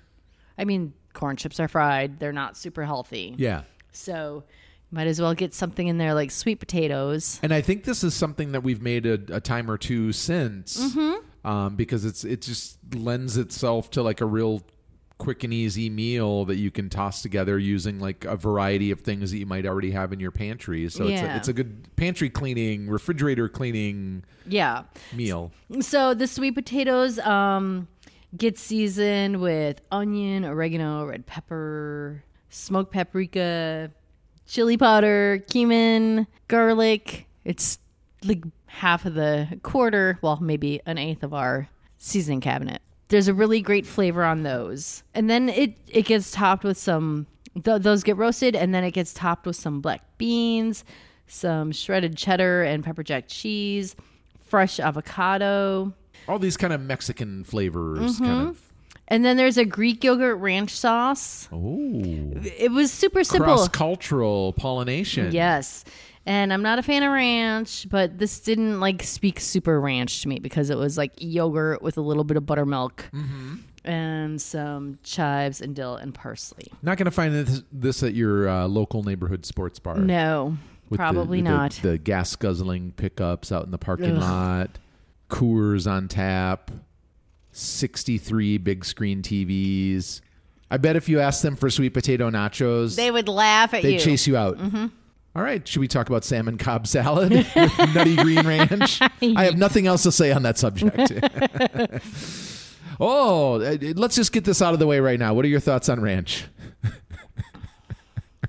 I 0.58 0.64
mean, 0.66 0.94
corn 1.14 1.38
chips 1.38 1.60
are 1.60 1.68
fried; 1.68 2.20
they're 2.20 2.32
not 2.34 2.56
super 2.56 2.86
healthy. 2.86 3.34
Yeah. 3.38 3.64
So, 3.92 4.44
might 4.92 5.08
as 5.08 5.20
well 5.20 5.34
get 5.34 5.54
something 5.56 5.88
in 5.88 5.98
there 5.98 6.14
like 6.14 6.30
sweet 6.30 6.60
potatoes. 6.60 7.40
And 7.42 7.52
I 7.54 7.62
think 7.62 7.84
this 7.84 8.04
is 8.04 8.14
something 8.14 8.52
that 8.52 8.62
we've 8.62 8.82
made 8.82 9.06
a, 9.08 9.14
a 9.36 9.40
time 9.42 9.70
or 9.72 9.78
two 9.78 10.12
since, 10.12 10.78
Mm-hmm. 10.78 11.48
um, 11.50 11.76
because 11.76 12.06
it's 12.06 12.24
it 12.24 12.42
just 12.44 12.78
lends 12.94 13.38
itself 13.38 13.90
to 13.92 14.04
like 14.04 14.22
a 14.22 14.26
real 14.26 14.62
quick 15.22 15.43
and 15.43 15.53
easy 15.53 15.88
meal 15.88 16.45
that 16.45 16.55
you 16.57 16.72
can 16.72 16.89
toss 16.89 17.22
together 17.22 17.59
using 17.59 17.99
like 17.99 18.26
a 18.26 18.36
variety 18.36 18.89
of 18.89 19.01
things 19.01 19.30
that 19.30 19.38
you 19.38 19.45
might 19.45 19.67
already 19.67 19.91
have 19.91 20.11
in 20.11 20.19
your 20.19 20.32
pantry. 20.32 20.89
So 20.89 21.05
it's, 21.07 21.22
a, 21.22 21.36
it's 21.36 21.47
a 21.47 21.53
good 21.53 21.95
pantry 21.95 22.30
cleaning, 22.30 22.89
refrigerator 22.89 23.47
cleaning 23.47 24.24
Yeah. 24.47 24.84
meal. 25.13 25.51
So 25.80 26.15
the 26.15 26.26
sweet 26.26 26.55
potatoes 26.55 27.19
um, 27.19 27.88
get 28.36 28.57
seasoned 28.57 29.39
with 29.41 29.80
onion, 29.91 30.43
oregano, 30.43 31.05
red 31.05 31.28
pepper, 31.28 32.24
smoked 32.49 32.91
paprika, 32.91 33.91
chili 34.47 34.76
powder, 34.76 35.43
cumin, 35.49 36.26
garlic. 36.47 37.28
It's 37.45 37.78
like 38.24 38.43
half 38.65 39.05
of 39.05 39.13
the 39.13 39.59
quarter, 39.61 40.17
well, 40.24 40.39
maybe 40.41 40.82
an 40.88 40.97
eighth 40.97 41.22
of 41.22 41.34
our 41.34 41.69
seasoning 41.99 42.41
cabinet. 42.41 42.82
There's 43.12 43.28
a 43.28 43.34
really 43.34 43.62
great 43.62 43.86
flavor 43.86 44.24
on 44.24 44.43
those, 44.43 45.03
and 45.14 45.30
then 45.30 45.49
it 45.49 45.78
it 45.88 46.05
gets 46.05 46.32
topped 46.32 46.64
with 46.64 46.78
some. 46.78 47.28
Th- 47.64 47.82
those 47.82 48.03
get 48.03 48.16
roasted, 48.16 48.55
and 48.55 48.74
then 48.74 48.84
it 48.86 48.91
gets 48.91 49.14
topped 49.14 49.45
with 49.45 49.57
some 49.57 49.82
black 49.82 50.01
beans, 50.18 50.86
some 51.28 51.74
shredded 51.74 52.16
cheddar 52.16 52.64
and 52.64 52.84
pepper 52.84 53.03
jack 53.03 53.26
cheese, 53.28 53.95
fresh 54.45 54.80
avocado, 54.80 55.93
All 56.30 56.39
these 56.39 56.55
kind 56.55 56.72
of 56.72 56.80
Mexican 56.82 57.43
flavors, 57.43 58.16
mm-hmm. 58.16 58.24
kind 58.26 58.47
of. 58.47 58.62
and 59.09 59.26
then 59.26 59.36
there's 59.36 59.57
a 59.57 59.66
Greek 59.66 60.01
yogurt 60.03 60.38
ranch 60.38 60.72
sauce. 60.72 61.49
Oh, 61.51 61.78
It 62.57 62.72
was 62.72 62.89
super 62.91 63.24
simple. 63.26 63.53
cross 63.53 63.68
cultural 63.68 64.53
pollination. 64.53 65.34
Yes. 65.34 65.84
And 66.26 66.53
I'm 66.53 66.61
not 66.61 66.78
a 66.78 66.84
fan 66.84 67.01
of 67.03 67.11
ranch, 67.11 67.88
but 67.89 68.19
this 68.19 68.39
didn't 68.39 68.80
like 68.80 69.01
speak 69.01 69.39
super 69.39 69.80
ranch 69.82 70.22
to 70.22 70.28
me 70.28 70.38
because 70.39 70.69
it 70.69 70.78
was 70.78 70.95
like 70.97 71.13
yogurt 71.17 71.82
with 71.82 71.97
a 71.97 72.01
little 72.01 72.24
bit 72.24 72.38
of 72.38 72.45
buttermilk 72.45 73.05
Mm-hmm. 73.11 73.55
and 73.86 74.39
some 74.39 74.99
chives 75.03 75.61
and 75.61 75.76
dill 75.76 75.95
and 75.95 76.13
parsley. 76.13 76.67
Not 76.84 76.97
going 76.97 77.05
to 77.05 77.11
find 77.11 77.34
this, 77.34 77.63
this 77.72 78.03
at 78.03 78.13
your 78.13 78.47
uh, 78.47 78.67
local 78.67 79.01
neighborhood 79.01 79.45
sports 79.47 79.80
bar. 79.80 79.95
No, 79.97 80.57
probably 80.93 81.39
the, 81.41 81.49
not. 81.49 81.72
The, 81.82 81.97
gas 81.97 82.36
guzzling 82.36 82.91
pickups 82.95 83.51
out 83.51 83.65
in 83.65 83.72
the 83.72 83.80
parking 83.80 84.19
lot, 84.19 84.78
Coors 85.30 85.89
on 85.89 86.07
tap, 86.07 86.69
63 87.51 88.57
big 88.59 88.86
screen 88.86 89.22
TVs. 89.22 90.22
I 90.69 90.78
bet 90.78 90.95
if 90.95 91.09
you 91.09 91.19
asked 91.19 91.41
them 91.41 91.55
for 91.55 91.69
sweet 91.69 91.93
potato 91.93 92.30
nachos, 92.30 92.95
they 92.95 93.11
would 93.11 93.28
laugh 93.28 93.74
at 93.74 93.84
you 93.84 93.91
they'd 93.91 93.99
chase 93.99 94.26
you 94.28 94.38
out. 94.38 94.57
All 95.34 95.42
right, 95.42 95.66
should 95.66 95.80
we 95.80 95.88
talk 95.88 96.10
about 96.10 96.26
salmon 96.26 96.58
Cobb 96.58 96.88
salad 96.88 97.32
with 97.32 97.96
nutty 97.96 98.18
green 98.18 98.46
ranch? 98.46 99.00
I 99.02 99.46
have 99.46 99.58
nothing 99.58 99.88
else 99.88 100.04
to 100.04 100.12
say 100.12 100.34
on 100.34 100.44
that 100.44 100.58
subject. 100.58 100.98
oh, 103.00 103.62
uh, 103.62 103.78
let's 103.96 104.16
just 104.16 104.34
get 104.34 104.44
this 104.44 104.62
out 104.62 104.74
of 104.74 104.80
the 104.80 104.88
way 104.88 105.00
right 105.00 105.18
now. 105.18 105.34
What 105.34 105.46
are 105.46 105.48
your 105.48 105.62
thoughts 105.62 105.88
on 105.88 106.02
ranch? 106.02 106.44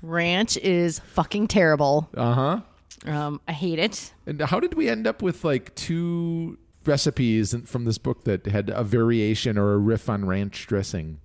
ranch 0.01 0.57
is 0.57 0.99
fucking 0.99 1.47
terrible. 1.47 2.09
Uh 2.17 2.33
huh. 2.33 2.61
Um, 3.05 3.41
I 3.47 3.53
hate 3.53 3.79
it. 3.79 4.13
And 4.25 4.41
how 4.41 4.59
did 4.59 4.73
we 4.73 4.89
end 4.89 5.07
up 5.07 5.21
with 5.21 5.45
like 5.45 5.73
two 5.75 6.57
recipes 6.85 7.55
from 7.65 7.85
this 7.85 7.97
book 7.97 8.25
that 8.25 8.45
had 8.45 8.69
a 8.69 8.83
variation 8.83 9.57
or 9.57 9.73
a 9.73 9.77
riff 9.77 10.09
on 10.09 10.25
ranch 10.25 10.67
dressing? 10.67 11.19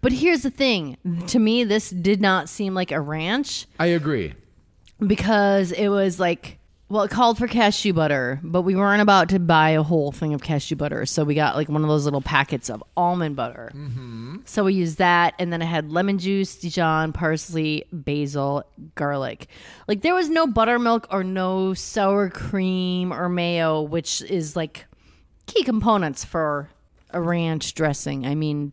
But 0.00 0.12
here's 0.12 0.42
the 0.42 0.50
thing 0.50 0.96
to 1.28 1.38
me, 1.38 1.62
this 1.62 1.90
did 1.90 2.20
not 2.20 2.48
seem 2.48 2.74
like 2.74 2.90
a 2.90 3.00
ranch. 3.00 3.66
I 3.78 3.86
agree. 3.86 4.34
Because 5.04 5.72
it 5.72 5.88
was 5.88 6.18
like 6.18 6.58
well 6.88 7.02
it 7.02 7.10
called 7.10 7.36
for 7.36 7.46
cashew 7.46 7.92
butter 7.92 8.40
but 8.42 8.62
we 8.62 8.74
weren't 8.74 9.02
about 9.02 9.28
to 9.28 9.38
buy 9.38 9.70
a 9.70 9.82
whole 9.82 10.12
thing 10.12 10.32
of 10.32 10.42
cashew 10.42 10.76
butter 10.76 11.04
so 11.04 11.24
we 11.24 11.34
got 11.34 11.56
like 11.56 11.68
one 11.68 11.82
of 11.82 11.88
those 11.88 12.04
little 12.04 12.20
packets 12.20 12.70
of 12.70 12.82
almond 12.96 13.36
butter 13.36 13.70
mm-hmm. 13.74 14.36
so 14.44 14.64
we 14.64 14.74
used 14.74 14.98
that 14.98 15.34
and 15.38 15.52
then 15.52 15.60
I 15.60 15.66
had 15.66 15.90
lemon 15.90 16.18
juice 16.18 16.56
dijon 16.56 17.12
parsley 17.12 17.84
basil 17.92 18.64
garlic 18.94 19.48
like 19.88 20.02
there 20.02 20.14
was 20.14 20.28
no 20.28 20.46
buttermilk 20.46 21.06
or 21.10 21.24
no 21.24 21.74
sour 21.74 22.30
cream 22.30 23.12
or 23.12 23.28
mayo 23.28 23.82
which 23.82 24.22
is 24.22 24.56
like 24.56 24.86
key 25.46 25.62
components 25.62 26.24
for 26.24 26.70
a 27.10 27.20
ranch 27.20 27.74
dressing 27.74 28.26
i 28.26 28.34
mean 28.34 28.72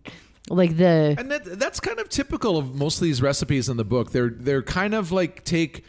like 0.50 0.78
the 0.78 1.16
And 1.18 1.32
that 1.32 1.60
that's 1.60 1.80
kind 1.80 2.00
of 2.00 2.10
typical 2.10 2.58
of 2.58 2.76
most 2.76 2.98
of 2.98 3.04
these 3.04 3.22
recipes 3.22 3.70
in 3.70 3.78
the 3.78 3.86
book. 3.86 4.12
They're 4.12 4.30
they're 4.30 4.62
kind 4.62 4.94
of 4.94 5.12
like 5.12 5.44
take 5.46 5.86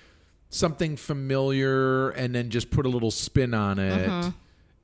something 0.55 0.97
familiar 0.97 2.11
and 2.11 2.35
then 2.35 2.49
just 2.49 2.71
put 2.71 2.87
a 2.87 2.89
little 2.89 3.11
spin 3.11 3.53
on 3.53 3.79
it. 3.79 4.09
Mm-hmm. 4.09 4.31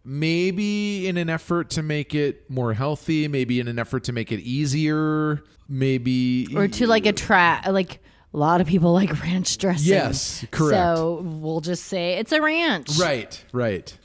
Maybe 0.04 1.06
in 1.06 1.16
an 1.16 1.30
effort 1.30 1.70
to 1.70 1.82
make 1.82 2.14
it 2.14 2.50
more 2.50 2.72
healthy, 2.72 3.28
maybe 3.28 3.60
in 3.60 3.68
an 3.68 3.78
effort 3.78 4.04
to 4.04 4.12
make 4.12 4.32
it 4.32 4.40
easier, 4.40 5.42
maybe 5.68 6.48
or 6.56 6.66
to 6.66 6.86
like 6.86 7.06
attract 7.06 7.68
like 7.68 8.02
a 8.32 8.36
lot 8.36 8.60
of 8.60 8.66
people 8.66 8.92
like 8.94 9.22
ranch 9.22 9.58
dressing. 9.58 9.88
Yes, 9.88 10.44
correct. 10.50 10.76
So 10.76 11.20
we'll 11.22 11.60
just 11.60 11.84
say 11.84 12.14
it's 12.14 12.32
a 12.32 12.40
ranch. 12.40 12.98
Right, 12.98 13.42
right. 13.52 13.96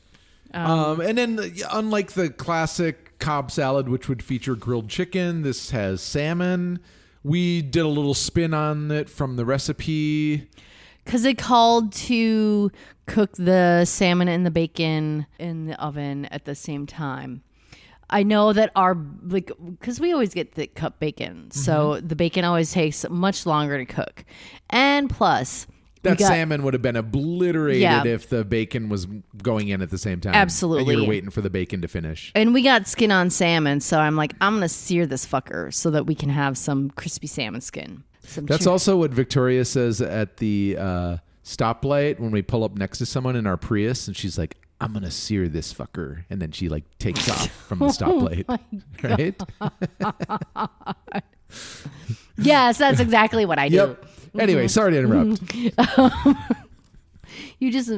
Um, 0.54 1.02
and 1.02 1.18
then, 1.18 1.54
unlike 1.72 2.14
the 2.14 2.30
classic 2.30 3.20
Cobb 3.20 3.52
salad, 3.52 3.90
which 3.90 4.08
would 4.08 4.24
feature 4.24 4.56
grilled 4.56 4.88
chicken, 4.88 5.42
this 5.42 5.72
has 5.72 6.02
salmon. 6.02 6.80
We 7.24 7.62
did 7.62 7.82
a 7.82 7.90
little 7.90 8.14
spin 8.14 8.54
on 8.54 8.90
it 8.92 9.10
from 9.10 9.36
the 9.36 9.44
recipe. 9.44 10.48
Because 11.06 11.24
it 11.24 11.38
called 11.38 11.94
to 11.94 12.72
cook 13.06 13.32
the 13.38 13.86
salmon 13.86 14.28
and 14.28 14.46
the 14.46 14.52
bacon 14.52 15.28
in 15.40 15.68
the 15.68 15.80
oven 15.82 16.26
at 16.26 16.46
the 16.46 16.56
same 16.56 16.86
time. 16.88 17.44
I 18.10 18.24
know 18.24 18.54
that 18.54 18.72
our 18.76 18.96
like 19.24 19.52
because 19.80 20.00
we 20.00 20.12
always 20.14 20.34
get 20.34 20.54
thick 20.54 20.76
cut 20.76 21.00
bacon, 21.00 21.50
so 21.52 21.94
Mm-hmm. 21.94 22.08
the 22.08 22.16
bacon 22.16 22.46
always 22.46 22.72
takes 22.72 23.04
much 23.10 23.46
longer 23.48 23.78
to 23.78 23.86
cook, 23.86 24.24
and 24.70 25.10
plus 25.10 25.66
we 26.04 26.12
That 26.12 26.20
got- 26.20 26.28
salmon 26.28 26.62
would 26.64 26.74
have 26.76 26.84
been 26.84 26.96
obliterated 26.96 27.82
Yeah. 27.82 28.04
if 28.06 28.30
the 28.30 28.46
bacon 28.46 28.90
was 28.90 29.08
going 29.42 29.70
in 29.70 29.82
at 29.82 29.90
the 29.90 29.98
same 29.98 30.22
time. 30.22 30.36
Absolutely. 30.36 30.94
And 30.94 31.02
you're 31.02 31.10
waiting 31.10 31.32
for 31.32 31.42
the 31.42 31.50
bacon 31.50 31.82
to 31.82 31.88
finish. 31.88 32.32
And 32.36 32.54
we 32.54 32.62
got 32.62 32.88
skin 32.88 33.12
on 33.12 33.32
salmon, 33.32 33.80
so 33.82 34.00
I'm 34.00 34.16
like, 34.16 34.34
I'm 34.40 34.54
gonna 34.56 34.70
sear 34.70 35.08
this 35.08 35.26
fucker 35.26 35.74
so 35.74 35.90
that 35.90 36.06
we 36.06 36.14
can 36.14 36.30
have 36.30 36.60
some 36.60 36.92
crispy 36.92 37.26
salmon 37.26 37.62
skin. 37.62 38.04
Some 38.26 38.46
That's 38.46 38.66
chew- 38.66 38.72
also 38.72 38.98
what 38.98 39.12
Victoria 39.12 39.64
says 39.66 40.02
at 40.02 40.38
the 40.38 40.78
uh, 40.80 41.18
stoplight 41.44 42.20
when 42.20 42.32
we 42.32 42.42
pull 42.42 42.64
up 42.64 42.76
next 42.76 42.98
to 43.00 43.06
someone 43.06 43.36
in 43.36 43.46
our 43.48 43.58
Prius, 43.58 44.08
and 44.08 44.16
she's 44.18 44.38
like, 44.38 44.58
"I'm 44.82 44.94
gonna 44.94 45.12
sear 45.12 45.48
this 45.48 45.74
fucker," 45.74 46.26
and 46.30 46.42
then 46.42 46.52
she 46.52 46.70
like 46.70 46.84
takes 47.00 47.30
off 47.30 47.50
from 47.68 47.80
the 47.80 47.86
stoplight, 47.86 48.46
right? 49.04 49.42
Yes, 52.38 52.78
that's 52.80 53.00
exactly 53.00 53.46
what 53.46 53.58
I 53.60 53.70
do. 53.70 53.76
Yep. 53.76 54.06
Anyway, 54.40 54.68
sorry 54.68 54.92
to 54.92 55.00
interrupt. 55.00 55.56
You 57.60 57.72
just, 57.72 57.90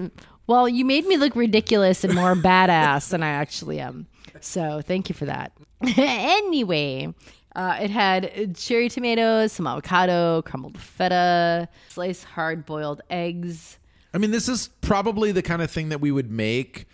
well, 0.46 0.70
you 0.70 0.86
made 0.86 1.08
me 1.08 1.18
look 1.18 1.36
ridiculous 1.36 2.04
and 2.04 2.14
more 2.14 2.36
badass 2.36 3.10
than 3.10 3.24
I 3.24 3.30
actually 3.30 3.80
am. 3.80 4.06
So 4.40 4.82
thank 4.86 5.10
you 5.10 5.16
for 5.16 5.26
that. 5.26 5.54
anyway, 5.82 7.14
uh, 7.58 7.80
it 7.82 7.90
had 7.90 8.56
cherry 8.56 8.88
tomatoes, 8.88 9.52
some 9.52 9.66
avocado, 9.66 10.44
crumbled 10.44 10.80
feta, 10.80 11.68
sliced 11.90 12.24
hard 12.24 12.68
boiled 12.68 13.02
eggs. 13.10 13.80
I 14.14 14.20
mean, 14.20 14.30
this 14.30 14.48
is 14.48 14.70
probably 14.82 15.32
the 15.32 15.42
kind 15.42 15.64
of 15.64 15.72
thing 15.72 15.90
that 15.90 16.00
we 16.00 16.12
would 16.12 16.32
make 16.32 16.86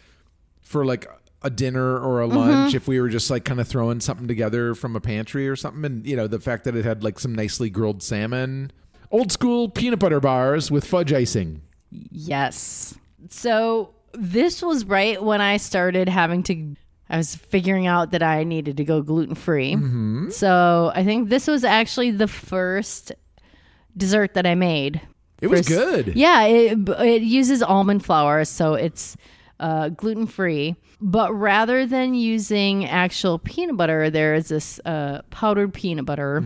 for 0.61 0.85
like 0.85 1.05
a 1.41 1.49
dinner 1.49 1.99
or 1.99 2.21
a 2.21 2.27
lunch 2.27 2.73
if 2.73 2.87
we 2.87 3.01
were 3.01 3.09
just 3.09 3.29
like 3.29 3.43
kind 3.43 3.59
of 3.59 3.67
throwing 3.67 3.99
something 3.99 4.25
together 4.25 4.73
from 4.73 4.95
a 4.95 5.01
pantry 5.01 5.49
or 5.49 5.57
something. 5.57 5.83
And, 5.83 6.07
you 6.07 6.15
know, 6.15 6.27
the 6.27 6.39
fact 6.39 6.63
that 6.63 6.77
it 6.77 6.85
had 6.85 7.03
like 7.03 7.19
some 7.19 7.35
nicely 7.35 7.69
grilled 7.69 8.01
salmon, 8.01 8.71
old 9.11 9.33
school 9.33 9.67
peanut 9.67 9.99
butter 9.99 10.21
bars 10.21 10.71
with 10.71 10.85
fudge 10.85 11.11
icing. 11.11 11.61
Yes. 11.91 12.95
So 13.29 13.93
this 14.13 14.61
was 14.61 14.85
right 14.85 15.21
when 15.21 15.41
I 15.41 15.57
started 15.57 16.07
having 16.07 16.41
to. 16.43 16.75
I 17.09 17.17
was 17.17 17.35
figuring 17.35 17.85
out 17.85 18.11
that 18.11 18.23
I 18.23 18.43
needed 18.43 18.77
to 18.77 18.83
go 18.83 19.01
gluten 19.01 19.35
free. 19.35 19.73
Mm-hmm. 19.75 20.29
So 20.29 20.91
I 20.95 21.03
think 21.03 21.29
this 21.29 21.47
was 21.47 21.63
actually 21.63 22.11
the 22.11 22.27
first 22.27 23.11
dessert 23.95 24.33
that 24.33 24.45
I 24.45 24.55
made. 24.55 25.01
It 25.41 25.47
was 25.47 25.67
First- 25.67 25.69
good. 25.69 26.15
Yeah, 26.15 26.43
it, 26.45 26.89
it 26.89 27.21
uses 27.21 27.61
almond 27.61 28.05
flour, 28.05 28.45
so 28.45 28.73
it's 28.75 29.17
uh, 29.59 29.89
gluten 29.89 30.27
free. 30.27 30.75
But 31.05 31.33
rather 31.33 31.85
than 31.85 32.13
using 32.13 32.85
actual 32.85 33.37
peanut 33.37 33.75
butter, 33.75 34.09
there 34.09 34.35
is 34.35 34.47
this 34.47 34.79
uh, 34.85 35.21
powdered 35.31 35.73
peanut 35.73 36.05
butter. 36.05 36.41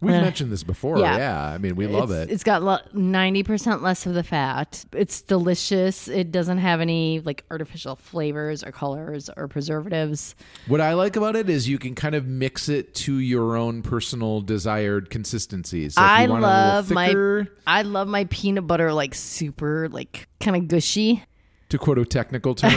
We've 0.00 0.12
mentioned 0.12 0.52
this 0.52 0.62
before. 0.62 0.98
Yeah. 0.98 1.16
yeah. 1.16 1.44
I 1.44 1.58
mean, 1.58 1.74
we 1.74 1.88
love 1.88 2.12
it's, 2.12 2.30
it. 2.30 2.34
It's 2.34 2.44
got 2.44 2.94
ninety 2.94 3.42
percent 3.42 3.82
less 3.82 4.06
of 4.06 4.14
the 4.14 4.22
fat. 4.22 4.84
It's 4.92 5.20
delicious. 5.22 6.06
It 6.06 6.30
doesn't 6.30 6.58
have 6.58 6.80
any 6.80 7.20
like 7.20 7.44
artificial 7.50 7.96
flavors 7.96 8.62
or 8.62 8.70
colors 8.70 9.28
or 9.36 9.48
preservatives. 9.48 10.36
What 10.68 10.80
I 10.80 10.94
like 10.94 11.16
about 11.16 11.34
it 11.34 11.50
is 11.50 11.68
you 11.68 11.78
can 11.78 11.96
kind 11.96 12.14
of 12.14 12.26
mix 12.26 12.68
it 12.68 12.94
to 12.96 13.18
your 13.18 13.56
own 13.56 13.82
personal 13.82 14.42
desired 14.42 15.10
consistencies. 15.10 15.94
So 15.94 16.02
if 16.02 16.08
I 16.08 16.24
you 16.24 16.30
want 16.30 16.44
a 16.44 16.46
love 16.46 16.90
little 16.90 17.44
my 17.44 17.48
I 17.66 17.82
love 17.82 18.06
my 18.06 18.24
peanut 18.24 18.66
butter 18.66 18.92
like 18.92 19.14
super 19.14 19.88
like 19.88 20.28
kind 20.38 20.56
of 20.56 20.68
gushy. 20.68 21.24
To 21.72 21.78
quote 21.78 21.98
a 21.98 22.04
technical 22.04 22.54
term. 22.54 22.70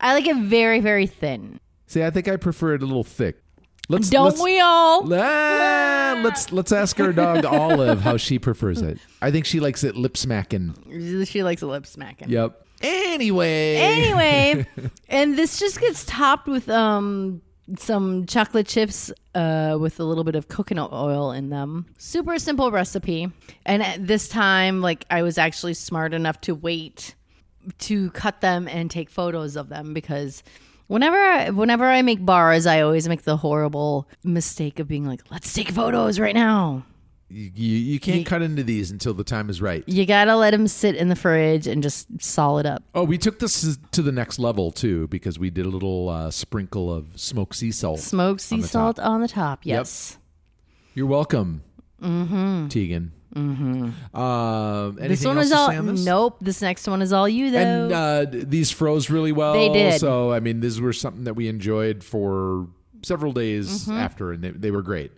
I 0.00 0.14
like 0.14 0.26
it 0.26 0.36
very 0.36 0.80
very 0.80 1.06
thin. 1.06 1.60
See, 1.86 2.02
I 2.02 2.10
think 2.10 2.28
I 2.28 2.36
prefer 2.36 2.74
it 2.74 2.82
a 2.82 2.86
little 2.86 3.04
thick. 3.04 3.42
Let's 3.88 4.10
Don't 4.10 4.26
let's, 4.26 4.42
we 4.42 4.60
all? 4.60 5.12
Ah, 5.12 6.20
let's 6.22 6.52
let's 6.52 6.70
ask 6.72 7.00
our 7.00 7.12
dog 7.12 7.44
Olive 7.46 8.02
how 8.02 8.16
she 8.16 8.38
prefers 8.38 8.82
it. 8.82 8.98
I 9.20 9.30
think 9.30 9.46
she 9.46 9.60
likes 9.60 9.82
it 9.82 9.96
lip 9.96 10.16
smacking. 10.16 11.24
She 11.24 11.42
likes 11.42 11.62
a 11.62 11.66
lip 11.66 11.86
smacking. 11.86 12.28
Yep. 12.28 12.66
Anyway. 12.82 13.76
Anyway, 13.76 14.66
and 15.08 15.36
this 15.36 15.58
just 15.58 15.80
gets 15.80 16.04
topped 16.04 16.46
with 16.46 16.68
um 16.68 17.42
some 17.76 18.26
chocolate 18.26 18.66
chips 18.66 19.12
uh, 19.34 19.76
with 19.78 20.00
a 20.00 20.04
little 20.04 20.24
bit 20.24 20.34
of 20.34 20.48
coconut 20.48 20.92
oil 20.92 21.32
in 21.32 21.50
them. 21.50 21.86
Super 21.98 22.38
simple 22.38 22.70
recipe. 22.70 23.30
And 23.66 23.82
at 23.82 24.06
this 24.06 24.28
time, 24.28 24.80
like 24.80 25.04
I 25.10 25.22
was 25.22 25.38
actually 25.38 25.74
smart 25.74 26.14
enough 26.14 26.40
to 26.42 26.54
wait 26.54 27.14
to 27.78 28.10
cut 28.12 28.40
them 28.40 28.68
and 28.68 28.90
take 28.90 29.10
photos 29.10 29.56
of 29.56 29.68
them 29.68 29.92
because 29.92 30.42
whenever 30.86 31.16
I, 31.16 31.50
whenever 31.50 31.84
I 31.84 32.02
make 32.02 32.24
bars, 32.24 32.66
I 32.66 32.80
always 32.80 33.08
make 33.08 33.22
the 33.22 33.36
horrible 33.36 34.08
mistake 34.24 34.78
of 34.78 34.88
being 34.88 35.06
like, 35.06 35.22
"Let's 35.30 35.52
take 35.52 35.70
photos 35.70 36.18
right 36.18 36.34
now." 36.34 36.84
You, 37.30 37.50
you, 37.54 37.76
you 37.78 38.00
can't 38.00 38.24
cut 38.24 38.40
into 38.40 38.62
these 38.62 38.90
until 38.90 39.12
the 39.12 39.22
time 39.24 39.50
is 39.50 39.60
right. 39.60 39.84
You 39.86 40.06
gotta 40.06 40.34
let 40.36 40.52
them 40.52 40.66
sit 40.66 40.94
in 40.96 41.08
the 41.10 41.16
fridge 41.16 41.66
and 41.66 41.82
just 41.82 42.06
solid 42.22 42.64
up. 42.64 42.82
Oh, 42.94 43.04
we 43.04 43.18
took 43.18 43.38
this 43.38 43.78
to 43.92 44.00
the 44.02 44.12
next 44.12 44.38
level 44.38 44.70
too 44.72 45.08
because 45.08 45.38
we 45.38 45.50
did 45.50 45.66
a 45.66 45.68
little 45.68 46.08
uh, 46.08 46.30
sprinkle 46.30 46.92
of 46.92 47.06
smoked 47.16 47.54
sea 47.56 47.70
salt. 47.70 48.00
Smoked 48.00 48.40
sea 48.40 48.56
on 48.56 48.62
salt 48.62 48.96
top. 48.96 49.04
on 49.06 49.20
the 49.20 49.28
top. 49.28 49.60
Yes. 49.64 50.16
You're 50.94 51.06
welcome, 51.06 51.62
Tieghan. 52.02 53.10
Mm-hmm. 53.34 53.90
Anything 54.98 55.08
This 55.08 55.24
one 55.24 55.36
else 55.36 55.46
is 55.46 55.52
all 55.52 55.82
nope. 55.82 56.38
This 56.40 56.62
next 56.62 56.88
one 56.88 57.02
is 57.02 57.12
all 57.12 57.28
you 57.28 57.50
though. 57.50 57.58
And 57.58 57.92
uh, 57.92 58.26
these 58.30 58.70
froze 58.70 59.10
really 59.10 59.32
well. 59.32 59.52
They 59.52 59.68
did. 59.68 60.00
So 60.00 60.32
I 60.32 60.40
mean, 60.40 60.60
these 60.60 60.80
were 60.80 60.92
something 60.94 61.24
that 61.24 61.34
we 61.34 61.48
enjoyed 61.48 62.02
for 62.02 62.68
several 63.02 63.32
days 63.32 63.84
Mm-hmm. 63.86 63.92
after, 63.98 64.32
and 64.32 64.42
they, 64.42 64.50
they 64.50 64.70
were 64.70 64.82
great. 64.82 65.12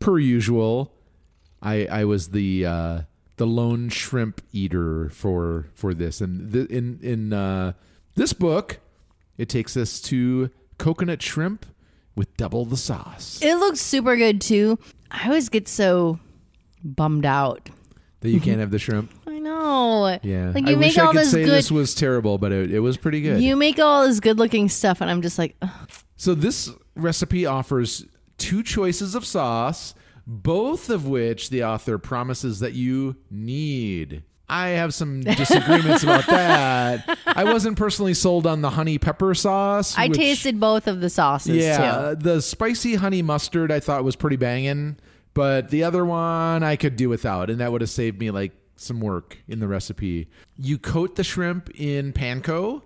Per 0.00 0.18
usual, 0.18 0.92
I 1.62 1.86
I 1.86 2.04
was 2.04 2.28
the 2.30 2.64
uh, 2.66 3.00
the 3.36 3.46
lone 3.46 3.88
shrimp 3.88 4.40
eater 4.52 5.08
for 5.10 5.66
for 5.74 5.94
this, 5.94 6.20
and 6.20 6.52
th- 6.52 6.68
in 6.70 6.98
in 7.02 7.32
uh, 7.32 7.72
this 8.14 8.32
book, 8.32 8.78
it 9.36 9.48
takes 9.48 9.76
us 9.76 10.00
to 10.02 10.50
coconut 10.78 11.20
shrimp 11.22 11.66
with 12.14 12.36
double 12.36 12.64
the 12.64 12.76
sauce 12.76 13.38
it 13.42 13.54
looks 13.56 13.80
super 13.80 14.16
good 14.16 14.40
too. 14.40 14.78
I 15.10 15.26
always 15.26 15.48
get 15.48 15.66
so 15.68 16.18
bummed 16.84 17.24
out. 17.26 17.68
that 18.20 18.30
you 18.30 18.40
can't 18.40 18.60
have 18.60 18.70
the 18.70 18.78
shrimp. 18.78 19.10
I 19.26 19.38
know. 19.38 20.18
Yeah, 20.22 20.50
Like 20.54 20.66
I 20.66 20.70
you 20.70 20.76
make 20.76 20.88
wish 20.90 20.98
all 20.98 21.08
I 21.10 21.12
could 21.12 21.20
this 21.22 21.30
say 21.30 21.44
good. 21.44 21.52
this 21.52 21.70
was 21.70 21.94
terrible, 21.94 22.38
but 22.38 22.50
it, 22.52 22.72
it 22.72 22.80
was 22.80 22.96
pretty 22.96 23.20
good. 23.20 23.40
you 23.40 23.54
make 23.56 23.78
all 23.78 24.06
this 24.06 24.20
good 24.20 24.38
looking 24.38 24.68
stuff, 24.68 25.00
and 25.00 25.10
I'm 25.10 25.22
just 25.22 25.38
like, 25.38 25.56
ugh. 25.62 25.70
So 26.16 26.34
this 26.34 26.70
recipe 26.96 27.46
offers 27.46 28.04
two 28.36 28.62
choices 28.64 29.14
of 29.14 29.24
sauce, 29.24 29.94
both 30.30 30.90
of 30.90 31.06
which 31.08 31.48
the 31.48 31.64
author 31.64 31.96
promises 31.98 32.60
that 32.60 32.74
you 32.74 33.16
need. 33.30 34.22
I 34.50 34.68
have 34.68 34.92
some 34.94 35.20
disagreements 35.22 36.02
about 36.02 36.26
that. 36.28 37.18
I 37.26 37.44
wasn't 37.44 37.76
personally 37.78 38.14
sold 38.14 38.46
on 38.46 38.60
the 38.62 38.70
honey 38.70 38.98
pepper 38.98 39.34
sauce. 39.34 39.96
I 39.96 40.08
which- 40.08 40.18
tasted 40.18 40.60
both 40.60 40.86
of 40.86 41.00
the 41.00 41.10
sauces 41.10 41.56
Yeah, 41.56 42.10
too. 42.10 42.16
the 42.22 42.40
spicy 42.42 42.94
honey 42.96 43.22
mustard 43.22 43.72
I 43.72 43.80
thought 43.80 44.04
was 44.04 44.16
pretty 44.16 44.36
banging, 44.36 44.98
but 45.34 45.70
the 45.70 45.84
other 45.84 46.04
one 46.04 46.62
I 46.62 46.76
could 46.76 46.96
do 46.96 47.08
without, 47.08 47.48
and 47.50 47.60
that 47.60 47.72
would 47.72 47.80
have 47.80 47.90
saved 47.90 48.20
me 48.20 48.30
like 48.30 48.52
some 48.76 49.00
work 49.00 49.38
in 49.48 49.60
the 49.60 49.68
recipe. 49.68 50.28
You 50.58 50.78
coat 50.78 51.16
the 51.16 51.24
shrimp 51.24 51.68
in 51.74 52.12
panko, 52.12 52.82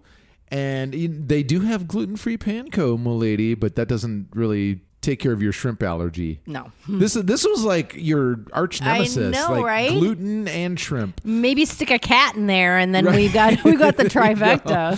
and 0.49 0.95
in- 0.95 1.27
they 1.27 1.43
do 1.43 1.61
have 1.61 1.87
gluten 1.89 2.17
free 2.17 2.39
panko, 2.39 3.01
milady, 3.01 3.55
but 3.55 3.77
that 3.77 3.87
doesn't 3.89 4.29
really 4.35 4.81
take 5.03 5.19
care 5.19 5.33
of 5.33 5.43
your 5.43 5.53
shrimp 5.53 5.83
allergy. 5.83 6.41
No, 6.47 6.73
This 6.89 7.13
this 7.15 7.45
was 7.45 7.65
like 7.65 7.93
your 7.97 8.45
arch 8.53 8.81
I 8.81 8.93
nemesis, 8.95 9.35
know, 9.35 9.53
like 9.53 9.65
right? 9.65 9.91
gluten 9.91 10.49
and 10.49 10.81
shrimp. 10.81 11.21
maybe 11.25 11.65
stick 11.67 11.91
a 11.91 11.99
cat 11.99 12.37
in 12.37 12.47
there, 12.47 12.79
and 12.79 12.95
then 12.95 13.05
we 13.13 13.29
got 13.29 13.63
we 13.65 13.77
got 13.77 13.97
the 13.99 14.05
trifecta. 14.15 14.97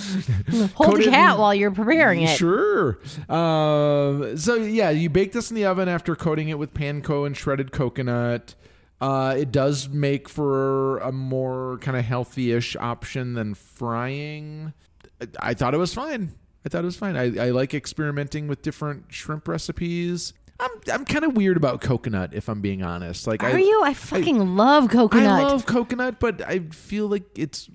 Hold 0.75 0.91
Coat 0.93 0.99
the 1.05 1.11
cat 1.11 1.39
while 1.39 1.55
you're 1.55 1.71
preparing 1.73 2.23
it. 2.23 2.37
Sure. 2.37 2.99
Um, 3.29 4.37
so 4.37 4.55
yeah, 4.55 4.91
you 4.91 5.11
bake 5.11 5.33
this 5.33 5.51
in 5.51 5.57
the 5.57 5.65
oven 5.65 5.89
after 5.89 6.15
coating 6.15 6.49
it 6.51 6.59
with 6.59 6.73
panko 6.75 7.27
and 7.27 7.37
shredded 7.37 7.73
coconut. 7.73 8.55
Uh, 9.01 9.35
it 9.37 9.51
does 9.51 9.89
make 9.89 10.29
for 10.29 10.99
a 10.99 11.11
more 11.13 11.79
kind 11.79 11.97
of 11.97 12.05
healthy-ish 12.05 12.77
option 12.77 13.35
than 13.35 13.53
frying. 13.55 14.73
I, 15.21 15.27
I 15.51 15.55
thought 15.55 15.75
it 15.75 15.79
was 15.79 15.93
fine. 15.93 16.33
I 16.65 16.69
thought 16.69 16.83
it 16.83 16.87
was 16.87 16.97
fine. 16.97 17.17
I, 17.17 17.47
I 17.47 17.51
like 17.51 17.75
experimenting 17.75 18.49
with 18.49 18.63
different 18.63 19.07
shrimp 19.09 19.49
recipes. 19.49 20.33
I'm 20.61 20.71
I'm 20.93 21.05
kind 21.05 21.25
of 21.25 21.37
weird 21.37 21.57
about 21.57 21.81
coconut, 21.81 22.33
if 22.33 22.49
I'm 22.49 22.61
being 22.61 22.83
honest. 22.83 23.27
Like, 23.27 23.43
Are 23.43 23.51
I, 23.51 23.59
you? 23.59 23.83
I 23.83 23.93
fucking 23.93 24.57
love 24.57 24.89
coconut. 24.89 25.27
I 25.27 25.43
love 25.43 25.67
coconut, 25.67 26.21
but 26.21 26.43
I 26.43 26.61
feel 26.71 27.09
like 27.09 27.25
it's 27.37 27.69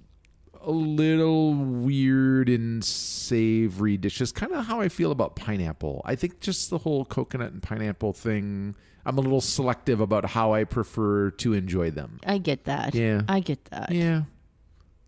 a 0.62 0.72
little 0.72 1.54
weird 1.54 2.50
in 2.50 2.82
savory 2.82 3.98
dishes. 3.98 4.32
Kind 4.32 4.54
of 4.54 4.66
how 4.66 4.82
I 4.82 4.90
feel 4.90 5.12
about 5.12 5.36
pineapple. 5.36 6.02
I 6.06 6.16
think 6.16 6.40
just 6.40 6.70
the 6.70 6.80
whole 6.80 7.06
coconut 7.06 7.52
and 7.52 7.62
pineapple 7.62 8.14
thing. 8.14 8.76
I'm 9.06 9.18
a 9.18 9.22
little 9.22 9.42
selective 9.42 10.02
about 10.02 10.26
how 10.26 10.54
I 10.54 10.66
prefer 10.66 11.32
to 11.32 11.54
enjoy 11.54 11.90
them. 11.92 12.20
I 12.26 12.38
get 12.38 12.66
that. 12.66 12.94
Yeah. 12.94 13.22
I 13.28 13.40
get 13.40 13.66
that. 13.66 13.92
Yeah. 13.92 14.24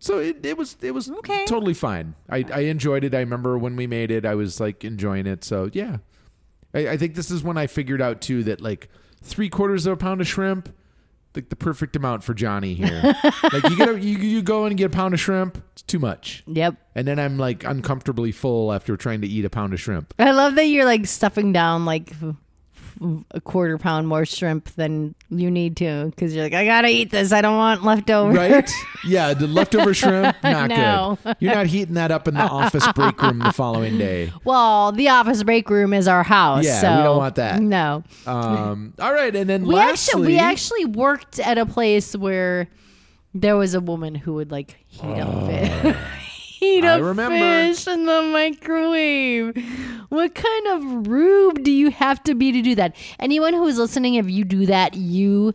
So 0.02 0.18
it, 0.18 0.44
it 0.44 0.58
was 0.58 0.76
it 0.82 0.90
was 0.90 1.08
Okay. 1.08 1.44
totally 1.46 1.74
fine. 1.74 2.16
I, 2.28 2.44
I 2.52 2.60
enjoyed 2.62 3.04
it. 3.04 3.14
I 3.14 3.20
remember 3.20 3.56
when 3.56 3.76
we 3.76 3.86
made 3.86 4.10
it, 4.10 4.26
I 4.26 4.34
was 4.34 4.58
like 4.58 4.84
enjoying 4.84 5.28
it. 5.28 5.44
So 5.44 5.70
yeah, 5.72 5.98
I, 6.74 6.88
I 6.88 6.96
think 6.96 7.14
this 7.14 7.30
is 7.30 7.44
when 7.44 7.56
I 7.56 7.68
figured 7.68 8.02
out 8.02 8.20
too 8.20 8.42
that 8.44 8.60
like 8.60 8.88
three 9.22 9.48
quarters 9.48 9.86
of 9.86 9.92
a 9.92 9.96
pound 9.96 10.20
of 10.20 10.26
shrimp, 10.26 10.74
like 11.36 11.50
the 11.50 11.54
perfect 11.56 11.94
amount 11.94 12.24
for 12.24 12.34
Johnny 12.34 12.74
here. 12.74 13.00
like 13.52 13.62
you 13.70 13.76
get 13.76 13.88
a, 13.90 14.00
you 14.00 14.18
you 14.18 14.42
go 14.42 14.64
and 14.64 14.76
get 14.76 14.86
a 14.86 14.90
pound 14.90 15.14
of 15.14 15.20
shrimp, 15.20 15.62
it's 15.72 15.82
too 15.82 16.00
much, 16.00 16.42
Yep. 16.48 16.74
and 16.96 17.06
then 17.06 17.20
I'm 17.20 17.38
like 17.38 17.62
uncomfortably 17.62 18.32
full 18.32 18.72
after 18.72 18.96
trying 18.96 19.20
to 19.20 19.28
eat 19.28 19.44
a 19.44 19.50
pound 19.50 19.72
of 19.72 19.80
shrimp. 19.80 20.12
I 20.18 20.32
love 20.32 20.56
that 20.56 20.64
you're 20.66 20.84
like 20.84 21.06
stuffing 21.06 21.52
down 21.52 21.84
like 21.84 22.12
a 23.30 23.40
quarter 23.40 23.78
pound 23.78 24.06
more 24.08 24.24
shrimp 24.24 24.70
than 24.76 25.14
you 25.30 25.50
need 25.50 25.76
to 25.78 26.06
because 26.06 26.34
you're 26.34 26.44
like, 26.44 26.54
I 26.54 26.64
gotta 26.64 26.88
eat 26.88 27.10
this. 27.10 27.32
I 27.32 27.40
don't 27.40 27.56
want 27.56 27.82
leftover. 27.84 28.32
Right? 28.32 28.70
Yeah, 29.04 29.34
the 29.34 29.46
leftover 29.46 29.94
shrimp, 29.94 30.36
not 30.42 30.68
No. 30.70 31.18
good. 31.24 31.36
You're 31.40 31.54
not 31.54 31.66
heating 31.66 31.94
that 31.94 32.10
up 32.10 32.28
in 32.28 32.34
the 32.34 32.40
office 32.40 32.86
break 32.94 33.20
room 33.20 33.38
the 33.40 33.52
following 33.52 33.98
day. 33.98 34.32
well, 34.44 34.92
the 34.92 35.08
office 35.08 35.42
break 35.42 35.68
room 35.70 35.92
is 35.92 36.06
our 36.08 36.22
house. 36.22 36.64
Yeah, 36.64 36.80
so 36.80 36.96
we 36.96 37.02
don't 37.02 37.16
want 37.18 37.34
that. 37.36 37.60
No. 37.60 38.04
Um, 38.26 38.94
all 38.98 39.12
right, 39.12 39.34
and 39.34 39.48
then 39.50 39.64
We 39.66 39.74
lastly, 39.74 39.92
actually 40.22 40.26
we 40.26 40.38
actually 40.38 40.84
worked 40.86 41.38
at 41.38 41.58
a 41.58 41.66
place 41.66 42.14
where 42.16 42.68
there 43.34 43.56
was 43.56 43.74
a 43.74 43.80
woman 43.80 44.14
who 44.14 44.34
would 44.34 44.50
like 44.50 44.76
heat 44.88 45.02
up 45.18 45.46
fish. 45.46 45.96
Heat. 46.62 46.84
I 46.84 46.88
up 46.98 47.02
remember. 47.02 47.36
fish 47.38 47.86
in 47.86 48.06
the 48.06 48.22
microwave. 48.22 49.56
What 50.08 50.34
kind 50.34 50.66
of 50.68 51.06
rube 51.08 51.62
do 51.62 51.70
you 51.70 51.90
have 51.90 52.22
to 52.24 52.34
be 52.34 52.52
to 52.52 52.62
do 52.62 52.74
that? 52.76 52.94
Anyone 53.18 53.54
who 53.54 53.66
is 53.66 53.78
listening, 53.78 54.14
if 54.14 54.30
you 54.30 54.44
do 54.44 54.66
that, 54.66 54.94
you 54.94 55.54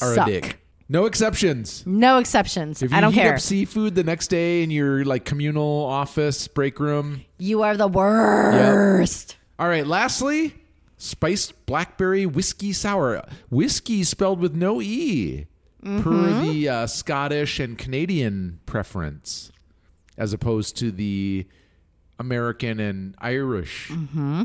are 0.00 0.14
suck. 0.14 0.28
a 0.28 0.30
dick. 0.30 0.60
No 0.88 1.04
exceptions. 1.04 1.84
No 1.86 2.16
exceptions. 2.18 2.80
If 2.82 2.90
you 2.92 2.96
I 2.96 3.00
don't 3.02 3.12
heat 3.12 3.20
care. 3.20 3.34
up 3.34 3.40
seafood 3.40 3.94
the 3.94 4.04
next 4.04 4.28
day 4.28 4.62
in 4.62 4.70
your 4.70 5.04
like 5.04 5.24
communal 5.26 5.84
office 5.84 6.48
break 6.48 6.80
room. 6.80 7.24
you 7.38 7.62
are 7.62 7.76
the 7.76 7.88
worst. 7.88 9.36
All 9.58 9.68
right, 9.68 9.86
lastly, 9.86 10.54
spiced 10.96 11.66
blackberry 11.66 12.24
whiskey 12.24 12.72
sour. 12.72 13.22
Whiskey 13.50 14.04
spelled 14.04 14.40
with 14.40 14.54
no 14.54 14.80
e, 14.80 15.46
Mm-hmm. 15.84 16.02
per 16.02 16.40
the 16.40 16.68
uh, 16.68 16.86
Scottish 16.88 17.60
and 17.60 17.78
Canadian 17.78 18.58
preference, 18.66 19.52
as 20.18 20.34
opposed 20.34 20.76
to 20.78 20.90
the 20.90 21.46
American 22.18 22.80
and 22.80 23.14
Irish. 23.18 23.88
Mm-hmm. 23.88 24.42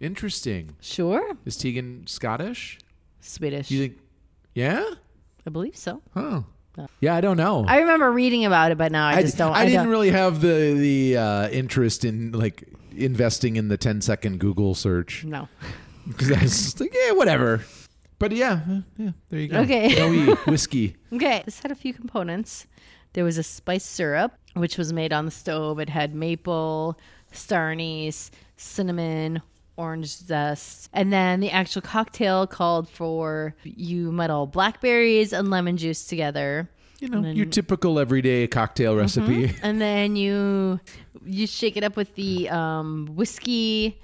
Interesting. 0.00 0.76
Sure. 0.80 1.36
Is 1.46 1.56
Tieghan 1.56 2.06
Scottish? 2.06 2.78
Swedish. 3.20 3.70
You 3.70 3.80
think? 3.80 3.98
Yeah. 4.54 4.84
I 5.46 5.50
believe 5.50 5.76
so. 5.76 6.02
Huh. 6.12 6.42
Yeah, 7.00 7.14
I 7.14 7.20
don't 7.20 7.36
know. 7.36 7.64
I 7.68 7.78
remember 7.78 8.10
reading 8.10 8.44
about 8.44 8.72
it, 8.72 8.78
but 8.78 8.90
now 8.90 9.06
I 9.06 9.22
just 9.22 9.38
don't. 9.38 9.54
I, 9.54 9.60
I, 9.60 9.64
didn't 9.66 9.84
don't. 9.84 9.90
really 9.90 10.10
have 10.10 10.40
the 10.40 10.74
the 10.74 11.16
uh, 11.16 11.48
interest 11.50 12.04
in 12.04 12.32
like 12.32 12.64
investing 12.96 13.56
in 13.56 13.68
the 13.68 13.76
10 13.76 14.00
second 14.00 14.38
Google 14.38 14.74
search 14.74 15.24
no. 15.24 15.48
because 16.08 16.32
I 16.32 16.42
was 16.42 16.62
just 16.62 16.80
like, 16.80 16.94
yeah, 16.94 17.12
whatever. 17.12 17.64
But 18.18 18.32
yeah, 18.32 18.60
yeah, 18.96 19.10
there 19.28 19.40
you 19.40 19.48
go. 19.48 19.60
Okay. 19.60 19.94
No 19.96 20.34
whiskey. 20.46 20.96
Okay, 21.12 21.42
this 21.44 21.60
had 21.60 21.70
a 21.70 21.74
few 21.74 21.92
components. 21.92 22.66
There 23.12 23.24
was 23.24 23.38
a 23.38 23.42
spice 23.42 23.84
syrup, 23.84 24.32
which 24.54 24.78
was 24.78 24.92
made 24.92 25.12
on 25.12 25.24
the 25.24 25.30
stove. 25.30 25.78
It 25.78 25.88
had 25.88 26.14
maple, 26.14 26.98
star 27.32 27.70
anise, 27.72 28.30
cinnamon, 28.56 29.42
orange 29.76 30.08
zest. 30.08 30.88
And 30.92 31.12
then 31.12 31.40
the 31.40 31.50
actual 31.50 31.82
cocktail 31.82 32.46
called 32.46 32.88
for 32.88 33.54
you 33.64 34.12
muddle 34.12 34.46
blackberries 34.46 35.32
and 35.32 35.50
lemon 35.50 35.76
juice 35.76 36.06
together. 36.06 36.68
You 37.00 37.08
know, 37.08 37.28
your 37.28 37.46
typical 37.46 37.98
everyday 37.98 38.46
cocktail 38.46 38.96
recipe. 38.96 39.54
And 39.62 39.80
then 39.80 40.16
you 40.16 40.80
you 41.24 41.46
shake 41.46 41.76
it 41.76 41.84
up 41.84 41.96
with 41.96 42.14
the 42.14 42.48
um, 42.50 43.10
whiskey 43.14 44.00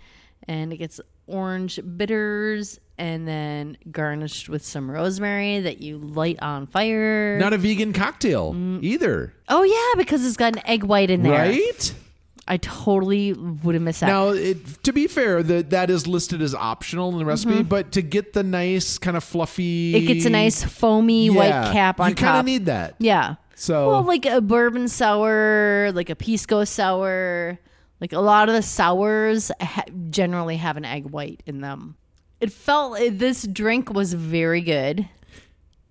and 0.48 0.72
it 0.72 0.78
gets 0.78 1.00
orange 1.30 1.78
bitters 1.96 2.78
and 2.98 3.26
then 3.26 3.78
garnished 3.90 4.48
with 4.48 4.62
some 4.64 4.90
rosemary 4.90 5.60
that 5.60 5.80
you 5.80 5.96
light 5.98 6.38
on 6.42 6.66
fire. 6.66 7.38
Not 7.38 7.52
a 7.52 7.58
vegan 7.58 7.92
cocktail 7.94 8.52
Mm. 8.52 8.82
either, 8.82 9.32
oh 9.48 9.62
yeah, 9.62 10.02
because 10.02 10.26
it's 10.26 10.36
got 10.36 10.56
an 10.56 10.62
egg 10.66 10.84
white 10.84 11.10
in 11.10 11.22
there. 11.22 11.32
right? 11.32 11.94
I 12.48 12.56
totally 12.56 13.32
would 13.32 13.76
have 13.76 13.82
missed 13.82 14.00
that. 14.00 14.08
Now, 14.08 14.30
it, 14.30 14.82
to 14.82 14.92
be 14.92 15.06
fair, 15.06 15.40
that 15.42 15.70
that 15.70 15.88
is 15.88 16.08
listed 16.08 16.42
as 16.42 16.52
optional 16.52 17.10
in 17.12 17.18
the 17.18 17.24
recipe, 17.24 17.62
but 17.62 17.92
to 17.92 18.02
get 18.02 18.32
the 18.32 18.42
nice 18.42 18.98
kind 18.98 19.16
of 19.16 19.22
fluffy, 19.22 19.92
Mm-hmm. 19.94 20.02
it 20.04 20.12
gets 20.14 20.26
a 20.26 20.30
nice 20.30 20.64
foamy 20.64 21.30
white 21.30 21.72
cap 21.72 22.00
on 22.00 22.08
You 22.10 22.14
kind 22.16 22.38
of 22.40 22.44
need 22.44 22.66
that. 22.66 22.96
yeah. 22.98 23.36
So 23.54 23.88
Well, 23.90 24.02
like 24.02 24.26
a 24.26 24.40
bourbon 24.40 24.88
sour, 24.88 25.92
like 25.94 26.10
a 26.10 26.16
pisco 26.16 26.64
sour, 26.64 27.58
like 28.00 28.12
a 28.12 28.18
lot 28.20 28.48
of 28.48 28.54
the 28.54 28.62
sours 28.62 29.50
ha- 29.60 29.84
generally 30.10 30.56
have 30.56 30.76
an 30.76 30.84
egg 30.84 31.06
white 31.06 31.42
in 31.46 31.60
them. 31.60 31.96
It 32.40 32.50
felt 32.52 32.98
this 32.98 33.42
drink 33.46 33.92
was 33.92 34.14
very 34.14 34.62
good. 34.62 35.08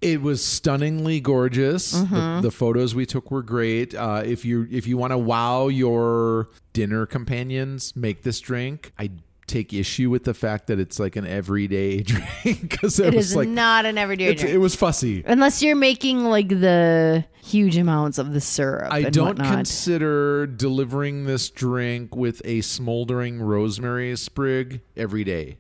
It 0.02 0.22
was 0.22 0.44
stunningly 0.44 1.20
gorgeous. 1.20 1.94
Mm-hmm. 1.94 2.16
The, 2.16 2.42
the 2.44 2.52
photos 2.52 2.96
we 2.96 3.06
took 3.06 3.30
were 3.32 3.44
great. 3.44 3.94
Uh, 3.94 4.24
if 4.26 4.46
you 4.46 4.66
if 4.72 4.88
you 4.88 4.96
want 4.98 5.12
to 5.12 5.18
wow 5.18 5.68
your 5.68 6.50
dinner 6.74 7.06
companions, 7.06 7.96
make 7.96 8.24
this 8.24 8.40
drink. 8.40 8.94
I 8.98 9.12
take 9.46 9.74
issue 9.74 10.10
with 10.10 10.24
the 10.24 10.34
fact 10.34 10.68
that 10.68 10.80
it's 10.80 11.00
like 11.00 11.16
an 11.18 11.26
everyday 11.28 12.02
drink 12.04 12.62
because 12.62 13.00
it, 13.00 13.08
It 13.14 13.18
was 13.18 13.32
is 13.32 13.36
like 13.36 13.50
not 13.50 13.86
an 13.86 13.98
everyday 13.98 14.36
drink. 14.36 14.56
it 14.56 14.60
was 14.60 14.74
fussy. 14.76 15.22
Unless 15.26 15.62
you're 15.62 15.76
making 15.76 16.24
like 16.24 16.48
the 16.50 17.26
huge 17.50 17.78
amounts 17.78 18.18
of 18.18 18.34
the 18.34 18.42
syrup. 18.42 18.92
I 18.92 19.04
don't 19.04 19.28
whatnot. 19.28 19.54
consider 19.54 20.48
delivering 20.48 21.26
this 21.26 21.50
drink 21.50 22.16
with 22.16 22.42
a 22.46 22.62
smoldering 22.62 23.42
rosemary 23.42 24.16
sprig 24.18 24.82
every 24.96 25.24
day. 25.24 25.58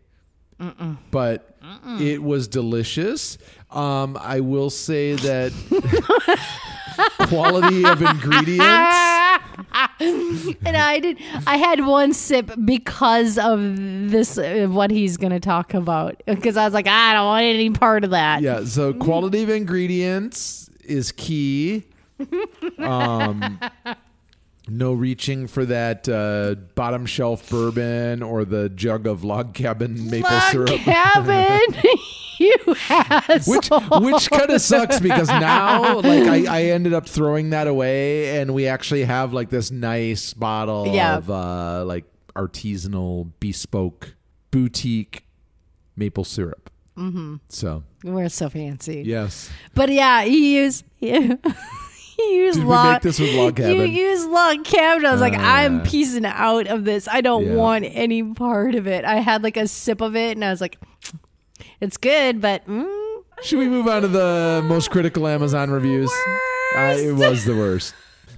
But 1.11 1.57
it 1.99 2.21
was 2.21 2.47
delicious. 2.47 3.37
Um, 3.71 4.17
I 4.19 4.41
will 4.41 4.69
say 4.69 5.13
that 5.13 5.53
quality 7.27 7.85
of 7.85 8.01
ingredients. 8.01 8.97
and 9.99 10.77
I 10.77 10.99
did. 10.99 11.17
I 11.47 11.57
had 11.57 11.85
one 11.85 12.13
sip 12.13 12.51
because 12.65 13.37
of 13.37 13.59
this, 14.11 14.37
uh, 14.37 14.67
what 14.69 14.91
he's 14.91 15.17
going 15.17 15.31
to 15.31 15.39
talk 15.39 15.73
about. 15.73 16.21
Because 16.25 16.57
I 16.57 16.65
was 16.65 16.73
like, 16.73 16.87
I 16.87 17.13
don't 17.13 17.25
want 17.25 17.43
any 17.43 17.69
part 17.69 18.03
of 18.03 18.09
that. 18.11 18.41
Yeah, 18.41 18.65
so 18.65 18.93
quality 18.93 19.43
of 19.43 19.49
ingredients 19.49 20.68
is 20.89 21.11
key. 21.11 21.85
Um, 22.77 23.59
no 24.67 24.93
reaching 24.93 25.47
for 25.47 25.65
that 25.65 26.07
uh, 26.09 26.55
bottom 26.75 27.05
shelf 27.05 27.49
bourbon 27.49 28.21
or 28.21 28.45
the 28.45 28.69
jug 28.69 29.07
of 29.07 29.23
log 29.23 29.53
cabin 29.53 30.09
maple 30.09 30.29
Log 30.29 30.51
syrup. 30.51 30.69
cabin, 30.81 31.59
you 32.39 32.55
asshole. 32.89 33.55
which 33.55 33.69
which 34.13 34.29
kind 34.29 34.49
of 34.51 34.61
sucks 34.61 34.99
because 34.99 35.27
now 35.29 35.95
like 35.99 36.27
I, 36.27 36.45
I 36.59 36.63
ended 36.65 36.93
up 36.93 37.07
throwing 37.07 37.49
that 37.51 37.67
away 37.67 38.39
and 38.39 38.53
we 38.53 38.67
actually 38.67 39.05
have 39.05 39.33
like 39.33 39.49
this 39.49 39.71
nice 39.71 40.33
bottle 40.33 40.87
Yeah. 40.93 41.17
of 41.17 41.29
uh 41.31 41.83
like 41.85 42.05
artisanal 42.35 43.31
bespoke 43.39 44.15
boutique 44.51 45.23
maple 45.95 46.23
syrup 46.23 46.68
mm-hmm. 47.00 47.36
so 47.47 47.84
We're 48.04 48.30
so 48.30 48.50
fancy. 48.50 49.04
yes 49.06 49.50
But 49.74 49.89
yeah, 49.89 50.24
he 50.24 50.58
used. 50.58 50.84
He, 51.00 52.36
used 52.36 52.58
Did 52.60 52.66
we 52.66 52.70
log. 52.74 52.93
make 52.95 53.02
this 53.02 53.18
with 53.18 53.34
log 53.34 53.56
cabin? 53.56 53.78
You 53.78 53.84
used 53.86 54.28
log 54.30 54.66
cabin. 54.66 55.06
I 55.06 55.12
was 55.14 55.22
like, 55.22 55.36
Uh, 55.36 55.41
I'm 55.41 55.82
piecing 55.84 56.26
out 56.26 56.68
of 56.68 56.84
this. 56.84 57.08
I 57.08 57.22
don't 57.22 57.45
Yeah. 57.47 57.54
want 57.56 57.86
any 57.86 58.22
part 58.24 58.76
of 58.76 58.88
it. 58.88 59.06
I 59.06 59.22
had 59.22 59.41
like 59.41 59.56
a 59.56 59.70
sip 59.70 60.02
of 60.02 60.18
it, 60.18 60.36
and 60.36 60.43
I 60.43 60.50
was 60.50 60.60
like, 60.60 60.78
it's 61.80 61.95
good, 61.95 62.41
but 62.41 62.68
mm, 62.68 63.24
should 63.43 63.60
we 63.60 63.70
move 63.70 63.88
on 63.88 64.02
to 64.02 64.10
the 64.10 64.62
most 64.66 64.91
critical 64.91 65.28
amazon 65.30 65.70
reviews 65.72 66.12
Uh, 66.76 66.93
it 67.00 67.16
was 67.16 67.45
the 67.45 67.56
worst 67.56 67.93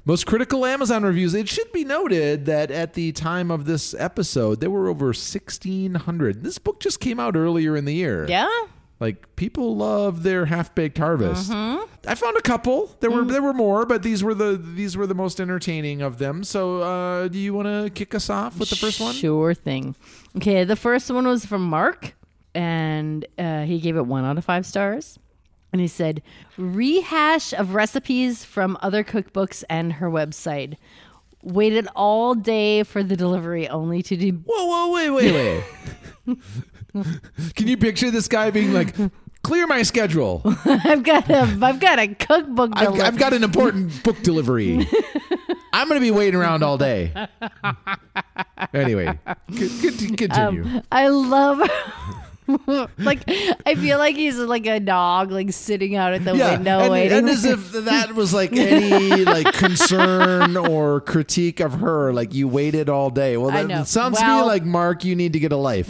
most 0.06 0.26
critical 0.26 0.66
Amazon 0.66 1.04
reviews. 1.04 1.34
It 1.34 1.48
should 1.48 1.72
be 1.72 1.84
noted 1.86 2.46
that 2.46 2.72
at 2.72 2.94
the 2.94 3.12
time 3.12 3.52
of 3.52 3.66
this 3.66 3.94
episode, 3.94 4.60
there 4.60 4.70
were 4.72 4.88
over 4.88 5.08
1,600. 5.08 6.44
This 6.44 6.58
book 6.58 6.80
just 6.80 7.00
came 7.00 7.20
out 7.20 7.36
earlier 7.36 7.76
in 7.76 7.86
the 7.86 7.94
year. 7.94 8.26
yeah. 8.28 8.50
Like 9.00 9.36
people 9.36 9.76
love 9.78 10.22
their 10.22 10.46
half 10.46 10.76
baked 10.76 11.00
harvest. 11.00 11.50
Mm-hmm. 11.52 11.86
I 12.08 12.14
found 12.14 12.38
a 12.38 12.42
couple. 12.42 12.96
There 13.00 13.10
Mm. 13.10 13.16
were 13.26 13.32
there 13.32 13.42
were 13.42 13.52
more, 13.54 13.84
but 13.84 14.04
these 14.04 14.24
were 14.24 14.36
the 14.36 14.56
these 14.64 14.96
were 14.96 15.08
the 15.08 15.16
most 15.16 15.42
entertaining 15.42 16.04
of 16.04 16.20
them. 16.20 16.44
So, 16.44 16.82
uh, 16.84 17.28
do 17.28 17.40
you 17.40 17.52
want 17.56 17.68
to 17.68 17.90
kick 17.90 18.14
us 18.14 18.30
off 18.30 18.60
with 18.60 18.70
the 18.70 18.76
first 18.76 19.00
one? 19.02 19.16
Sure 19.16 19.56
thing. 19.56 19.96
Okay, 20.38 20.66
the 20.66 20.76
first 20.76 21.10
one 21.10 21.26
was 21.26 21.48
from 21.48 21.68
Mark, 21.68 22.14
and 22.54 23.26
uh, 23.40 23.64
he 23.64 23.80
gave 23.80 23.98
it 23.98 24.06
one 24.06 24.24
out 24.24 24.38
of 24.38 24.46
five 24.46 24.68
stars. 24.68 25.18
And 25.72 25.80
he 25.82 25.88
said, 25.88 26.22
rehash 26.58 27.54
of 27.54 27.74
recipes 27.74 28.44
from 28.44 28.78
other 28.82 29.04
cookbooks 29.04 29.64
and 29.70 29.94
her 29.94 30.10
website. 30.10 30.76
Waited 31.44 31.88
all 31.96 32.36
day 32.36 32.84
for 32.84 33.02
the 33.04 33.16
delivery 33.16 33.68
only 33.70 34.04
to 34.04 34.16
do. 34.18 34.32
Whoa, 34.46 34.66
whoa, 34.66 34.92
wait, 34.94 35.10
wait, 35.10 35.64
wait. 36.28 36.38
Can 37.56 37.68
you 37.68 37.78
picture 37.78 38.12
this 38.12 38.28
guy 38.28 38.52
being 38.52 38.74
like, 38.74 38.94
"Clear 39.44 39.66
my 39.66 39.82
schedule. 39.82 40.42
I've 40.66 41.02
got 41.04 41.28
a, 41.30 41.58
I've 41.62 41.80
got 41.80 41.98
a 42.00 42.14
cookbook. 42.14 42.74
I've, 42.76 43.00
I've 43.00 43.18
got 43.18 43.34
an 43.34 43.44
important 43.44 44.04
book 44.04 44.22
delivery. 44.22 44.88
I'm 45.74 45.88
going 45.88 46.00
to 46.00 46.04
be 46.06 46.12
waiting 46.12 46.40
around 46.40 46.64
all 46.64 46.78
day." 46.78 47.12
Anyway, 48.74 49.18
c- 49.52 49.68
c- 49.68 50.16
continue. 50.16 50.64
Um, 50.64 50.84
I 50.92 51.08
love. 51.08 51.62
like 52.98 53.22
I 53.66 53.76
feel 53.76 53.98
like 53.98 54.16
he's 54.16 54.38
like 54.38 54.66
a 54.66 54.80
dog, 54.80 55.32
like 55.32 55.52
sitting 55.54 55.96
out 55.96 56.14
at 56.14 56.26
the 56.26 56.34
window 56.34 56.80
and, 56.80 56.92
waiting. 56.92 57.18
and 57.18 57.30
as 57.30 57.46
if 57.46 57.72
that 57.86 58.14
was 58.16 58.34
like 58.34 58.54
any 58.54 59.24
like 59.24 59.54
concern 59.54 60.58
or 60.58 61.02
critique 61.02 61.60
of 61.60 61.74
her, 61.74 62.12
like 62.14 62.34
you 62.34 62.48
waited 62.48 62.90
all 62.90 63.10
day. 63.10 63.38
Well, 63.38 63.52
that 63.52 63.88
sounds 63.88 64.20
to 64.20 64.26
me 64.26 64.42
like 64.42 64.64
Mark, 64.64 65.04
you 65.04 65.16
need 65.16 65.34
to 65.34 65.40
get 65.40 65.52
a 65.52 65.58
life. 65.58 65.90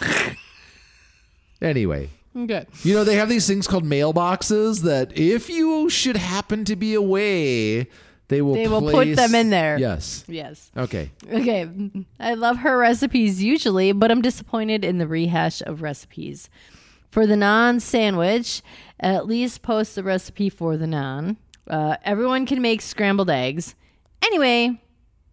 anyway, 1.62 2.08
Good. 2.34 2.66
you 2.82 2.94
know 2.94 3.04
they 3.04 3.16
have 3.16 3.28
these 3.28 3.46
things 3.46 3.66
called 3.66 3.84
mailboxes 3.84 4.82
that 4.82 5.16
if 5.16 5.48
you 5.48 5.90
should 5.90 6.16
happen 6.16 6.64
to 6.64 6.76
be 6.76 6.94
away, 6.94 7.88
they 8.30 8.40
will 8.42 8.54
They 8.54 8.68
will 8.68 8.80
put 8.80 9.16
them 9.16 9.34
in 9.34 9.50
there. 9.50 9.76
Yes. 9.76 10.24
Yes. 10.28 10.70
Okay. 10.76 11.10
Okay. 11.30 11.68
I 12.20 12.34
love 12.34 12.58
her 12.58 12.78
recipes 12.78 13.42
usually, 13.42 13.90
but 13.92 14.10
I'm 14.10 14.22
disappointed 14.22 14.84
in 14.84 14.98
the 14.98 15.06
rehash 15.06 15.60
of 15.62 15.82
recipes. 15.82 16.48
For 17.10 17.26
the 17.26 17.36
non 17.36 17.80
sandwich, 17.80 18.62
at 19.00 19.26
least 19.26 19.62
post 19.62 19.96
the 19.96 20.04
recipe 20.04 20.48
for 20.48 20.76
the 20.76 20.86
non. 20.86 21.38
Uh, 21.68 21.96
everyone 22.04 22.46
can 22.46 22.62
make 22.62 22.80
scrambled 22.80 23.30
eggs. 23.30 23.74
Anyway, 24.22 24.80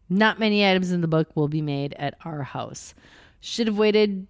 not 0.10 0.40
many 0.40 0.68
items 0.68 0.92
in 0.92 1.02
the 1.02 1.08
book 1.08 1.36
will 1.36 1.48
be 1.48 1.62
made 1.62 1.94
at 2.00 2.16
our 2.26 2.42
house. 2.42 2.96
Should 3.40 3.68
have 3.68 3.78
waited 3.78 4.26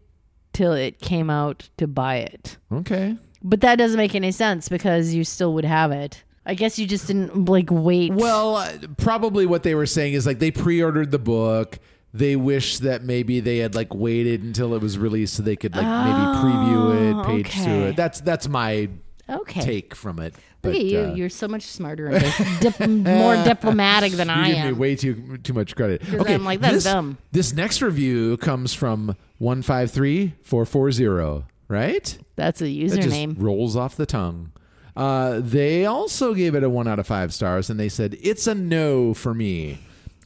till 0.52 0.74
it 0.74 1.00
came 1.00 1.30
out 1.30 1.70
to 1.78 1.88
buy 1.88 2.18
it. 2.18 2.58
Okay. 2.72 3.18
But 3.42 3.62
that 3.62 3.78
doesn't 3.78 3.98
make 3.98 4.14
any 4.16 4.32
sense 4.32 4.68
because 4.68 5.14
you 5.14 5.24
still 5.24 5.54
would 5.54 5.66
have 5.66 5.92
it. 5.92 6.24
I 6.48 6.54
guess 6.56 6.80
you 6.80 6.88
just 6.88 7.06
didn't 7.08 7.46
like 7.50 7.68
wait. 7.70 8.14
Well, 8.14 8.66
probably 8.98 9.46
what 9.46 9.64
they 9.64 9.76
were 9.76 9.86
saying 9.86 10.14
is 10.14 10.26
like 10.26 10.40
they 10.40 10.50
pre-ordered 10.50 11.12
the 11.12 11.20
book. 11.20 11.78
They 12.14 12.36
wish 12.38 12.80
that 12.80 13.04
maybe 13.04 13.42
they 13.42 13.58
had 13.58 13.76
like 13.76 13.94
waited 13.94 14.42
until 14.42 14.74
it 14.74 14.82
was 14.82 14.98
released 14.98 15.36
so 15.36 15.44
they 15.44 15.58
could 15.58 15.76
like 15.76 15.86
maybe 15.86 16.18
preview 16.40 17.22
it, 17.22 17.26
page 17.28 17.48
okay. 17.48 17.64
through 17.64 17.84
it. 17.88 17.96
That's 17.98 18.22
that's 18.22 18.48
my 18.48 18.90
okay. 19.30 19.62
take 19.62 19.94
from 19.94 20.20
it. 20.20 20.34
But 20.62 20.70
Look 20.70 20.78
at 20.80 20.86
you. 20.86 21.00
uh, 21.00 21.14
You're 21.16 21.30
so 21.30 21.48
much 21.48 21.64
smarter 21.64 22.08
and 22.08 22.24
dip- 22.62 22.80
more 22.80 23.36
diplomatic 23.44 24.14
than 24.14 24.28
you 24.30 24.34
I 24.34 24.48
give 24.48 24.56
me 24.56 24.62
am. 24.70 24.78
way 24.80 24.96
too 24.96 25.38
too 25.44 25.54
much 25.54 25.76
credit. 25.76 26.02
Okay, 26.12 26.34
I'm 26.34 26.46
like, 26.46 26.62
that's 26.62 26.76
this, 26.76 26.84
dumb. 26.86 27.18
This 27.34 27.54
next 27.54 27.82
review 27.82 28.38
comes 28.38 28.74
from 28.74 29.16
one 29.38 29.62
five 29.62 29.92
three 29.92 30.34
four 30.42 30.66
four 30.66 30.92
zero. 30.92 31.44
Right? 31.68 32.18
That's 32.38 32.62
a 32.62 32.66
That 32.88 32.96
just 33.02 33.10
username. 33.10 33.36
rolls 33.38 33.76
off 33.76 33.98
the 33.98 34.06
tongue. 34.06 34.54
Uh, 34.98 35.40
they 35.44 35.86
also 35.86 36.34
gave 36.34 36.56
it 36.56 36.64
a 36.64 36.70
one 36.70 36.88
out 36.88 36.98
of 36.98 37.06
five 37.06 37.32
stars, 37.32 37.70
and 37.70 37.80
they 37.80 37.88
said 37.88 38.18
it's 38.20 38.48
a 38.48 38.56
no 38.56 39.14
for 39.14 39.32
me. 39.32 39.78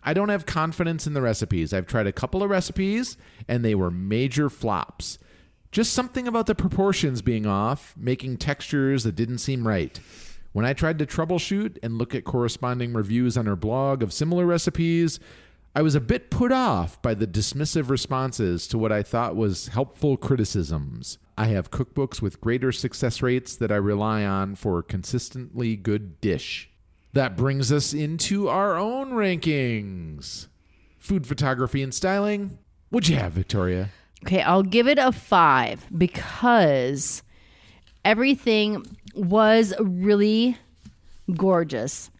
I 0.01 0.13
don't 0.13 0.29
have 0.29 0.45
confidence 0.45 1.05
in 1.05 1.13
the 1.13 1.21
recipes. 1.21 1.73
I've 1.73 1.87
tried 1.87 2.07
a 2.07 2.13
couple 2.13 2.41
of 2.41 2.49
recipes, 2.49 3.17
and 3.49 3.65
they 3.65 3.75
were 3.75 3.91
major 3.91 4.49
flops. 4.49 5.19
Just 5.73 5.91
something 5.91 6.25
about 6.25 6.45
the 6.45 6.55
proportions 6.55 7.21
being 7.21 7.45
off, 7.45 7.93
making 7.97 8.37
textures 8.37 9.03
that 9.03 9.15
didn't 9.15 9.39
seem 9.39 9.67
right. 9.67 9.99
When 10.53 10.65
I 10.65 10.71
tried 10.71 10.99
to 10.99 11.05
troubleshoot 11.05 11.77
and 11.83 11.97
look 11.97 12.15
at 12.15 12.23
corresponding 12.23 12.93
reviews 12.93 13.37
on 13.37 13.47
her 13.47 13.57
blog 13.57 14.01
of 14.01 14.13
similar 14.13 14.45
recipes, 14.45 15.19
I 15.75 15.81
was 15.81 15.95
a 15.95 16.01
bit 16.01 16.29
put 16.29 16.53
off 16.53 17.01
by 17.01 17.13
the 17.13 17.27
dismissive 17.27 17.89
responses 17.89 18.67
to 18.67 18.77
what 18.77 18.91
I 18.93 19.03
thought 19.03 19.35
was 19.35 19.67
helpful 19.67 20.15
criticisms. 20.15 21.17
I 21.41 21.47
have 21.47 21.71
cookbooks 21.71 22.21
with 22.21 22.39
greater 22.39 22.71
success 22.71 23.23
rates 23.23 23.55
that 23.55 23.71
I 23.71 23.75
rely 23.77 24.23
on 24.23 24.53
for 24.53 24.83
consistently 24.83 25.75
good 25.75 26.21
dish. 26.21 26.69
That 27.13 27.35
brings 27.35 27.71
us 27.71 27.95
into 27.95 28.47
our 28.47 28.77
own 28.77 29.13
rankings. 29.13 30.45
Food 30.99 31.25
photography 31.25 31.81
and 31.81 31.95
styling. 31.95 32.59
What'd 32.91 33.09
you 33.09 33.15
have, 33.15 33.31
Victoria? 33.31 33.89
Okay, 34.23 34.43
I'll 34.43 34.61
give 34.61 34.87
it 34.87 34.99
a 34.99 35.11
five 35.11 35.83
because 35.97 37.23
everything 38.05 38.85
was 39.15 39.73
really 39.79 40.59
gorgeous. 41.35 42.11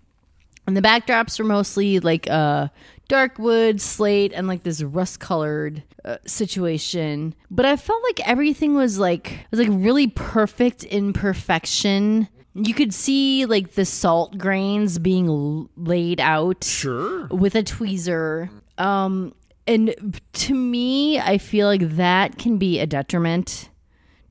And 0.66 0.76
the 0.76 0.82
backdrops 0.82 1.38
were 1.38 1.46
mostly 1.46 2.00
like 2.00 2.28
uh, 2.28 2.70
dark 3.12 3.38
wood, 3.38 3.82
slate, 3.82 4.32
and 4.34 4.48
like 4.48 4.64
this 4.64 4.82
rust 4.82 5.20
colored 5.20 5.84
uh, 6.06 6.18
situation. 6.26 7.36
But 7.52 7.66
I 7.66 7.76
felt 7.76 8.02
like 8.04 8.26
everything 8.28 8.74
was 8.74 8.98
like 8.98 9.46
was 9.52 9.60
like 9.60 9.70
really 9.70 10.08
perfect 10.08 10.84
in 10.86 11.12
perfection. 11.14 12.28
You 12.54 12.74
could 12.74 12.94
see 12.94 13.46
like 13.46 13.74
the 13.74 13.86
salt 13.86 14.38
grains 14.38 14.98
being 14.98 15.28
l- 15.28 15.70
laid 15.76 16.20
out 16.20 16.64
Sure. 16.64 17.28
with 17.28 17.56
a 17.56 17.64
tweezer. 17.64 18.50
Um, 18.78 19.34
and 19.68 19.94
to 20.34 20.54
me, 20.56 21.20
I 21.20 21.38
feel 21.38 21.68
like 21.68 21.96
that 21.98 22.38
can 22.38 22.58
be 22.58 22.80
a 22.80 22.88
detriment 22.88 23.70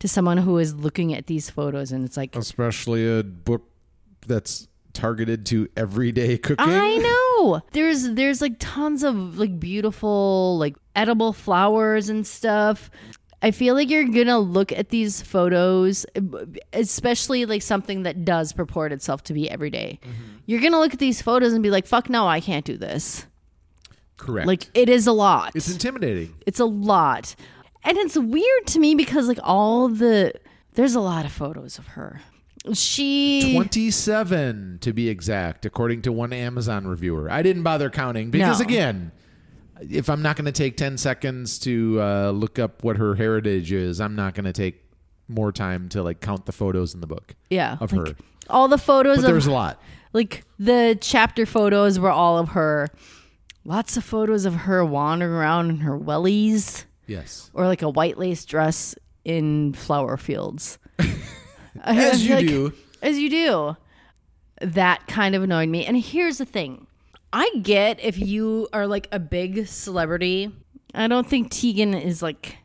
to 0.00 0.08
someone 0.08 0.38
who 0.38 0.58
is 0.58 0.74
looking 0.74 1.14
at 1.14 1.26
these 1.26 1.50
photos 1.50 1.92
and 1.92 2.04
it's 2.04 2.16
like, 2.16 2.34
Especially 2.34 3.06
a 3.18 3.22
book 3.22 3.62
that's 4.26 4.66
targeted 4.92 5.46
to 5.46 5.68
everyday 5.76 6.38
cooking. 6.46 6.66
I 6.68 6.96
know. 6.96 7.62
There's 7.72 8.10
there's 8.10 8.40
like 8.40 8.56
tons 8.58 9.02
of 9.02 9.38
like 9.38 9.58
beautiful 9.58 10.58
like 10.58 10.76
edible 10.94 11.32
flowers 11.32 12.08
and 12.08 12.26
stuff. 12.26 12.90
I 13.42 13.52
feel 13.52 13.74
like 13.74 13.88
you're 13.88 14.04
gonna 14.04 14.38
look 14.38 14.70
at 14.72 14.90
these 14.90 15.22
photos, 15.22 16.04
especially 16.72 17.46
like 17.46 17.62
something 17.62 18.02
that 18.02 18.24
does 18.24 18.52
purport 18.52 18.92
itself 18.92 19.22
to 19.24 19.32
be 19.32 19.48
everyday. 19.50 19.98
Mm-hmm. 20.02 20.36
You're 20.46 20.60
gonna 20.60 20.78
look 20.78 20.92
at 20.92 20.98
these 20.98 21.22
photos 21.22 21.52
and 21.52 21.62
be 21.62 21.70
like, 21.70 21.86
"Fuck 21.86 22.10
no, 22.10 22.26
I 22.26 22.40
can't 22.40 22.64
do 22.64 22.76
this." 22.76 23.26
Correct. 24.18 24.46
Like 24.46 24.68
it 24.74 24.90
is 24.90 25.06
a 25.06 25.12
lot. 25.12 25.52
it's 25.54 25.70
intimidating. 25.70 26.34
It's 26.46 26.60
a 26.60 26.66
lot. 26.66 27.34
And 27.82 27.96
it's 27.96 28.18
weird 28.18 28.66
to 28.66 28.78
me 28.78 28.94
because 28.94 29.26
like 29.26 29.38
all 29.42 29.88
the 29.88 30.34
there's 30.74 30.94
a 30.94 31.00
lot 31.00 31.24
of 31.24 31.32
photos 31.32 31.78
of 31.78 31.86
her. 31.88 32.20
She 32.74 33.54
27 33.54 34.78
to 34.82 34.92
be 34.92 35.08
exact, 35.08 35.64
according 35.64 36.02
to 36.02 36.12
one 36.12 36.32
Amazon 36.32 36.86
reviewer. 36.86 37.30
I 37.30 37.42
didn't 37.42 37.62
bother 37.62 37.88
counting 37.90 38.30
because, 38.30 38.60
No. 38.60 38.64
again, 38.66 39.12
if 39.80 40.10
I'm 40.10 40.20
not 40.20 40.36
going 40.36 40.44
to 40.44 40.52
take 40.52 40.76
10 40.76 40.98
seconds 40.98 41.58
to 41.60 42.00
uh, 42.00 42.30
look 42.32 42.58
up 42.58 42.84
what 42.84 42.98
her 42.98 43.14
heritage 43.14 43.72
is, 43.72 44.00
I'm 44.00 44.14
not 44.14 44.34
going 44.34 44.44
to 44.44 44.52
take 44.52 44.84
more 45.26 45.52
time 45.52 45.88
to 45.90 46.02
like 46.02 46.20
count 46.20 46.44
the 46.44 46.52
photos 46.52 46.92
in 46.92 47.00
the 47.00 47.06
book 47.06 47.34
yeah, 47.48 47.78
of 47.80 47.92
like, 47.92 48.08
her. 48.08 48.14
All 48.50 48.68
the 48.68 48.78
photos 48.78 49.18
But 49.18 49.24
of 49.26 49.30
there's 49.30 49.46
a 49.46 49.52
lot. 49.52 49.80
like 50.12 50.44
the 50.58 50.98
chapter 51.00 51.46
photos 51.46 51.98
were 51.98 52.10
all 52.10 52.36
of 52.38 52.50
her. 52.50 52.88
Lots 53.64 53.96
of 53.96 54.04
photos 54.04 54.44
of 54.44 54.54
her 54.54 54.84
wandering 54.84 55.32
around 55.32 55.70
in 55.70 55.76
her 55.78 55.98
wellies 55.98 56.84
Yes. 57.06 57.50
or 57.54 57.66
like 57.66 57.82
a 57.82 57.88
white 57.88 58.18
lace 58.18 58.44
dress 58.44 58.94
in 59.24 59.72
flower 59.72 60.16
fields. 60.16 60.78
As 61.82 62.26
you 62.26 62.34
Like, 62.34 62.46
do. 62.46 62.72
As 63.02 63.18
you 63.18 63.30
do. 63.30 63.76
That 64.60 65.06
kind 65.06 65.34
of 65.34 65.42
annoyed 65.42 65.68
me. 65.68 65.86
And 65.86 65.96
here's 65.96 66.38
the 66.38 66.44
thing 66.44 66.86
I 67.32 67.50
get 67.62 67.98
if 68.02 68.18
you 68.18 68.68
are 68.72 68.86
like 68.86 69.08
a 69.12 69.18
big 69.18 69.66
celebrity. 69.66 70.52
I 70.94 71.06
don't 71.08 71.26
think 71.26 71.50
Tieghan 71.50 72.00
is 72.02 72.22
like, 72.22 72.58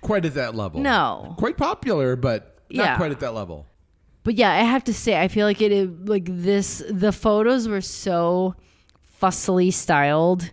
Quite 0.00 0.24
at 0.24 0.34
that 0.34 0.54
level. 0.54 0.80
no. 0.80 1.34
Quite 1.38 1.56
popular, 1.56 2.16
but 2.16 2.58
not 2.70 2.84
Yeah. 2.84 2.96
quite 2.96 3.12
at 3.12 3.20
that 3.20 3.34
level. 3.34 3.66
But 4.24 4.34
yeah, 4.34 4.50
I 4.52 4.62
have 4.62 4.84
to 4.84 4.94
say, 4.94 5.20
I 5.20 5.28
feel 5.28 5.46
like 5.46 5.60
it. 5.60 6.06
like 6.08 6.24
this. 6.28 6.82
The 6.88 7.12
photos 7.12 7.68
were 7.68 7.80
so 7.80 8.54
fussily 9.20 9.72
styled 9.72 10.50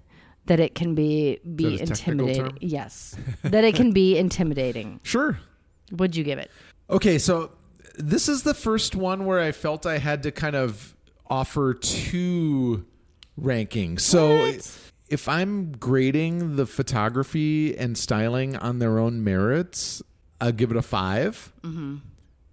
that 0.47 0.59
it 0.59 0.73
can 0.75 0.95
be 0.95 1.39
be 1.55 1.77
that 1.77 1.89
a 1.89 1.93
technical 1.93 2.27
intimidating. 2.29 2.57
Yes, 2.61 3.15
that 3.43 3.63
it 3.63 3.75
can 3.75 3.91
be 3.91 4.17
intimidating. 4.23 4.99
Sure. 5.03 5.39
Would 5.91 6.15
you 6.15 6.23
give 6.23 6.37
it? 6.39 6.49
Okay, 6.89 7.17
so 7.19 7.51
this 7.99 8.29
is 8.29 8.43
the 8.43 8.53
first 8.53 8.95
one 8.95 9.25
where 9.25 9.39
I 9.39 9.51
felt 9.51 9.85
I 9.85 9.97
had 9.97 10.23
to 10.23 10.31
kind 10.31 10.55
of 10.55 10.95
offer 11.29 11.73
two 11.73 12.85
rankings. 13.39 14.01
So 14.01 14.39
What? 14.39 14.79
if 15.09 15.27
I'm 15.27 15.73
grading 15.73 16.55
the 16.55 16.65
photography 16.65 17.77
and 17.77 17.97
styling 17.97 18.55
on 18.55 18.79
their 18.79 18.97
own 18.99 19.23
merits, 19.23 20.01
I'll 20.41 20.51
give 20.53 20.71
it 20.71 20.77
a 20.77 20.81
5 20.81 21.53
mm-hmm. 21.61 21.95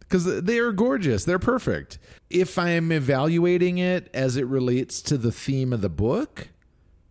Because 0.01 0.43
they 0.43 0.59
are 0.59 0.71
gorgeous. 0.71 1.25
They're 1.25 1.41
perfect. 1.41 1.99
If 2.31 2.61
I'm 2.61 2.93
evaluating 2.93 3.79
it 3.79 4.09
as 4.15 4.37
it 4.37 4.47
relates 4.47 5.03
to 5.03 5.19
the 5.19 5.33
theme 5.33 5.73
of 5.73 5.81
the 5.81 5.89
book, 5.89 6.49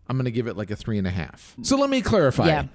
I'm 0.07 0.15
going 0.15 0.25
to 0.25 0.31
give 0.31 0.47
it 0.47 0.55
like 0.55 0.71
a 0.71 0.77
three 0.77 0.97
and 0.97 1.05
a 1.05 1.11
half. 1.11 1.55
So 1.61 1.75
let 1.75 1.89
me 1.89 2.01
clarify. 2.01 2.47
Yeah. 2.47 2.65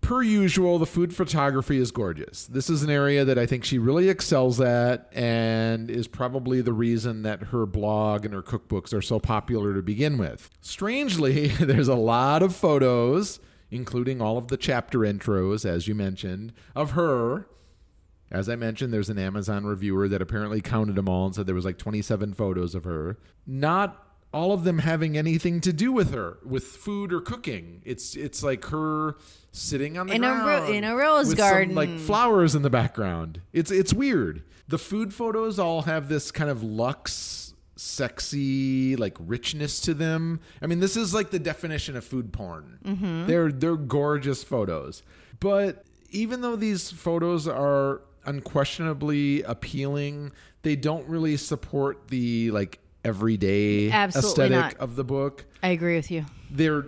Per 0.00 0.22
usual, 0.22 0.78
the 0.78 0.86
food 0.86 1.14
photography 1.14 1.78
is 1.78 1.90
gorgeous. 1.90 2.46
This 2.46 2.70
is 2.70 2.82
an 2.82 2.90
area 2.90 3.24
that 3.24 3.38
I 3.38 3.46
think 3.46 3.64
she 3.64 3.78
really 3.78 4.08
excels 4.08 4.60
at 4.60 5.08
and 5.12 5.90
is 5.90 6.08
probably 6.08 6.60
the 6.60 6.72
reason 6.72 7.22
that 7.22 7.44
her 7.44 7.66
blog 7.66 8.24
and 8.24 8.32
her 8.32 8.42
cookbooks 8.42 8.94
are 8.94 9.02
so 9.02 9.18
popular 9.18 9.74
to 9.74 9.82
begin 9.82 10.18
with. 10.18 10.50
Strangely, 10.60 11.48
there's 11.60 11.88
a 11.88 11.94
lot 11.94 12.42
of 12.42 12.54
photos, 12.54 13.40
including 13.70 14.20
all 14.20 14.38
of 14.38 14.48
the 14.48 14.56
chapter 14.56 15.00
intros, 15.00 15.64
as 15.64 15.88
you 15.88 15.94
mentioned, 15.94 16.52
of 16.74 16.92
her 16.92 17.46
as 18.30 18.48
I 18.48 18.54
mentioned, 18.56 18.92
there's 18.92 19.10
an 19.10 19.18
Amazon 19.18 19.64
reviewer 19.64 20.06
that 20.08 20.22
apparently 20.22 20.60
counted 20.60 20.94
them 20.94 21.08
all 21.08 21.26
and 21.26 21.34
said 21.34 21.46
there 21.46 21.54
was 21.54 21.64
like 21.64 21.78
27 21.78 22.34
photos 22.34 22.74
of 22.74 22.84
her. 22.84 23.18
Not 23.44 24.06
all 24.32 24.52
of 24.52 24.62
them 24.62 24.78
having 24.78 25.18
anything 25.18 25.60
to 25.62 25.72
do 25.72 25.90
with 25.90 26.14
her, 26.14 26.38
with 26.44 26.64
food 26.64 27.12
or 27.12 27.20
cooking. 27.20 27.82
It's 27.84 28.14
it's 28.14 28.44
like 28.44 28.66
her 28.66 29.16
sitting 29.52 29.98
on 29.98 30.06
the 30.06 30.14
In 30.14 30.24
a 30.24 30.30
ro- 30.32 30.42
ground 30.44 30.74
in 30.74 30.84
a 30.84 30.94
rose 30.96 31.28
with 31.28 31.36
garden. 31.38 31.70
some 31.70 31.76
like 31.76 31.98
flowers 31.98 32.54
in 32.54 32.62
the 32.62 32.70
background. 32.70 33.40
It's 33.52 33.70
it's 33.70 33.92
weird. 33.92 34.42
The 34.68 34.78
food 34.78 35.12
photos 35.12 35.58
all 35.58 35.82
have 35.82 36.08
this 36.08 36.30
kind 36.30 36.48
of 36.48 36.62
luxe, 36.62 37.54
sexy, 37.76 38.94
like 38.96 39.16
richness 39.18 39.80
to 39.80 39.94
them. 39.94 40.40
I 40.62 40.66
mean, 40.66 40.78
this 40.80 40.96
is 40.96 41.12
like 41.12 41.30
the 41.30 41.38
definition 41.40 41.96
of 41.96 42.04
food 42.04 42.32
porn. 42.32 42.78
Mm-hmm. 42.84 43.26
They're 43.26 43.50
they're 43.52 43.76
gorgeous 43.76 44.44
photos, 44.44 45.02
but 45.40 45.84
even 46.10 46.40
though 46.40 46.56
these 46.56 46.90
photos 46.90 47.46
are 47.48 48.02
unquestionably 48.26 49.42
appealing, 49.42 50.32
they 50.62 50.76
don't 50.76 51.06
really 51.08 51.36
support 51.36 52.08
the 52.08 52.50
like 52.50 52.78
everyday 53.04 53.90
Absolutely 53.90 54.30
aesthetic 54.30 54.78
not. 54.78 54.84
of 54.84 54.96
the 54.96 55.04
book. 55.04 55.44
I 55.62 55.68
agree 55.68 55.96
with 55.96 56.10
you. 56.10 56.26
They're 56.50 56.86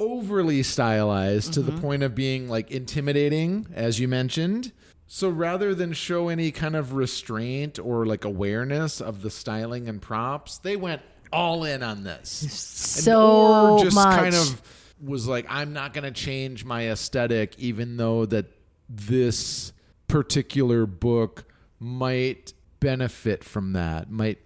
overly 0.00 0.62
stylized 0.62 1.52
to 1.54 1.60
Mm-hmm. 1.60 1.74
the 1.76 1.80
point 1.82 2.02
of 2.02 2.14
being 2.14 2.48
like 2.48 2.70
intimidating, 2.70 3.66
as 3.74 4.00
you 4.00 4.08
mentioned. 4.08 4.72
So 5.06 5.28
rather 5.28 5.74
than 5.74 5.92
show 5.92 6.28
any 6.28 6.50
kind 6.52 6.74
of 6.76 6.94
restraint 6.94 7.78
or 7.78 8.06
like 8.06 8.24
awareness 8.24 9.00
of 9.00 9.22
the 9.22 9.30
styling 9.30 9.88
and 9.88 10.00
props, 10.00 10.58
they 10.58 10.76
went 10.76 11.02
all 11.32 11.64
in 11.64 11.82
on 11.82 12.04
this. 12.04 12.42
And- 12.42 12.50
So 12.50 13.76
or 13.76 13.84
just 13.84 13.94
much. 13.94 14.16
kind 14.18 14.34
of 14.34 14.62
was 15.02 15.26
like, 15.26 15.46
I'm 15.48 15.72
not 15.72 15.92
going 15.94 16.04
to 16.04 16.10
change 16.12 16.64
my 16.64 16.88
aesthetic, 16.90 17.58
even 17.58 17.96
though 17.96 18.24
that 18.26 18.46
this 18.88 19.72
particular 20.08 20.86
book 20.86 21.44
might 21.78 22.52
benefit 22.80 23.42
from 23.44 23.72
that, 23.74 24.10
might 24.10 24.38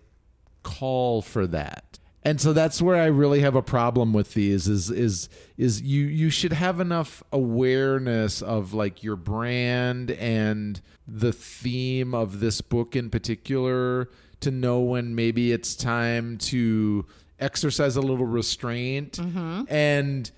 call 0.63 1.23
for 1.23 1.47
that. 1.49 1.94
And 2.25 2.41
so 2.41 2.55
that's 2.55 2.81
where 2.81 2.97
I 2.97 3.07
really 3.07 3.41
have 3.41 3.55
a 3.55 3.63
problem 3.63 4.15
with 4.15 4.33
these 4.33 4.67
is 4.67 4.91
is 4.91 5.29
is 5.59 5.83
you 5.83 6.07
you 6.07 6.31
should 6.31 6.55
have 6.55 6.81
enough 6.81 7.23
awareness 7.33 8.41
of 8.41 8.73
like 8.73 9.03
your 9.03 9.17
brand 9.17 10.11
and 10.13 10.81
the 11.07 11.33
theme 11.33 12.15
of 12.15 12.41
this 12.41 12.63
book 12.63 12.97
in 12.97 13.11
particular 13.11 14.09
to 14.41 14.51
know 14.51 14.81
when 14.81 15.15
maybe 15.15 15.53
it's 15.53 15.75
time 15.75 16.39
to 16.39 17.05
exercise 17.39 17.97
a 17.97 18.01
little 18.01 18.27
restraint. 18.27 19.13
Mm-hmm. 19.19 19.65
And 19.69 20.31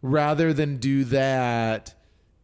rather 0.00 0.54
than 0.54 0.78
do 0.78 1.04
that 1.04 1.95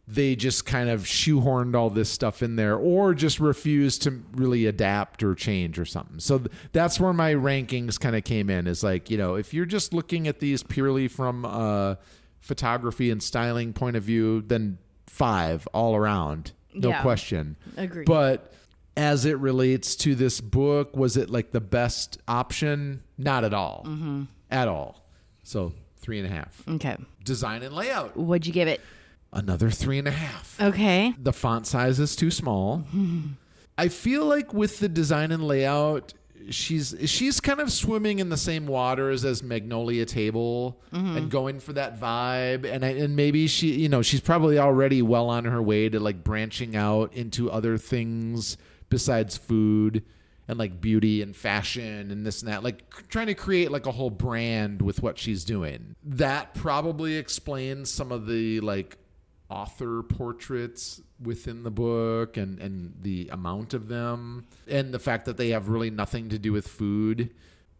they 0.07 0.35
just 0.35 0.65
kind 0.65 0.89
of 0.89 1.03
shoehorned 1.03 1.75
all 1.75 1.89
this 1.89 2.09
stuff 2.09 2.43
in 2.43 2.57
there 2.57 2.75
or 2.75 3.13
just 3.13 3.39
refused 3.39 4.01
to 4.03 4.21
really 4.33 4.65
adapt 4.65 5.23
or 5.23 5.33
change 5.33 5.79
or 5.79 5.85
something. 5.85 6.19
So 6.19 6.39
th- 6.39 6.51
that's 6.73 6.99
where 6.99 7.13
my 7.13 7.33
rankings 7.33 7.97
kind 7.99 8.15
of 8.15 8.25
came 8.25 8.49
in 8.49 8.67
is 8.67 8.83
like, 8.83 9.09
you 9.09 9.17
know, 9.17 9.35
if 9.35 9.53
you're 9.53 9.65
just 9.65 9.93
looking 9.93 10.27
at 10.27 10.39
these 10.39 10.61
purely 10.61 11.07
from 11.07 11.45
a 11.45 11.97
photography 12.41 13.11
and 13.11 13.23
styling 13.23 13.71
point 13.71 13.95
of 13.95 14.03
view, 14.03 14.41
then 14.41 14.77
five 15.07 15.65
all 15.73 15.95
around, 15.95 16.51
no 16.73 16.89
Yeah. 16.89 17.01
question. 17.01 17.55
Agreed. 17.77 18.05
But 18.05 18.51
as 18.97 19.23
it 19.23 19.37
relates 19.39 19.95
to 19.97 20.15
this 20.15 20.41
book, 20.41 20.97
was 20.97 21.15
it 21.15 21.29
like 21.29 21.51
the 21.51 21.61
best 21.61 22.17
option? 22.27 23.03
Not 23.17 23.45
at 23.45 23.53
all. 23.53 23.85
Mm-hmm. 23.87 24.23
At 24.51 24.67
all. 24.67 25.07
So 25.43 25.71
three 25.97 26.19
and 26.19 26.27
a 26.27 26.29
half. 26.29 26.61
Okay. 26.67 26.97
Design 27.23 27.63
and 27.63 27.73
layout. 27.73 28.17
What'd 28.17 28.45
you 28.45 28.51
give 28.53 28.67
it? 28.67 28.81
Another 29.33 29.69
three 29.69 29.97
and 29.97 30.07
a 30.07 30.11
half. 30.11 30.59
Okay. 30.61 31.13
The 31.17 31.33
font 31.33 31.67
size 31.67 31.99
is 31.99 32.15
too 32.15 32.31
small. 32.31 32.85
I 33.77 33.87
feel 33.87 34.25
like 34.25 34.53
with 34.53 34.79
the 34.79 34.87
design 34.87 35.31
and 35.31 35.43
layout, 35.43 36.13
she's 36.49 36.95
she's 37.05 37.39
kind 37.39 37.59
of 37.59 37.71
swimming 37.71 38.19
in 38.19 38.29
the 38.29 38.37
same 38.37 38.67
waters 38.67 39.25
as 39.25 39.41
Magnolia 39.41 40.05
Table 40.05 40.79
mm-hmm. 40.91 41.17
and 41.17 41.31
going 41.31 41.59
for 41.59 41.73
that 41.73 41.99
vibe 41.99 42.65
and 42.65 42.83
I, 42.83 42.89
and 42.89 43.15
maybe 43.15 43.47
she 43.47 43.71
you 43.73 43.89
know 43.89 44.01
she's 44.01 44.21
probably 44.21 44.59
already 44.59 45.01
well 45.01 45.29
on 45.29 45.45
her 45.45 45.61
way 45.61 45.89
to 45.89 45.99
like 45.99 46.23
branching 46.23 46.75
out 46.75 47.13
into 47.13 47.49
other 47.49 47.77
things 47.77 48.57
besides 48.89 49.37
food 49.37 50.03
and 50.47 50.59
like 50.59 50.81
beauty 50.81 51.21
and 51.21 51.35
fashion 51.35 52.11
and 52.11 52.25
this 52.25 52.41
and 52.41 52.51
that 52.51 52.63
like 52.63 52.89
trying 53.07 53.27
to 53.27 53.35
create 53.35 53.71
like 53.71 53.85
a 53.85 53.91
whole 53.91 54.09
brand 54.09 54.81
with 54.81 55.01
what 55.01 55.17
she's 55.17 55.43
doing 55.43 55.95
that 56.03 56.53
probably 56.53 57.15
explains 57.15 57.89
some 57.89 58.11
of 58.11 58.27
the 58.27 58.59
like 58.59 58.97
author 59.53 60.01
portraits 60.01 60.99
within 61.21 61.61
the 61.63 61.71
book 61.71 62.37
and, 62.37 62.59
and 62.59 62.95
the 63.01 63.29
amount 63.31 63.75
of 63.75 63.87
them 63.87 64.47
and 64.67 64.91
the 64.91 64.99
fact 64.99 65.25
that 65.25 65.37
they 65.37 65.49
have 65.49 65.69
really 65.69 65.91
nothing 65.91 66.27
to 66.29 66.39
do 66.39 66.51
with 66.51 66.67
food. 66.67 67.29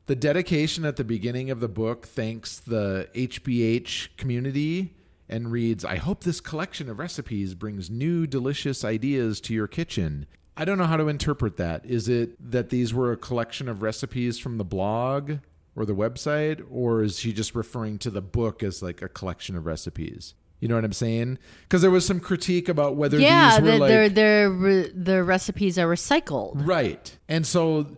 The 0.05 0.15
dedication 0.15 0.85
at 0.85 0.97
the 0.97 1.03
beginning 1.03 1.49
of 1.49 1.61
the 1.61 1.67
book 1.67 2.05
thanks 2.05 2.59
the 2.59 3.09
HBH 3.15 4.17
community 4.17 4.93
and 5.27 5.51
reads, 5.51 5.83
I 5.83 5.95
hope 5.95 6.23
this 6.23 6.39
collection 6.39 6.89
of 6.89 6.99
recipes 6.99 7.55
brings 7.55 7.89
new 7.89 8.27
delicious 8.27 8.85
ideas 8.85 9.41
to 9.41 9.53
your 9.53 9.67
kitchen. 9.67 10.27
I 10.55 10.65
don't 10.65 10.77
know 10.77 10.85
how 10.85 10.97
to 10.97 11.07
interpret 11.07 11.57
that. 11.57 11.85
Is 11.85 12.07
it 12.07 12.51
that 12.51 12.69
these 12.69 12.93
were 12.93 13.11
a 13.11 13.17
collection 13.17 13.67
of 13.67 13.81
recipes 13.81 14.37
from 14.37 14.59
the 14.59 14.63
blog 14.63 15.39
or 15.75 15.85
the 15.85 15.95
website, 15.95 16.63
or 16.69 17.01
is 17.01 17.17
she 17.17 17.33
just 17.33 17.55
referring 17.55 17.97
to 17.99 18.11
the 18.11 18.21
book 18.21 18.61
as 18.61 18.83
like 18.83 19.01
a 19.01 19.09
collection 19.09 19.55
of 19.55 19.65
recipes? 19.65 20.35
You 20.59 20.69
know 20.69 20.75
what 20.75 20.85
I'm 20.85 20.93
saying? 20.93 21.39
Because 21.63 21.81
there 21.81 21.91
was 21.91 22.05
some 22.05 22.19
critique 22.19 22.69
about 22.69 22.95
whether 22.95 23.19
yeah, 23.19 23.59
these 23.59 23.65
were 23.65 23.71
the, 23.71 23.77
like 23.79 23.89
their 23.89 24.09
their 24.09 24.49
re- 24.49 24.91
the 24.95 25.23
recipes 25.23 25.77
are 25.77 25.87
recycled. 25.87 26.65
right, 26.65 27.17
and 27.27 27.45
so 27.45 27.97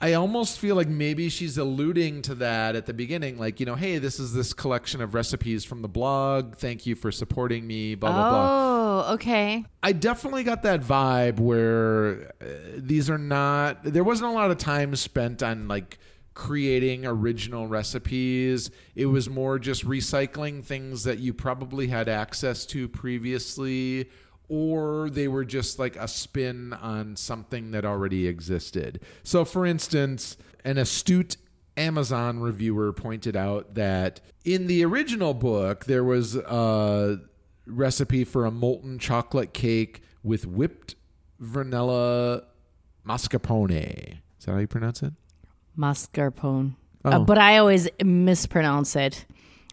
I 0.00 0.12
almost 0.12 0.60
feel 0.60 0.76
like 0.76 0.88
maybe 0.88 1.28
she's 1.28 1.58
alluding 1.58 2.22
to 2.22 2.36
that 2.36 2.76
at 2.76 2.86
the 2.86 2.94
beginning, 2.94 3.36
like 3.36 3.58
you 3.58 3.66
know, 3.66 3.74
hey, 3.74 3.98
this 3.98 4.20
is 4.20 4.32
this 4.32 4.52
collection 4.52 5.02
of 5.02 5.12
recipes 5.14 5.64
from 5.64 5.82
the 5.82 5.88
blog. 5.88 6.56
Thank 6.56 6.86
you 6.86 6.94
for 6.94 7.10
supporting 7.10 7.66
me. 7.66 7.96
Blah 7.96 8.12
blah 8.12 8.30
blah. 8.30 9.08
Oh, 9.10 9.14
okay. 9.14 9.64
I 9.82 9.92
definitely 9.92 10.44
got 10.44 10.62
that 10.62 10.82
vibe 10.82 11.40
where 11.40 12.32
uh, 12.40 12.46
these 12.76 13.10
are 13.10 13.18
not. 13.18 13.82
There 13.82 14.04
wasn't 14.04 14.30
a 14.30 14.34
lot 14.34 14.52
of 14.52 14.58
time 14.58 14.94
spent 14.94 15.42
on 15.42 15.66
like 15.66 15.98
creating 16.38 17.04
original 17.04 17.66
recipes. 17.66 18.70
It 18.94 19.06
was 19.06 19.28
more 19.28 19.58
just 19.58 19.84
recycling 19.84 20.64
things 20.64 21.02
that 21.02 21.18
you 21.18 21.34
probably 21.34 21.88
had 21.88 22.08
access 22.08 22.64
to 22.66 22.88
previously, 22.88 24.08
or 24.48 25.10
they 25.10 25.26
were 25.26 25.44
just 25.44 25.80
like 25.80 25.96
a 25.96 26.06
spin 26.06 26.72
on 26.74 27.16
something 27.16 27.72
that 27.72 27.84
already 27.84 28.28
existed. 28.28 29.00
So, 29.24 29.44
for 29.44 29.66
instance, 29.66 30.36
an 30.64 30.78
astute 30.78 31.38
Amazon 31.76 32.38
reviewer 32.38 32.92
pointed 32.92 33.34
out 33.34 33.74
that 33.74 34.20
in 34.44 34.68
the 34.68 34.84
original 34.84 35.34
book, 35.34 35.86
there 35.86 36.04
was 36.04 36.36
a 36.36 37.18
recipe 37.66 38.22
for 38.22 38.46
a 38.46 38.52
molten 38.52 39.00
chocolate 39.00 39.52
cake 39.52 40.02
with 40.22 40.46
whipped 40.46 40.94
vanilla 41.40 42.44
mascarpone. 43.04 44.18
Is 44.38 44.44
that 44.44 44.52
how 44.52 44.58
you 44.58 44.68
pronounce 44.68 45.02
it? 45.02 45.12
Mascarpone. 45.78 46.74
Oh. 47.04 47.10
Uh, 47.10 47.18
but 47.20 47.38
I 47.38 47.58
always 47.58 47.88
mispronounce 48.04 48.96
it. 48.96 49.24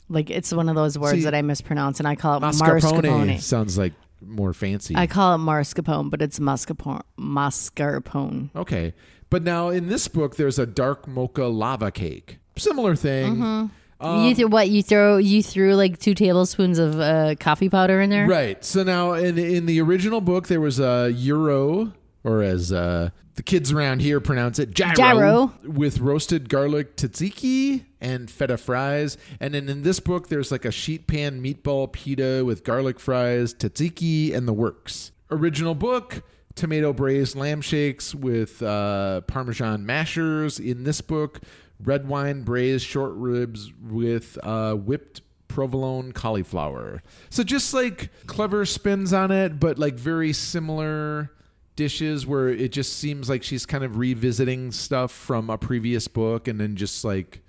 Like 0.07 0.29
it's 0.29 0.53
one 0.53 0.69
of 0.69 0.75
those 0.75 0.97
words 0.99 1.17
See, 1.19 1.23
that 1.23 1.33
I 1.33 1.41
mispronounce, 1.41 1.99
and 1.99 2.07
I 2.07 2.15
call 2.15 2.37
it 2.37 2.41
Mascarpone 2.41 3.01
mascarpone. 3.01 3.41
sounds 3.41 3.77
like 3.77 3.93
more 4.21 4.53
fancy. 4.53 4.95
I 4.95 5.07
call 5.07 5.33
it 5.33 5.39
mascarpone, 5.39 6.11
but 6.11 6.21
it's 6.21 6.37
mascarpone. 6.39 7.01
Mascarpone. 7.19 8.49
okay. 8.55 8.93
But 9.31 9.41
now 9.43 9.69
in 9.69 9.87
this 9.87 10.07
book, 10.07 10.35
there's 10.35 10.59
a 10.59 10.67
dark 10.67 11.07
mocha 11.07 11.45
lava 11.45 11.91
cake. 11.91 12.37
Similar 12.57 12.95
thing. 12.95 13.37
Mm-hmm. 13.37 14.23
you 14.27 14.35
th- 14.35 14.47
what 14.49 14.69
you 14.69 14.83
throw? 14.83 15.17
You 15.17 15.41
threw 15.41 15.73
like 15.75 15.99
two 15.99 16.13
tablespoons 16.13 16.77
of 16.77 16.99
uh, 16.99 17.33
coffee 17.39 17.67
powder 17.69 17.99
in 18.01 18.11
there. 18.11 18.27
Right. 18.27 18.63
So 18.63 18.83
now 18.83 19.13
in 19.13 19.37
in 19.39 19.65
the 19.65 19.81
original 19.81 20.21
book 20.21 20.47
there 20.47 20.61
was 20.61 20.79
a 20.79 21.11
euro 21.11 21.93
or 22.23 22.43
as 22.43 22.71
uh, 22.71 23.09
the 23.35 23.43
kids 23.43 23.71
around 23.71 24.01
here 24.01 24.19
pronounce 24.19 24.59
it, 24.59 24.71
gyro, 24.71 24.95
Gyro. 24.95 25.53
with 25.63 25.99
roasted 25.99 26.49
garlic 26.49 26.95
tzatziki 26.95 27.85
and 28.01 28.29
feta 28.31 28.57
fries. 28.57 29.17
And 29.39 29.53
then 29.53 29.69
in 29.69 29.83
this 29.83 29.99
book 29.99 30.29
there's 30.29 30.51
like 30.51 30.65
a 30.65 30.71
sheet 30.71 31.07
pan 31.07 31.41
meatball 31.41 31.91
pita 31.91 32.43
with 32.45 32.63
garlic 32.63 32.99
fries, 32.99 33.53
tzatziki 33.53 34.33
and 34.33 34.47
the 34.47 34.53
works. 34.53 35.11
Original 35.31 35.75
book 35.75 36.23
Tomato 36.55 36.93
braised 36.93 37.35
lamb 37.35 37.61
shakes 37.61 38.15
with 38.15 38.61
uh, 38.63 39.21
Parmesan 39.21 39.85
mashers. 39.85 40.59
In 40.59 40.83
this 40.85 41.01
book, 41.01 41.41
red 41.83 42.07
wine 42.07 42.43
braised 42.43 42.85
short 42.85 43.11
ribs 43.15 43.73
with 43.81 44.37
uh, 44.41 44.73
whipped 44.75 45.21
provolone 45.49 46.13
cauliflower. 46.13 47.03
So 47.29 47.43
just 47.43 47.73
like 47.73 48.09
clever 48.25 48.65
spins 48.65 49.11
on 49.11 49.31
it, 49.31 49.59
but 49.59 49.77
like 49.77 49.95
very 49.95 50.31
similar 50.31 51.31
dishes 51.75 52.25
where 52.25 52.49
it 52.49 52.71
just 52.71 52.97
seems 52.97 53.29
like 53.29 53.43
she's 53.43 53.65
kind 53.65 53.83
of 53.83 53.97
revisiting 53.97 54.71
stuff 54.71 55.11
from 55.11 55.49
a 55.49 55.57
previous 55.57 56.07
book 56.07 56.47
and 56.47 56.59
then 56.59 56.75
just 56.75 57.03
like 57.03 57.41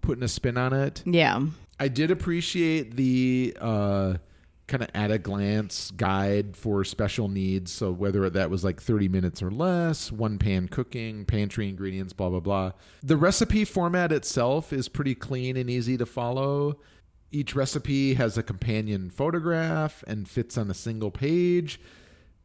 putting 0.00 0.24
a 0.24 0.28
spin 0.28 0.56
on 0.56 0.72
it. 0.72 1.02
Yeah. 1.04 1.46
I 1.80 1.88
did 1.88 2.10
appreciate 2.10 2.96
the 2.96 3.56
uh, 3.60 4.14
kind 4.66 4.82
of 4.82 4.90
at 4.94 5.10
a 5.10 5.18
glance 5.18 5.90
guide 5.92 6.56
for 6.56 6.84
special 6.84 7.28
needs. 7.28 7.72
So 7.72 7.90
whether 7.90 8.28
that 8.30 8.50
was 8.50 8.64
like 8.64 8.80
30 8.80 9.08
minutes 9.08 9.42
or 9.42 9.50
less, 9.50 10.12
one 10.12 10.38
pan 10.38 10.68
cooking, 10.68 11.24
pantry 11.24 11.68
ingredients, 11.68 12.12
blah, 12.12 12.28
blah, 12.28 12.40
blah. 12.40 12.72
The 13.02 13.16
recipe 13.16 13.64
format 13.64 14.12
itself 14.12 14.72
is 14.72 14.88
pretty 14.88 15.14
clean 15.14 15.56
and 15.56 15.70
easy 15.70 15.96
to 15.96 16.06
follow. 16.06 16.78
Each 17.30 17.54
recipe 17.54 18.14
has 18.14 18.38
a 18.38 18.42
companion 18.42 19.10
photograph 19.10 20.02
and 20.06 20.28
fits 20.28 20.56
on 20.56 20.70
a 20.70 20.74
single 20.74 21.10
page. 21.10 21.80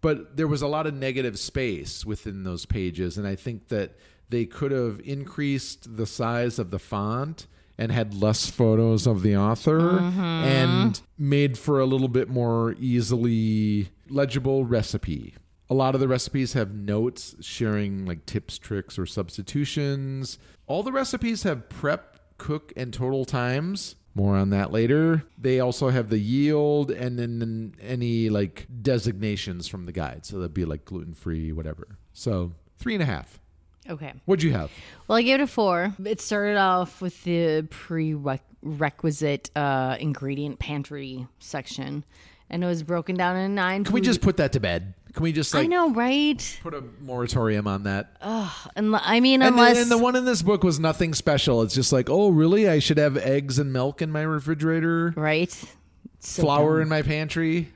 But 0.04 0.36
there 0.36 0.48
was 0.48 0.62
a 0.62 0.68
lot 0.68 0.86
of 0.86 0.94
negative 0.94 1.40
space 1.40 2.06
within 2.06 2.44
those 2.44 2.66
pages. 2.66 3.18
And 3.18 3.26
I 3.26 3.38
think 3.38 3.70
that 3.70 3.98
they 4.28 4.46
could 4.46 4.72
have 4.72 5.00
increased 5.06 5.96
the 5.96 6.06
size 6.06 6.60
of 6.60 6.72
the 6.72 6.78
font 6.78 7.48
and 7.78 7.90
had 7.90 8.14
less 8.14 8.50
photos 8.50 9.08
of 9.08 9.24
the 9.24 9.38
author 9.38 9.80
mm-hmm. 9.80 10.20
and 10.20 11.02
made 11.18 11.58
for 11.58 11.80
a 11.80 11.86
little 11.86 12.10
bit 12.10 12.28
more 12.28 12.76
easily 12.80 13.90
legible 14.10 14.66
recipe. 14.66 15.36
A 15.70 15.74
lot 15.74 15.96
of 15.96 16.02
the 16.02 16.10
recipes 16.10 16.52
have 16.52 16.76
notes 16.76 17.36
sharing 17.40 18.06
like 18.06 18.26
tips, 18.26 18.58
tricks, 18.58 19.00
or 19.00 19.06
substitutions. 19.06 20.38
All 20.68 20.84
the 20.84 20.92
recipes 20.92 21.44
have 21.44 21.70
prep, 21.70 22.20
cook, 22.38 22.74
and 22.76 22.94
total 22.94 23.24
times. 23.24 23.96
More 24.16 24.36
on 24.36 24.52
that 24.52 24.72
later. 24.72 25.24
They 25.38 25.60
also 25.60 25.90
have 25.90 26.10
the 26.10 26.20
yield 26.20 26.92
and 26.92 27.18
then 27.18 27.76
any 27.82 28.30
like 28.30 28.68
designations 28.82 29.68
from 29.68 29.86
the 29.86 29.92
guide. 29.92 30.26
So 30.26 30.38
that'd 30.38 30.54
be 30.54 30.66
like 30.66 30.86
gluten 30.86 31.14
free, 31.14 31.52
whatever. 31.52 31.98
So 32.14 32.52
three 32.78 32.94
and 32.94 33.02
a 33.02 33.08
half. 33.08 33.40
Okay. 33.90 34.14
What'd 34.26 34.44
you 34.44 34.54
have? 34.54 34.72
Well, 35.08 35.18
I 35.18 35.24
gave 35.24 35.40
it 35.40 35.44
a 35.44 35.48
four. 35.48 35.94
It 36.06 36.22
started 36.22 36.58
off 36.58 37.02
with 37.02 37.22
the 37.24 37.68
prerequisite 37.70 39.50
uh, 39.56 39.98
ingredient 40.00 40.60
pantry 40.60 41.28
section, 41.40 42.06
and 42.50 42.64
it 42.64 42.68
was 42.68 42.84
broken 42.84 43.16
down 43.16 43.36
in 43.36 43.56
nine. 43.56 43.84
Can 43.84 43.94
we 43.94 44.00
just 44.02 44.22
put 44.22 44.38
that 44.38 44.54
to 44.54 44.60
bed? 44.60 44.94
Can 45.14 45.24
we 45.24 45.32
just 45.32 45.54
I 45.54 45.68
know, 45.68 45.92
right? 45.92 46.60
put 46.64 46.74
a 46.74 46.82
moratorium 47.02 47.68
on 47.68 47.84
that? 47.84 48.16
And 48.76 48.96
I 48.96 49.20
mean, 49.20 49.42
and, 49.44 49.56
the, 49.56 49.62
unless 49.62 49.82
and 49.82 49.92
the 49.92 49.98
one 49.98 50.16
in 50.16 50.26
this 50.26 50.42
book 50.42 50.64
was 50.64 50.80
nothing 50.80 51.14
special. 51.14 51.62
It's 51.62 51.76
just 51.76 51.94
like, 51.94 52.10
oh, 52.10 52.30
really? 52.30 52.68
I 52.68 52.80
should 52.80 52.98
have 52.98 53.16
eggs 53.18 53.60
and 53.60 53.72
milk 53.72 54.02
in 54.02 54.12
my 54.12 54.22
refrigerator, 54.24 55.14
right, 55.16 55.52
So 56.20 56.42
flour 56.42 56.74
dumb. 56.78 56.82
in 56.84 56.90
my 56.90 57.04
pantry. 57.04 57.72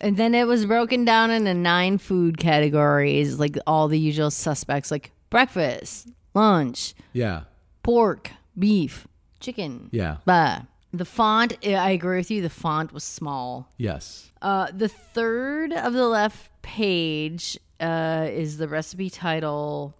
and 0.00 0.16
then 0.16 0.34
it 0.34 0.46
was 0.46 0.64
broken 0.64 1.04
down 1.04 1.30
into 1.30 1.52
nine 1.52 1.98
food 1.98 2.38
categories, 2.38 3.38
like 3.38 3.58
all 3.66 3.88
the 3.88 3.98
usual 3.98 4.30
suspects, 4.30 4.90
like 4.90 5.10
breakfast, 5.28 6.08
lunch, 6.34 6.94
Yeah, 7.12 7.42
pork, 7.82 8.30
beef, 8.58 9.06
chicken. 9.40 9.90
yeah, 9.92 10.16
Blah. 10.24 10.62
The 10.92 11.04
font, 11.04 11.54
I 11.66 11.90
agree 11.90 12.16
with 12.16 12.30
you. 12.30 12.40
The 12.40 12.48
font 12.50 12.92
was 12.92 13.04
small. 13.04 13.70
yes, 13.76 14.30
Uh, 14.40 14.68
the 14.72 14.88
third 14.88 15.72
of 15.72 15.92
the 15.92 16.08
left 16.08 16.50
page 16.62 17.58
uh, 17.80 18.26
is 18.30 18.56
the 18.56 18.68
recipe 18.68 19.10
title, 19.10 19.94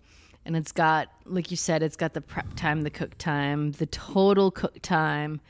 and 0.47 0.57
it's 0.57 0.73
got, 0.73 1.09
like 1.27 1.51
you 1.51 1.57
said, 1.59 1.83
it's 1.83 1.97
got 1.97 2.15
the 2.15 2.21
prep 2.23 2.55
time, 2.57 2.83
the 2.83 2.91
cook 2.91 3.19
time, 3.19 3.73
the 3.73 3.87
total 3.87 4.51
cook 4.51 4.79
time, 4.81 5.41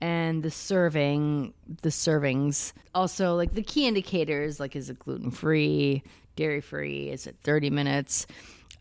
and 0.00 0.42
the 0.42 0.50
serving, 0.50 1.54
the 1.82 1.90
servings. 1.90 2.72
Also, 2.94 3.36
like 3.36 3.54
the 3.54 3.62
key 3.62 3.86
indicators, 3.86 4.58
like 4.58 4.74
is 4.74 4.90
it 4.90 4.98
gluten 4.98 5.30
free, 5.30 6.02
dairy 6.36 6.60
free? 6.60 7.10
Is 7.10 7.26
it 7.28 7.36
thirty 7.42 7.70
minutes? 7.70 8.26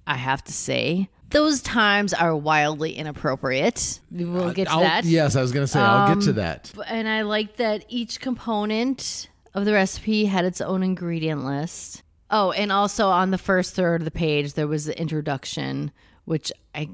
I 0.08 0.16
have 0.16 0.44
to 0.46 0.54
say, 0.54 1.10
those 1.30 1.62
times 1.62 2.14
are 2.14 2.36
wildly 2.36 2.94
inappropriate. 2.94 4.00
We'll 4.12 4.52
get 4.54 4.66
to 4.68 4.74
I'll- 4.74 4.80
that. 4.82 5.06
Yes, 5.06 5.36
I 5.36 5.42
was 5.42 5.52
gonna 5.52 5.68
say 5.68 5.80
I'll 5.80 6.14
get 6.16 6.24
to 6.24 6.30
Um, 6.32 6.36
that. 6.38 6.72
And 6.88 7.08
I 7.08 7.22
like 7.24 7.58
that 7.58 7.86
each 7.90 8.20
component 8.20 9.30
of 9.54 9.66
the 9.66 9.74
recipe 9.74 10.26
had 10.26 10.46
its 10.46 10.62
own 10.62 10.84
ingredient 10.84 11.46
list. 11.46 12.04
Oh, 12.32 12.52
and 12.52 12.72
also 12.72 13.08
on 13.08 13.32
the 13.32 13.38
first 13.38 13.74
third 13.76 14.02
of 14.02 14.06
the 14.06 14.12
page, 14.12 14.54
there 14.54 14.68
was 14.68 14.86
the 14.86 15.00
introduction, 15.00 15.92
which 16.26 16.52
I 16.76 16.90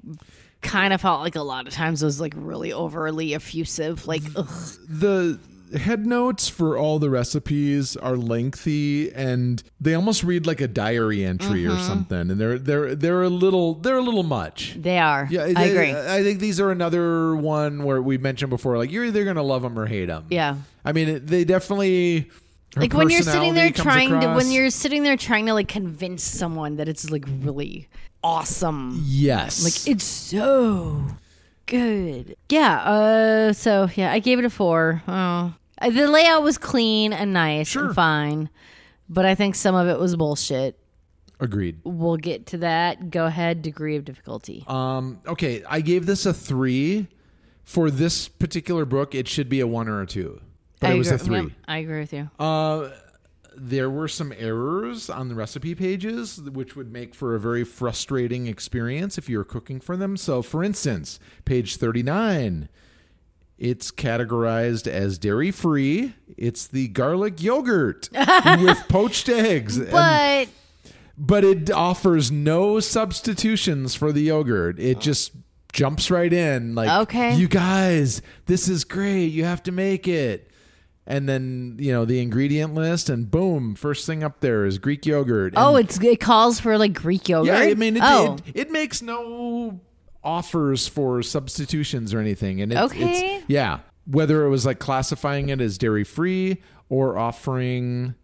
kind 0.61 0.93
of 0.93 1.01
felt 1.01 1.19
like 1.21 1.35
a 1.35 1.41
lot 1.41 1.67
of 1.67 1.73
times 1.73 2.01
was 2.03 2.19
like 2.21 2.33
really 2.35 2.71
overly 2.71 3.33
effusive. 3.35 4.07
Like, 4.07 4.23
ugh. 4.35 4.47
the 4.87 5.39
head 5.73 6.05
notes 6.05 6.47
for 6.47 6.77
all 6.77 6.99
the 6.99 7.09
recipes 7.09 7.97
are 7.97 8.15
lengthy 8.15 9.11
and 9.13 9.63
they 9.79 9.93
almost 9.93 10.23
read 10.23 10.45
like 10.45 10.61
a 10.61 10.67
diary 10.67 11.25
entry 11.25 11.65
or 11.65 11.71
mm-hmm. 11.71 11.87
something 11.87 12.31
and 12.31 12.39
they're 12.39 12.59
they're 12.59 12.95
they're 12.95 13.23
a 13.23 13.29
little 13.29 13.73
they're 13.75 13.97
a 13.97 14.01
little 14.01 14.23
much 14.23 14.75
they 14.77 14.97
are. 14.99 15.27
yeah 15.29 15.43
I 15.43 15.53
they- 15.53 15.71
agree. 15.71 15.91
i 15.91 16.23
think 16.23 16.39
these 16.39 16.59
are 16.59 16.71
another 16.71 17.35
one 17.35 17.83
where 17.83 18.01
we 18.01 18.17
mentioned 18.17 18.49
before 18.49 18.77
like 18.77 18.91
you're 18.91 19.05
either 19.05 19.25
gonna 19.25 19.43
love 19.43 19.63
them 19.63 19.77
or 19.77 19.85
hate 19.85 20.05
them 20.05 20.25
yeah. 20.29 20.57
i 20.83 20.91
mean 20.91 21.25
they 21.25 21.43
definitely 21.43 22.29
Like 22.75 22.93
when 22.93 23.09
you're 23.09 23.21
sitting 23.21 23.53
there 23.53 23.71
trying 23.71 24.09
to, 24.19 24.33
when 24.33 24.51
you're 24.51 24.69
sitting 24.69 25.03
there 25.03 25.17
trying 25.17 25.45
to 25.47 25.53
like 25.53 25.67
convince 25.67 26.23
someone 26.23 26.75
that 26.75 26.87
it's 26.87 27.09
like 27.09 27.25
really 27.41 27.87
awesome. 28.23 29.01
yes 29.05 29.63
Like 29.63 29.87
it's 29.95 30.03
so 30.03 31.05
good. 31.65 32.35
Yeah. 32.49 32.77
Uh. 32.83 33.53
So 33.53 33.89
yeah, 33.95 34.11
I 34.11 34.19
gave 34.19 34.39
it 34.39 34.45
a 34.45 34.49
four. 34.49 35.01
Oh, 35.07 35.53
the 35.81 36.07
layout 36.09 36.43
was 36.43 36.57
clean 36.57 37.13
and 37.13 37.33
nice 37.33 37.67
Sure. 37.67 37.85
and 37.87 37.95
fine, 37.95 38.49
but 39.09 39.25
I 39.25 39.35
think 39.35 39.55
some 39.55 39.75
of 39.75 39.87
it 39.87 39.99
was 39.99 40.15
bullshit. 40.15 40.79
agreed 41.39 41.79
We'll 41.83 42.17
get 42.17 42.45
to 42.47 42.57
that. 42.59 43.09
Go 43.09 43.25
ahead. 43.25 43.61
Degree 43.61 43.95
of 43.97 44.05
difficulty. 44.05 44.63
um 44.67 45.19
okay 45.27 45.63
i 45.69 45.81
gave 45.81 46.05
this 46.05 46.25
a 46.25 46.33
three 46.33 47.07
for 47.63 47.91
this 47.91 48.27
particular 48.29 48.85
book 48.85 49.13
it 49.15 49.27
should 49.27 49.49
be 49.49 49.59
a 49.59 49.67
one 49.67 49.87
or 49.89 50.01
a 50.01 50.05
two 50.07 50.39
but 50.79 50.91
I 50.91 50.93
it 50.93 50.97
was 50.97 51.11
a 51.11 51.17
three 51.17 51.41
yep, 51.41 51.51
I 51.67 51.77
agree 51.79 51.99
with 51.99 52.13
you. 52.13 52.29
Uh, 52.39 52.89
there 53.57 53.89
were 53.89 54.07
some 54.07 54.33
errors 54.37 55.09
on 55.09 55.29
the 55.29 55.35
recipe 55.35 55.75
pages, 55.75 56.39
which 56.41 56.75
would 56.75 56.91
make 56.91 57.15
for 57.15 57.35
a 57.35 57.39
very 57.39 57.63
frustrating 57.63 58.47
experience 58.47 59.17
if 59.17 59.29
you 59.29 59.37
were 59.37 59.43
cooking 59.43 59.79
for 59.79 59.95
them. 59.97 60.17
So, 60.17 60.41
for 60.41 60.63
instance, 60.63 61.19
page 61.45 61.77
39, 61.77 62.69
it's 63.57 63.91
categorized 63.91 64.87
as 64.87 65.17
dairy 65.17 65.51
free. 65.51 66.13
It's 66.37 66.67
the 66.67 66.89
garlic 66.89 67.41
yogurt 67.41 68.09
with 68.59 68.87
poached 68.89 69.29
eggs. 69.29 69.77
and- 69.77 69.91
But 69.91 70.49
but 71.17 71.45
it 71.45 71.71
offers 71.71 72.29
no 72.29 72.81
substitutions 72.81 73.95
for 73.95 74.11
the 74.11 74.23
yogurt. 74.23 74.77
It 74.79 74.97
oh. 74.97 74.99
just 74.99 75.31
jumps 75.71 76.11
right 76.11 76.31
in 76.31 76.75
like 76.75 76.89
Okay. 76.89 77.35
you 77.35 77.47
guys, 77.47 78.21
this 78.47 78.67
is 78.67 78.83
great. 78.83 79.27
You 79.27 79.45
have 79.45 79.63
to 79.63 79.71
make 79.71 80.07
it. 80.07 80.51
And 81.07 81.29
then, 81.29 81.75
you 81.79 81.91
know, 81.91 82.03
the 82.03 82.19
ingredient 82.19 82.73
list 82.73 83.09
and 83.09 83.29
boom, 83.29 83.75
first 83.75 84.07
thing 84.07 84.23
up 84.23 84.39
there 84.39 84.65
is 84.65 84.79
Greek 84.79 85.05
yogurt. 85.05 85.53
And- 85.53 85.63
oh, 85.63 85.75
it's 85.75 85.99
it 86.01 86.19
calls 86.19 86.59
for 86.59 86.77
like 86.79 86.93
Greek 86.93 87.29
yogurt. 87.29 87.53
yeah, 87.53 87.59
I 87.59 87.73
mean 87.75 87.97
it, 87.97 88.03
oh, 88.03 88.37
it, 88.47 88.55
it 88.55 88.71
makes 88.71 89.01
no 89.03 89.79
offers 90.23 90.87
for 90.87 91.21
substitutions 91.21 92.11
or 92.13 92.19
anything. 92.19 92.59
And 92.61 92.71
it, 92.73 92.77
Okay. 92.77 93.37
it's 93.37 93.45
yeah. 93.47 93.79
Whether 94.07 94.45
it 94.45 94.49
was 94.49 94.65
like 94.65 94.79
classifying 94.79 95.49
it 95.49 95.61
as 95.61 95.77
dairy 95.77 96.03
free 96.03 96.61
or 96.89 97.17
offering 97.19 98.15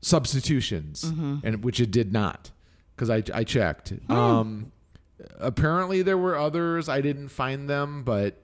substitutions, 0.00 1.04
Mm-hmm. 1.04 1.38
and 1.44 1.64
which 1.64 1.80
it 1.80 1.90
did 1.90 2.12
not, 2.12 2.50
because 2.94 3.10
I 3.10 3.22
I 3.34 3.44
checked. 3.44 3.90
Hmm. 3.90 4.12
Um, 4.12 4.72
apparently 5.38 6.02
there 6.02 6.18
were 6.18 6.36
others. 6.36 6.88
I 6.88 7.00
didn't 7.00 7.28
find 7.28 7.68
them, 7.68 8.02
but 8.04 8.40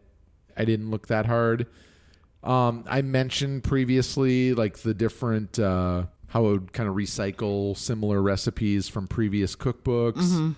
I 0.57 0.65
didn't 0.65 0.91
look 0.91 1.07
that 1.09 1.27
hard. 1.27 1.67
Um, 2.45 2.85
I 2.89 3.03
mentioned 3.03 3.65
previously 3.65 4.55
like 4.55 4.79
the 4.79 4.95
different 4.95 5.59
uh, 5.59 6.05
how 6.29 6.47
it 6.47 6.51
would 6.51 6.73
kind 6.73 6.89
of 6.89 6.95
recycle 6.95 7.77
similar 7.77 8.21
recipes 8.23 8.89
from 8.89 9.07
previous 9.09 9.57
cookbooks. 9.57 10.15
Mm-hmm. 10.15 10.51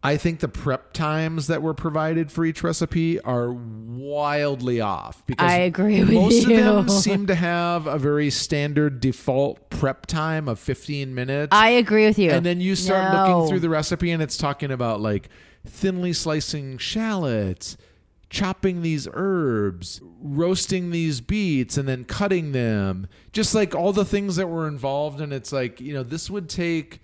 I 0.00 0.16
think 0.16 0.38
the 0.38 0.48
prep 0.48 0.92
times 0.92 1.48
that 1.48 1.60
were 1.60 1.74
provided 1.74 2.30
for 2.30 2.44
each 2.44 2.62
recipe 2.62 3.20
are 3.22 3.50
wildly 3.52 4.80
off 4.80 5.26
because 5.26 5.50
I 5.50 5.56
agree 5.56 5.98
with 6.00 6.12
most 6.12 6.46
you. 6.46 6.56
of 6.60 6.86
them 6.86 6.88
seem 6.88 7.26
to 7.26 7.34
have 7.34 7.88
a 7.88 7.98
very 7.98 8.30
standard 8.30 9.00
default 9.00 9.70
prep 9.70 10.06
time 10.06 10.48
of 10.48 10.60
15 10.60 11.14
minutes. 11.16 11.48
I 11.50 11.70
agree 11.70 12.06
with 12.06 12.16
you. 12.16 12.30
And 12.30 12.46
then 12.46 12.60
you 12.60 12.76
start 12.76 13.12
No. 13.12 13.18
looking 13.40 13.48
through 13.50 13.60
the 13.60 13.68
recipe 13.68 14.12
and 14.12 14.22
it's 14.22 14.36
talking 14.36 14.70
about 14.70 15.00
like 15.00 15.28
thinly 15.66 16.12
slicing 16.12 16.78
shallots, 16.78 17.76
chopping 18.30 18.82
these 18.82 19.08
herbs, 19.12 20.00
roasting 20.20 20.90
these 20.90 21.20
beets, 21.20 21.78
and 21.78 21.88
then 21.88 22.04
cutting 22.04 22.52
them. 22.52 23.08
Just 23.32 23.54
like 23.54 23.74
all 23.74 23.92
the 23.92 24.04
things 24.04 24.36
that 24.36 24.48
were 24.48 24.68
involved. 24.68 25.20
And 25.20 25.32
it's 25.32 25.52
like, 25.52 25.80
you 25.80 25.94
know, 25.94 26.02
this 26.02 26.28
would 26.28 26.48
take 26.48 27.00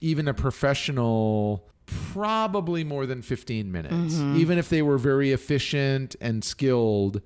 even 0.00 0.28
a 0.28 0.34
professional 0.34 1.68
probably 1.86 2.84
more 2.84 3.06
than 3.06 3.22
15 3.22 3.72
minutes, 3.72 4.14
mm-hmm. 4.14 4.36
even 4.36 4.58
if 4.58 4.68
they 4.68 4.82
were 4.82 4.98
very 4.98 5.32
efficient 5.32 6.14
and 6.20 6.44
skilled. 6.44 7.22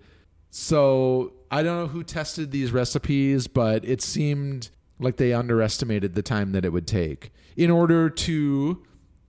So 0.50 1.32
I 1.50 1.62
don't 1.62 1.76
know 1.76 1.86
who 1.88 2.04
tested 2.04 2.50
these 2.50 2.72
recipes, 2.72 3.46
but 3.48 3.84
it 3.84 4.00
seemed 4.02 4.70
like 4.98 5.16
they 5.16 5.32
underestimated 5.32 6.14
the 6.14 6.22
time 6.22 6.52
that 6.52 6.64
it 6.64 6.72
would 6.72 6.86
take 6.86 7.32
in 7.56 7.70
order 7.70 8.08
to 8.08 8.82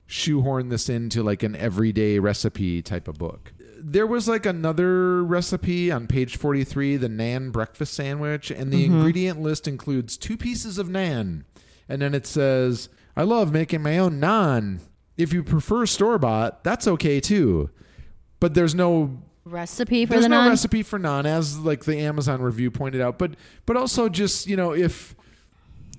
shoehorn 0.06 0.70
this 0.70 0.90
into 0.90 1.24
like 1.24 1.42
an 1.42 1.56
everyday 1.56 2.20
recipe 2.20 2.82
type 2.82 3.08
of 3.08 3.18
book. 3.18 3.53
There 3.86 4.08
was 4.08 4.28
like 4.28 4.46
another 4.46 5.24
recipe 5.24 5.92
on 5.92 6.08
page 6.08 6.38
43, 6.38 6.96
the 6.98 7.10
naan 7.10 7.52
breakfast 7.52 7.94
sandwich, 7.94 8.50
and 8.50 8.72
the 8.72 8.86
mm-hmm. 8.86 8.96
ingredient 8.96 9.42
list 9.42 9.68
includes 9.68 10.16
two 10.16 10.38
pieces 10.38 10.78
of 10.78 10.88
naan. 10.88 11.44
And 11.90 12.02
then 12.02 12.16
it 12.16 12.26
says, 12.26 12.88
I 13.16 13.24
love 13.24 13.52
making 13.52 13.82
my 13.82 13.98
own 13.98 14.22
naan. 14.22 14.80
If 15.18 15.34
you 15.34 15.44
prefer 15.44 15.86
store 15.86 16.18
bought, 16.18 16.64
that's 16.64 16.88
okay 16.88 17.20
too. 17.20 17.70
But 18.40 18.54
there's 18.54 18.74
no 18.74 19.22
recipe 19.46 20.06
for 20.06 20.12
there's 20.12 20.24
the 20.24 20.30
no 20.30 20.40
naan. 20.40 20.50
recipe 20.50 20.84
for 20.84 20.98
naan 20.98 21.26
as 21.26 21.60
like 21.60 21.84
the 21.84 22.00
amazon 22.00 22.42
review 22.42 22.72
pointed 22.72 23.02
out 23.02 23.20
but 23.20 23.36
but 23.66 23.76
also 23.76 24.08
just 24.08 24.48
you 24.48 24.56
know 24.56 24.74
if 24.74 25.16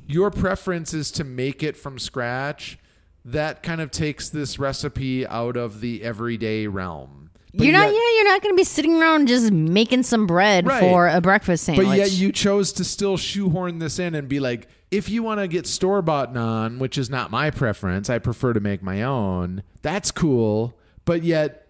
your 0.06 0.30
preference 0.30 0.94
is 0.94 1.10
to 1.10 1.24
make 1.24 1.62
it 1.62 1.76
from 1.76 1.98
scratch 1.98 2.78
that 3.22 3.62
kind 3.62 3.82
of 3.82 3.90
takes 3.90 4.30
this 4.30 4.58
recipe 4.58 5.26
out 5.26 5.58
of 5.58 5.82
the 5.82 6.02
everyday 6.02 6.66
realm 6.66 7.23
But 7.56 7.64
you're 7.66 7.72
not. 7.72 7.86
yet- 7.86 7.94
Yeah, 7.94 8.16
you're 8.16 8.24
not 8.32 8.42
going 8.42 8.52
to 8.54 8.56
be 8.56 8.64
sitting 8.64 9.00
around 9.00 9.28
just 9.28 9.52
making 9.52 10.02
some 10.02 10.26
bread 10.26 10.66
Right. 10.66 10.80
for 10.80 11.08
a 11.08 11.20
breakfast 11.20 11.64
sandwich. 11.64 11.86
But 11.86 11.96
yet 11.98 12.12
you 12.12 12.32
chose 12.32 12.72
to 12.74 12.84
still 12.84 13.16
shoehorn 13.16 13.78
this 13.78 13.98
in 13.98 14.14
and 14.14 14.28
be 14.28 14.40
like, 14.40 14.68
if 14.90 15.08
you 15.08 15.22
want 15.22 15.40
to 15.40 15.48
get 15.48 15.66
store 15.66 16.02
bought 16.02 16.34
naan, 16.34 16.78
which 16.78 16.98
is 16.98 17.08
not 17.10 17.30
my 17.30 17.50
preference, 17.50 18.10
I 18.10 18.18
prefer 18.18 18.52
to 18.52 18.60
make 18.60 18.82
my 18.82 19.02
own. 19.02 19.62
That's 19.82 20.10
cool. 20.10 20.76
But 21.04 21.22
yet, 21.22 21.66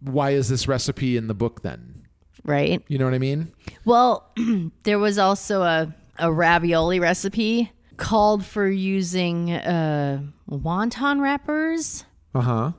why 0.00 0.30
is 0.30 0.48
this 0.48 0.66
recipe 0.68 1.16
in 1.16 1.26
the 1.28 1.34
book 1.34 1.62
then? 1.62 1.96
right? 2.44 2.82
You 2.88 2.96
know 2.96 3.04
what 3.04 3.12
I 3.12 3.18
mean? 3.18 3.52
Well, 3.84 4.32
there 4.84 4.98
was 4.98 5.18
also 5.18 5.62
a 5.62 5.94
a 6.18 6.32
ravioli 6.32 6.98
recipe 7.00 7.70
called 7.98 8.44
for 8.44 8.66
using 8.68 9.52
uh, 9.52 10.22
wonton 10.50 11.20
wrappers, 11.20 12.04
Uh 12.34 12.40
huh. 12.40 12.72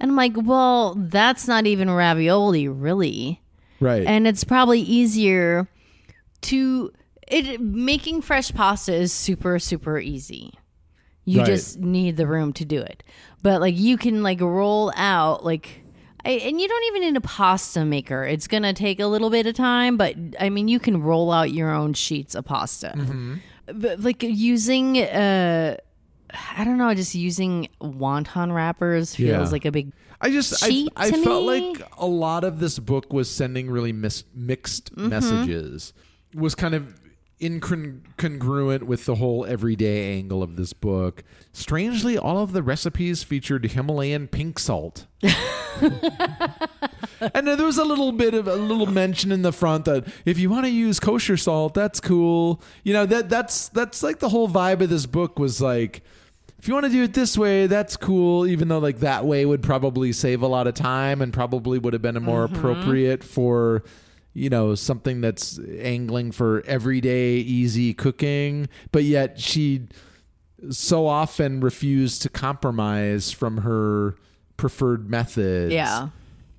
And 0.00 0.10
I'm 0.10 0.16
like, 0.16 0.32
well, 0.36 0.94
that's 0.96 1.46
not 1.48 1.66
even 1.66 1.90
ravioli, 1.90 2.68
really. 2.68 3.40
Right. 3.80 4.04
and 4.06 4.26
it's 4.26 4.42
probably 4.44 4.80
easier 4.80 5.68
to 6.42 6.92
it 7.28 7.60
making 7.60 8.22
fresh 8.22 8.52
pasta 8.52 8.92
is 8.94 9.12
super 9.12 9.58
super 9.60 9.98
easy 10.00 10.52
you 11.24 11.38
Right. 11.40 11.46
just 11.46 11.78
need 11.78 12.16
the 12.16 12.26
room 12.26 12.52
to 12.54 12.64
do 12.64 12.80
it 12.80 13.04
but 13.42 13.60
like 13.60 13.76
you 13.78 13.96
can 13.96 14.22
like 14.24 14.40
roll 14.40 14.92
out 14.96 15.44
like 15.44 15.82
I, 16.24 16.30
and 16.30 16.60
you 16.60 16.66
don't 16.66 16.84
even 16.86 17.02
need 17.02 17.16
a 17.16 17.20
pasta 17.20 17.84
maker 17.84 18.24
it's 18.24 18.48
gonna 18.48 18.72
take 18.72 18.98
a 18.98 19.06
little 19.06 19.30
bit 19.30 19.46
of 19.46 19.54
time 19.54 19.96
but 19.96 20.16
i 20.40 20.48
mean 20.48 20.66
you 20.68 20.80
can 20.80 21.00
roll 21.02 21.30
out 21.30 21.52
your 21.52 21.70
own 21.70 21.92
sheets 21.94 22.34
of 22.34 22.44
pasta 22.44 22.94
Mm-hmm. 22.96 23.34
but 23.74 24.00
like 24.00 24.22
using 24.24 24.98
uh 24.98 25.76
i 26.56 26.64
don't 26.64 26.78
know 26.78 26.92
just 26.94 27.14
using 27.14 27.68
wonton 27.80 28.52
wrappers 28.54 29.14
feels 29.14 29.48
Yeah. 29.48 29.52
like 29.52 29.64
a 29.64 29.72
big 29.72 29.92
I 30.20 30.30
just 30.30 30.64
I, 30.64 30.88
I 30.96 31.12
felt 31.12 31.46
me. 31.46 31.70
like 31.70 31.80
a 31.96 32.06
lot 32.06 32.42
of 32.42 32.58
this 32.58 32.80
book 32.80 33.12
was 33.12 33.30
sending 33.30 33.70
really 33.70 33.92
mis- 33.92 34.24
mixed 34.34 34.92
Mm-hmm. 34.96 35.08
messages. 35.10 35.92
Was 36.34 36.56
kind 36.56 36.74
of 36.74 37.00
incongruent 37.40 38.82
with 38.82 39.04
the 39.06 39.14
whole 39.14 39.46
everyday 39.46 40.18
angle 40.18 40.42
of 40.42 40.56
this 40.56 40.72
book. 40.72 41.22
Strangely, 41.52 42.18
all 42.18 42.38
of 42.42 42.52
the 42.52 42.64
recipes 42.64 43.22
featured 43.22 43.64
Himalayan 43.66 44.26
pink 44.26 44.58
salt. 44.58 45.06
and 45.22 45.32
there 47.46 47.64
was 47.64 47.78
a 47.78 47.84
little 47.84 48.12
bit 48.12 48.34
of 48.34 48.48
a 48.48 48.56
little 48.56 48.86
mention 48.86 49.30
in 49.32 49.42
the 49.42 49.52
front 49.52 49.84
that 49.84 50.06
if 50.24 50.38
you 50.38 50.50
want 50.50 50.64
to 50.66 50.70
use 50.70 50.98
kosher 51.00 51.36
salt, 51.36 51.74
that's 51.74 52.00
cool. 52.00 52.60
You 52.82 52.92
know 52.92 53.06
that 53.06 53.28
that's 53.28 53.68
that's 53.68 54.02
like 54.02 54.18
the 54.18 54.28
whole 54.30 54.48
vibe 54.48 54.80
of 54.80 54.90
this 54.90 55.06
book 55.06 55.38
was 55.38 55.60
like 55.60 56.02
if 56.58 56.66
you 56.66 56.74
want 56.74 56.86
to 56.86 56.92
do 56.92 57.04
it 57.04 57.14
this 57.14 57.38
way, 57.38 57.66
that's 57.66 57.96
cool. 57.96 58.46
Even 58.46 58.68
though 58.68 58.78
like 58.78 58.98
that 59.00 59.24
way 59.24 59.46
would 59.46 59.62
probably 59.62 60.12
save 60.12 60.42
a 60.42 60.48
lot 60.48 60.66
of 60.66 60.74
time 60.74 61.22
and 61.22 61.32
probably 61.32 61.78
would 61.78 61.92
have 61.92 62.02
been 62.02 62.16
a 62.16 62.20
more 62.20 62.46
mm-hmm. 62.46 62.56
appropriate 62.56 63.22
for 63.22 63.84
you 64.34 64.50
know 64.50 64.74
something 64.74 65.20
that's 65.20 65.58
angling 65.78 66.32
for 66.32 66.62
everyday 66.66 67.34
easy 67.34 67.94
cooking. 67.94 68.68
But 68.90 69.04
yet 69.04 69.40
she 69.40 69.86
so 70.70 71.06
often 71.06 71.60
refused 71.60 72.22
to 72.22 72.28
compromise 72.28 73.30
from 73.30 73.58
her 73.58 74.16
preferred 74.56 75.08
methods. 75.08 75.72
Yeah. 75.72 76.08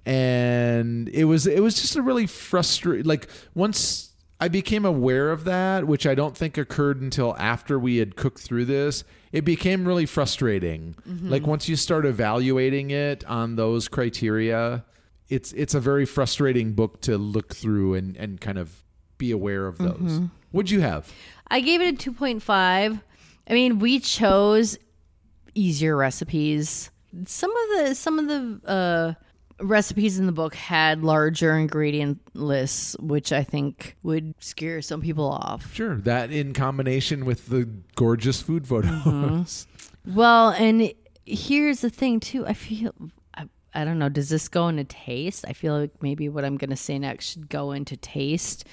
and 0.05 1.09
it 1.09 1.25
was 1.25 1.45
it 1.45 1.61
was 1.61 1.75
just 1.75 1.97
a 1.97 2.01
really 2.01 2.25
frustrating 2.25 3.05
like 3.05 3.27
once 3.53 4.09
I 4.39 4.47
became 4.47 4.85
aware 4.85 5.31
of 5.31 5.43
that, 5.43 5.85
which 5.85 6.07
I 6.07 6.15
don't 6.15 6.35
think 6.35 6.57
occurred 6.57 7.01
until 7.01 7.35
after 7.37 7.77
we 7.77 7.97
had 7.97 8.15
cooked 8.15 8.39
through 8.39 8.65
this, 8.65 9.03
it 9.31 9.45
became 9.45 9.85
really 9.87 10.05
frustrating. 10.05 10.95
Like 11.05 11.45
once 11.47 11.69
you 11.69 11.75
start 11.75 12.05
evaluating 12.05 12.91
it 12.91 13.23
on 13.25 13.55
those 13.55 13.87
criteria, 13.87 14.85
it's 15.27 15.51
it's 15.53 15.73
a 15.75 15.79
very 15.79 16.05
frustrating 16.05 16.73
book 16.73 17.01
to 17.01 17.17
look 17.17 17.53
through 17.55 17.93
and, 17.93 18.17
and 18.17 18.41
kind 18.41 18.57
of 18.57 18.83
be 19.17 19.31
aware 19.31 19.67
of 19.67 19.77
those. 19.77 20.21
What'd 20.51 20.71
you 20.71 20.81
have? 20.81 21.11
I 21.49 21.59
gave 21.61 21.81
it 21.81 22.05
a 22.05 22.11
2.5. 22.11 23.01
I 23.47 23.53
mean, 23.53 23.79
we 23.79 23.99
chose 23.99 24.77
easier 25.55 25.95
recipes. 25.95 26.89
Some 27.25 27.51
of 27.51 27.87
the 27.87 27.95
some 27.95 28.19
of 28.19 28.27
the 28.27 28.67
uh, 28.69 29.13
recipes 29.61 30.19
in 30.19 30.25
the 30.25 30.31
book 30.31 30.55
had 30.55 31.03
larger 31.03 31.57
ingredient 31.57 32.19
lists, 32.33 32.95
which 32.99 33.31
I 33.31 33.43
think 33.43 33.95
would 34.03 34.33
scare 34.39 34.81
some 34.81 35.01
people 35.01 35.25
off. 35.25 35.73
Sure. 35.73 35.95
That 35.95 36.31
in 36.31 36.53
combination 36.53 37.25
with 37.25 37.47
the 37.47 37.69
gorgeous 37.95 38.41
food 38.41 38.67
photos. 38.67 38.91
Mm-hmm. 38.91 40.15
Well, 40.15 40.49
and 40.49 40.93
here's 41.25 41.81
the 41.81 41.89
thing 41.89 42.19
too. 42.19 42.45
I 42.47 42.53
feel 42.53 42.93
I, 43.35 43.45
I 43.73 43.85
don't 43.85 43.99
know. 43.99 44.09
Does 44.09 44.29
this 44.29 44.47
go 44.47 44.67
into 44.67 44.83
taste? 44.83 45.45
I 45.47 45.53
feel 45.53 45.77
like 45.77 46.01
maybe 46.01 46.29
what 46.29 46.45
I'm 46.45 46.57
going 46.57 46.69
to 46.69 46.75
say 46.75 46.97
next 46.97 47.31
should 47.31 47.49
go 47.49 47.71
into 47.71 47.97
taste. 47.97 48.65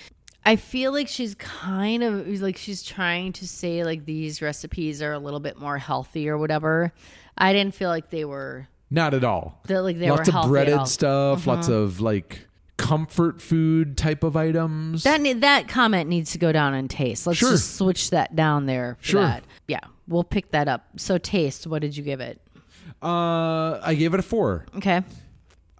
I 0.45 0.55
feel 0.55 0.93
like 0.93 1.09
she's 1.09 1.35
kind 1.35 2.05
of 2.05 2.27
like 2.41 2.57
she's 2.57 2.85
trying 2.85 3.33
to 3.33 3.49
say 3.49 3.83
like 3.83 4.05
these 4.05 4.41
recipes 4.41 5.03
are 5.03 5.13
a 5.13 5.19
little 5.19 5.41
bit 5.41 5.59
more 5.59 5.77
healthy 5.77 6.29
or 6.29 6.39
whatever. 6.39 6.93
I 7.37 7.53
didn't 7.53 7.75
feel 7.75 7.89
like 7.89 8.11
they 8.11 8.25
were 8.25 8.69
Not 8.91 9.15
at 9.15 9.25
all. 9.25 9.61
that 9.67 9.83
like 9.83 9.99
they 9.99 10.09
lots 10.11 10.21
were 10.21 10.23
of 10.23 10.33
healthy 10.33 10.39
at 10.39 10.39
all. 10.39 10.45
Mm-hmm. 10.45 10.53
breaded 10.53 10.89
stuff, 10.89 11.47
lots 11.47 11.69
of 11.69 12.01
like 12.01 12.47
comfort 12.77 13.41
food 13.43 13.97
type 13.97 14.23
of 14.23 14.37
items. 14.37 15.03
That 15.03 15.21
ne- 15.21 15.33
that 15.33 15.67
comment 15.67 16.09
needs 16.09 16.33
to 16.33 16.39
go 16.39 16.53
down 16.53 16.75
in 16.75 16.89
taste. 16.89 17.27
Let's 17.27 17.39
Sure. 17.39 17.51
just 17.53 17.77
switch 17.77 18.11
that 18.11 18.37
down 18.37 18.67
there. 18.67 18.97
For 19.01 19.07
Sure. 19.07 19.23
That. 19.23 19.45
Yeah, 19.67 19.81
we'll 20.07 20.25
pick 20.25 20.51
that 20.53 20.69
up. 20.69 20.87
So 20.97 21.19
taste. 21.19 21.67
What 21.67 21.83
did 21.83 21.97
you 21.97 22.03
give 22.05 22.21
it? 22.21 22.41
uh, 23.03 23.81
I 23.83 23.95
gave 23.99 24.15
it 24.15 24.21
a 24.21 24.23
four. 24.23 24.67
Okay. 24.77 25.03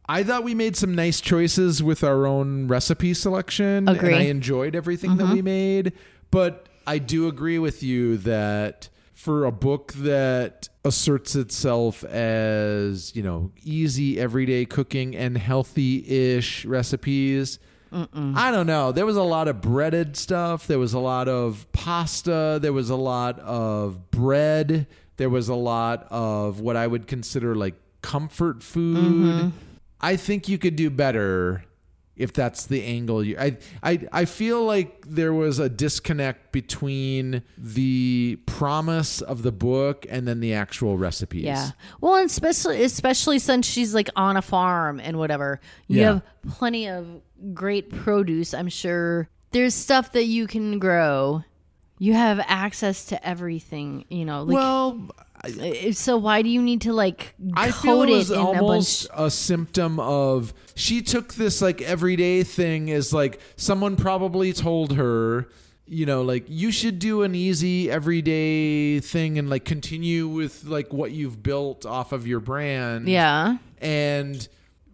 I 0.09 0.23
thought 0.23 0.45
we 0.45 0.55
made 0.55 0.77
some 0.77 0.95
nice 0.95 1.21
choices 1.21 1.83
with 1.83 2.05
our 2.05 2.27
own 2.27 2.69
recipe 2.69 3.13
selection, 3.15 3.89
Agree. 3.89 4.13
and 4.13 4.17
I 4.23 4.25
enjoyed 4.27 4.77
everything 4.77 5.17
that 5.17 5.29
we 5.33 5.43
made. 5.43 5.93
But 6.31 6.69
I 6.87 6.99
do 6.99 7.27
agree 7.27 7.59
with 7.59 7.83
you 7.83 8.17
that 8.19 8.89
for 9.17 9.47
a 9.47 9.51
book 9.51 9.95
that 9.95 10.69
asserts 10.85 11.35
itself 11.35 12.05
as 12.05 13.17
you 13.17 13.23
know 13.23 13.51
easy 13.65 14.21
everyday 14.21 14.65
cooking 14.65 15.17
and 15.17 15.37
healthy-ish 15.37 16.65
recipes. 16.67 17.59
I 17.93 18.51
don't 18.51 18.67
know. 18.67 18.93
There 18.93 19.07
was 19.07 19.17
a 19.17 19.23
lot 19.23 19.49
of 19.49 19.63
breaded 19.63 20.19
stuff. 20.19 20.67
There 20.67 20.79
was 20.79 20.93
a 20.93 20.99
lot 20.99 21.29
of 21.29 21.67
pasta. 21.73 22.59
There 22.61 22.75
was 22.75 22.91
a 22.91 22.97
lot 22.97 23.39
of 23.41 24.11
bread. 24.11 24.87
There 25.17 25.31
was 25.31 25.49
a 25.49 25.55
lot 25.55 26.07
of 26.11 26.61
what 26.61 26.77
I 26.77 26.87
would 26.87 27.07
consider 27.07 27.55
like 27.55 27.75
comfort 28.03 28.63
food. 28.63 28.99
Mm-hmm. 28.99 29.49
I 29.99 30.17
think 30.17 30.47
you 30.47 30.59
could 30.59 30.77
do 30.77 30.91
better 30.91 31.65
if 32.17 32.33
that's 32.33 32.67
the 32.67 32.83
angle 32.85 33.23
you 33.23 33.37
I, 33.39 33.59
I 33.83 34.07
I 34.13 34.25
feel 34.25 34.65
like 34.65 35.05
there 35.07 35.33
was 35.35 35.59
a 35.59 35.69
disconnect 35.69 36.53
between 36.53 37.43
the 37.59 38.39
promise 38.47 39.21
of 39.21 39.43
the 39.43 39.53
book 39.53 40.07
and 40.09 40.27
then 40.27 40.41
the 40.41 40.55
actual 40.55 40.97
recipes. 40.97 41.45
Yeah. 41.45 41.71
Well, 42.01 42.15
and 42.17 42.27
especially 42.31 42.83
especially 42.85 43.39
since 43.39 43.67
she's 43.67 43.95
like 43.95 44.09
on 44.17 44.37
a 44.37 44.43
farm 44.43 44.99
and 45.01 45.19
whatever. 45.19 45.61
You 45.89 46.01
Yeah. 46.01 46.07
have 46.15 46.23
plenty 46.59 46.89
of 46.89 47.07
great 47.53 47.91
produce. 47.91 48.55
I'm 48.55 48.69
sure 48.69 49.29
there's 49.53 49.75
stuff 49.75 50.13
that 50.13 50.25
you 50.25 50.47
can 50.47 50.79
grow. 50.79 51.45
You 51.99 52.13
have 52.15 52.41
access 52.47 53.07
to 53.07 53.27
everything, 53.27 54.05
you 54.11 54.25
know. 54.25 54.43
Like, 54.43 54.55
Well, 54.55 55.11
Uh, 55.47 55.93
so 55.93 56.17
why 56.17 56.43
do 56.43 56.49
you 56.49 56.63
need 56.63 56.83
to 56.83 56.93
like 56.93 57.35
I 57.55 57.71
feel 57.71 58.03
it 58.03 58.11
it, 58.11 58.13
was 58.13 58.31
in 58.31 58.39
almost 58.39 59.07
a 59.13 59.25
a 59.27 59.31
symptom 59.31 59.99
of 60.01 60.53
she 60.75 61.03
took 61.03 61.35
this 61.35 61.63
like 61.63 61.83
everyday 61.83 62.43
thing 62.43 62.91
as 62.91 63.13
like 63.13 63.41
someone 63.57 63.97
probably 63.97 64.53
told 64.53 64.95
her, 64.95 65.49
you 65.87 66.07
know, 66.07 66.23
like 66.23 66.45
you 66.49 66.71
should 66.71 66.99
do 66.99 67.23
an 67.23 67.35
easy 67.35 67.91
everyday 67.91 69.01
thing 69.01 69.39
and 69.39 69.49
like 69.49 69.65
continue 69.65 70.29
with 70.29 70.65
like 70.65 70.93
what 70.93 71.13
you've 71.13 71.43
built 71.43 71.87
off 71.87 72.13
of 72.13 72.27
your 72.27 72.41
brand. 72.41 73.09
Yeah. 73.09 73.59
And 73.79 74.47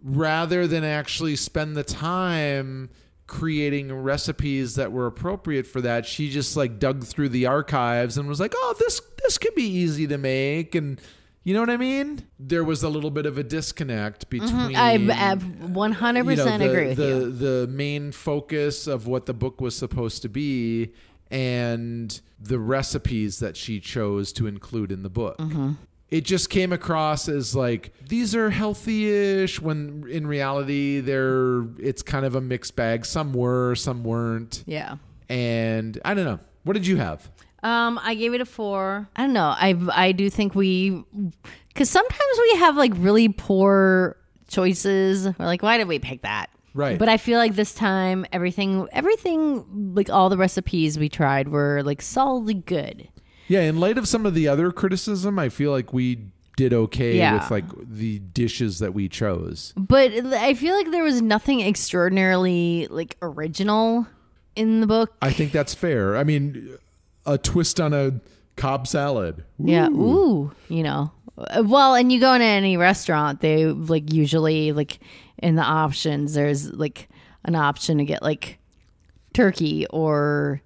rather 0.03 0.67
than 0.67 0.83
actually 0.83 1.35
spend 1.35 1.75
the 1.75 1.83
time 1.83 2.89
creating 3.27 3.93
recipes 3.93 4.75
that 4.75 4.91
were 4.91 5.07
appropriate 5.07 5.65
for 5.65 5.81
that, 5.81 6.05
she 6.05 6.29
just 6.29 6.57
like 6.57 6.79
dug 6.79 7.03
through 7.03 7.29
the 7.29 7.45
archives 7.45 8.17
and 8.17 8.27
was 8.27 8.39
like, 8.39 8.53
"Oh, 8.55 8.75
this 8.79 9.01
this 9.23 9.37
could 9.37 9.55
be 9.55 9.63
easy 9.63 10.07
to 10.07 10.17
make." 10.17 10.75
And 10.75 10.99
you 11.43 11.53
know 11.53 11.59
what 11.59 11.69
I 11.69 11.77
mean? 11.77 12.25
There 12.39 12.63
was 12.63 12.83
a 12.83 12.89
little 12.89 13.11
bit 13.11 13.25
of 13.25 13.37
a 13.37 13.43
disconnect 13.43 14.29
between 14.29 14.75
I, 14.75 14.93
I 14.93 15.35
100% 15.35 16.29
you 16.29 16.35
know, 16.35 16.57
the, 16.57 16.69
agree 16.69 16.87
with 16.87 16.97
the, 16.97 17.07
you. 17.07 17.31
The 17.31 17.67
main 17.67 18.11
focus 18.11 18.87
of 18.87 19.07
what 19.07 19.25
the 19.25 19.33
book 19.33 19.59
was 19.59 19.75
supposed 19.75 20.21
to 20.21 20.29
be 20.29 20.93
and 21.29 22.21
the 22.39 22.59
recipes 22.59 23.39
that 23.39 23.57
she 23.57 23.79
chose 23.79 24.31
to 24.33 24.47
include 24.47 24.91
in 24.91 25.03
the 25.03 25.09
book. 25.09 25.37
Mm-hmm. 25.39 25.71
It 26.13 26.25
just 26.25 26.51
came 26.51 26.71
across 26.71 27.27
as 27.27 27.55
like 27.55 27.91
these 28.07 28.35
are 28.35 28.51
healthy-ish 28.51 29.59
when 29.59 30.05
in 30.07 30.27
reality 30.27 30.99
they're 30.99 31.63
it's 31.79 32.03
kind 32.03 32.23
of 32.23 32.35
a 32.35 32.41
mixed 32.41 32.75
bag. 32.75 33.03
Some 33.03 33.33
were, 33.33 33.73
some 33.73 34.03
weren't. 34.03 34.63
Yeah. 34.67 34.97
And 35.27 35.99
I 36.05 36.13
don't 36.13 36.25
know. 36.25 36.39
What 36.65 36.73
did 36.73 36.85
you 36.85 36.97
have? 36.97 37.31
Um, 37.63 37.99
I 38.03 38.13
gave 38.13 38.35
it 38.35 38.41
a 38.41 38.45
four. 38.45 39.09
I 39.15 39.23
don't 39.23 39.33
know. 39.33 39.55
I 39.57 39.75
I 39.91 40.11
do 40.11 40.29
think 40.29 40.53
we, 40.53 41.03
because 41.69 41.89
sometimes 41.89 42.39
we 42.43 42.59
have 42.59 42.77
like 42.77 42.91
really 42.97 43.29
poor 43.29 44.15
choices. 44.47 45.25
We're 45.25 45.45
like, 45.45 45.63
why 45.63 45.79
did 45.79 45.87
we 45.87 45.97
pick 45.97 46.21
that? 46.21 46.51
Right. 46.75 46.99
But 46.99 47.09
I 47.09 47.17
feel 47.17 47.39
like 47.39 47.55
this 47.55 47.73
time 47.73 48.27
everything, 48.31 48.87
everything, 48.91 49.93
like 49.95 50.11
all 50.11 50.29
the 50.29 50.37
recipes 50.37 50.99
we 50.99 51.09
tried 51.09 51.47
were 51.47 51.81
like 51.83 52.03
solidly 52.03 52.53
good. 52.53 53.09
Yeah, 53.53 53.61
in 53.61 53.79
light 53.79 53.97
of 53.97 54.07
some 54.07 54.25
of 54.25 54.33
the 54.33 54.47
other 54.47 54.71
criticism, 54.71 55.37
I 55.37 55.49
feel 55.49 55.71
like 55.71 55.93
we 55.93 56.19
did 56.57 56.73
okay 56.73 57.17
Yeah. 57.17 57.33
with 57.35 57.51
like 57.51 57.65
the 57.77 58.19
dishes 58.19 58.79
that 58.79 58.93
we 58.93 59.07
chose. 59.09 59.73
But 59.77 60.11
I 60.33 60.53
feel 60.55 60.75
like 60.75 60.89
there 60.91 61.03
was 61.03 61.21
nothing 61.21 61.61
extraordinarily 61.61 62.87
like 62.89 63.15
original 63.21 64.07
in 64.55 64.81
the 64.81 64.87
book. 64.87 65.13
I 65.21 65.31
think 65.31 65.51
that's 65.51 65.73
fair. 65.73 66.15
I 66.17 66.23
mean, 66.23 66.77
a 67.25 67.37
twist 67.37 67.79
on 67.79 67.93
a 67.93 68.19
Cobb 68.55 68.87
salad. 68.87 69.43
Yeah. 69.57 69.87
Ooh, 69.89 70.51
you 70.69 70.83
know. 70.83 71.11
Uh, 71.37 71.63
Well, 71.65 71.95
and 71.95 72.11
you 72.11 72.19
go 72.19 72.33
into 72.33 72.45
any 72.45 72.77
restaurant, 72.77 73.41
they 73.41 73.65
like 73.65 74.13
usually 74.13 74.71
like 74.71 74.99
in 75.39 75.55
the 75.55 75.63
options 75.63 76.33
there's 76.35 76.71
like 76.71 77.09
an 77.45 77.55
option 77.55 77.97
to 77.97 78.05
get 78.05 78.21
like 78.21 78.59
turkey 79.33 79.85
or 79.89 80.61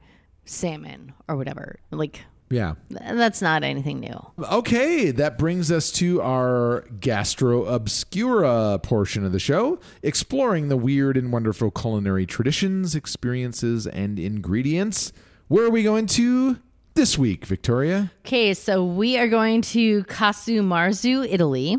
salmon 0.46 1.14
or 1.30 1.38
whatever. 1.38 1.80
Like 1.92 2.22
Yeah. 2.50 2.76
that's 2.90 3.42
not 3.42 3.64
anything 3.64 4.00
new. 4.00 4.26
Okay, 4.40 5.12
that 5.12 5.38
brings 5.38 5.70
us 5.70 5.92
to 5.94 6.22
our 6.22 6.86
gastro 7.00 7.66
obscura 7.66 8.80
portion 8.82 9.26
of 9.26 9.34
the 9.34 9.40
show, 9.40 9.80
exploring 10.02 10.70
the 10.70 10.78
weird 10.78 11.18
and 11.18 11.32
wonderful 11.32 11.72
culinary 11.72 12.26
traditions, 12.26 12.96
experiences, 12.96 13.86
and 13.86 14.18
ingredients. 14.18 15.12
Where 15.50 15.66
are 15.66 15.70
we 15.70 15.84
going 15.84 16.06
to 16.08 16.60
this 16.94 17.18
week, 17.18 17.46
Victoria? 17.46 18.12
Okay, 18.26 18.54
so 18.54 18.86
we 18.86 19.18
are 19.18 19.28
going 19.28 19.62
to 19.64 20.04
Casu 20.06 20.62
Marzu, 20.62 21.28
Italy. 21.30 21.78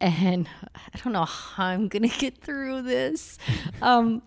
And 0.00 0.48
I 0.74 0.98
don't 1.02 1.12
know 1.12 1.24
how 1.24 1.64
I'm 1.64 1.88
going 1.88 2.02
to 2.08 2.18
get 2.18 2.38
through 2.38 2.82
this. 2.82 3.38
Um, 3.82 4.22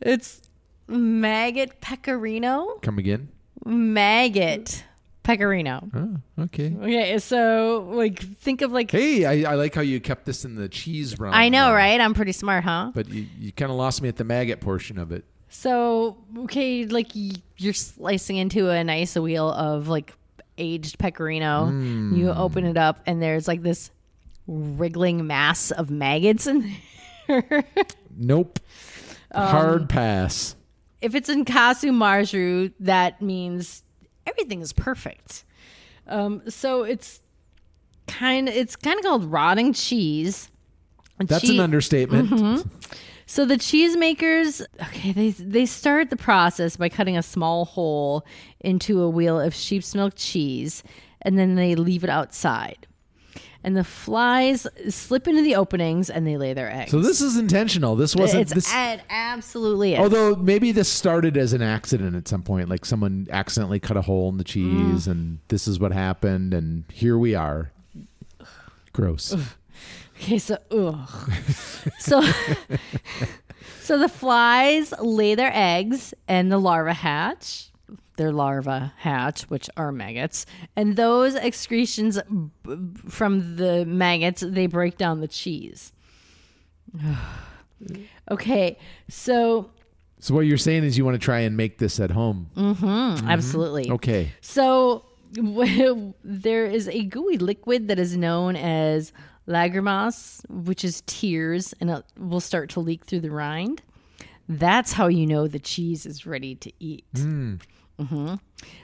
it's 0.00 0.42
maggot 0.88 1.80
pecorino. 1.80 2.78
Come 2.82 2.98
again? 2.98 3.28
Maggot 3.66 4.84
pecorino. 5.22 5.88
Oh, 5.94 6.16
okay. 6.44 6.74
Okay, 6.80 7.18
so 7.18 7.88
like 7.92 8.18
think 8.38 8.62
of 8.62 8.70
like 8.72 8.90
Hey, 8.90 9.24
I, 9.24 9.52
I 9.52 9.54
like 9.56 9.74
how 9.74 9.80
you 9.80 10.00
kept 10.00 10.24
this 10.24 10.44
in 10.44 10.54
the 10.54 10.68
cheese 10.68 11.18
realm. 11.18 11.34
I 11.34 11.48
know, 11.48 11.66
though. 11.68 11.74
right? 11.74 12.00
I'm 12.00 12.14
pretty 12.14 12.32
smart, 12.32 12.62
huh? 12.64 12.92
But 12.94 13.08
you, 13.08 13.26
you 13.38 13.52
kind 13.52 13.70
of 13.70 13.76
lost 13.76 14.02
me 14.02 14.08
at 14.08 14.16
the 14.16 14.24
maggot 14.24 14.60
portion 14.60 14.98
of 14.98 15.10
it. 15.12 15.24
So 15.48 16.16
okay, 16.38 16.86
like 16.86 17.08
y- 17.14 17.32
you're 17.56 17.72
slicing 17.74 18.36
into 18.36 18.70
a 18.70 18.82
nice 18.84 19.16
wheel 19.16 19.50
of 19.50 19.88
like 19.88 20.12
aged 20.58 20.98
pecorino. 20.98 21.70
You 21.70 22.30
open 22.30 22.64
it 22.64 22.76
up, 22.76 23.00
and 23.06 23.20
there's 23.22 23.46
like 23.48 23.62
this 23.62 23.90
wriggling 24.46 25.26
mass 25.26 25.70
of 25.72 25.90
maggots 25.90 26.46
in 26.46 26.72
there. 27.28 27.64
Nope. 28.18 28.60
Um, 29.32 29.48
Hard 29.48 29.88
pass. 29.90 30.56
If 31.00 31.14
it's 31.14 31.28
in 31.28 31.44
Casu 31.44 31.90
Marzu, 31.90 32.72
that 32.80 33.20
means 33.20 33.82
everything 34.26 34.60
is 34.60 34.72
perfect. 34.72 35.44
Um, 36.06 36.42
so 36.48 36.84
it's 36.84 37.20
kind 38.06 38.48
of 38.48 38.54
it's 38.54 38.76
kind 38.76 38.98
of 38.98 39.04
called 39.04 39.24
rotting 39.24 39.72
cheese. 39.72 40.50
That's 41.18 41.48
an 41.48 41.60
understatement. 41.60 42.30
Mm-hmm. 42.30 42.68
So 43.26 43.44
the 43.44 43.56
cheesemakers, 43.56 44.64
okay, 44.80 45.12
they 45.12 45.30
they 45.30 45.66
start 45.66 46.10
the 46.10 46.16
process 46.16 46.76
by 46.76 46.88
cutting 46.88 47.16
a 47.16 47.22
small 47.22 47.64
hole 47.64 48.24
into 48.60 49.02
a 49.02 49.10
wheel 49.10 49.40
of 49.40 49.54
sheep's 49.54 49.94
milk 49.94 50.14
cheese, 50.16 50.82
and 51.22 51.38
then 51.38 51.56
they 51.56 51.74
leave 51.74 52.04
it 52.04 52.10
outside. 52.10 52.86
And 53.66 53.76
the 53.76 53.82
flies 53.84 54.64
slip 54.88 55.26
into 55.26 55.42
the 55.42 55.56
openings 55.56 56.08
and 56.08 56.24
they 56.24 56.36
lay 56.36 56.54
their 56.54 56.70
eggs. 56.70 56.92
So 56.92 57.00
this 57.00 57.20
is 57.20 57.36
intentional. 57.36 57.96
This 57.96 58.14
wasn't 58.14 58.42
it's 58.42 58.54
this. 58.54 58.72
it 58.72 59.00
absolutely 59.10 59.94
is. 59.94 59.98
Although 59.98 60.36
maybe 60.36 60.70
this 60.70 60.88
started 60.88 61.36
as 61.36 61.52
an 61.52 61.62
accident 61.62 62.14
at 62.14 62.28
some 62.28 62.42
point, 62.44 62.68
like 62.68 62.84
someone 62.84 63.26
accidentally 63.28 63.80
cut 63.80 63.96
a 63.96 64.02
hole 64.02 64.28
in 64.28 64.36
the 64.38 64.44
Mm. 64.44 64.92
cheese, 64.94 65.08
and 65.08 65.40
this 65.48 65.66
is 65.66 65.80
what 65.80 65.90
happened, 65.92 66.54
and 66.54 66.84
here 66.92 67.18
we 67.18 67.34
are. 67.34 67.72
Gross. 68.92 69.34
Okay, 70.22 70.38
so 70.38 70.58
ugh. 70.70 71.30
so 71.98 72.22
so 73.82 73.98
the 73.98 74.08
flies 74.08 74.94
lay 75.00 75.34
their 75.34 75.50
eggs 75.52 76.14
and 76.28 76.50
the 76.52 76.58
larva 76.58 76.94
hatch. 76.94 77.70
Their 78.16 78.32
larvae 78.32 78.92
hatch, 78.98 79.42
which 79.44 79.68
are 79.76 79.92
maggots, 79.92 80.46
and 80.74 80.96
those 80.96 81.34
excretions 81.34 82.18
b- 82.62 82.76
from 83.08 83.56
the 83.56 83.84
maggots 83.86 84.42
they 84.46 84.66
break 84.66 84.96
down 84.96 85.20
the 85.20 85.28
cheese. 85.28 85.92
okay, 88.30 88.78
so 89.08 89.70
So 90.20 90.34
what 90.34 90.40
you're 90.46 90.56
saying 90.58 90.84
is 90.84 90.96
you 90.96 91.04
want 91.04 91.14
to 91.14 91.18
try 91.24 91.40
and 91.40 91.56
make 91.56 91.78
this 91.78 92.00
at 92.00 92.10
home. 92.10 92.50
absolutely. 92.56 93.84
Mm-hmm. 93.84 93.92
Okay. 93.94 94.32
So 94.40 95.04
there 96.24 96.66
is 96.66 96.88
a 96.88 97.04
gooey 97.04 97.36
liquid 97.38 97.88
that 97.88 97.98
is 97.98 98.16
known 98.16 98.56
as 98.56 99.12
lagrimas, 99.46 100.40
which 100.48 100.84
is 100.84 101.02
tears, 101.06 101.74
and 101.80 101.90
it 101.90 102.04
will 102.18 102.40
start 102.40 102.70
to 102.70 102.80
leak 102.80 103.04
through 103.04 103.20
the 103.20 103.30
rind. 103.30 103.82
That's 104.48 104.92
how 104.92 105.08
you 105.08 105.26
know 105.26 105.48
the 105.48 105.58
cheese 105.58 106.06
is 106.06 106.24
ready 106.24 106.54
to 106.56 106.72
eat. 106.78 107.04
Hmm 107.98 108.34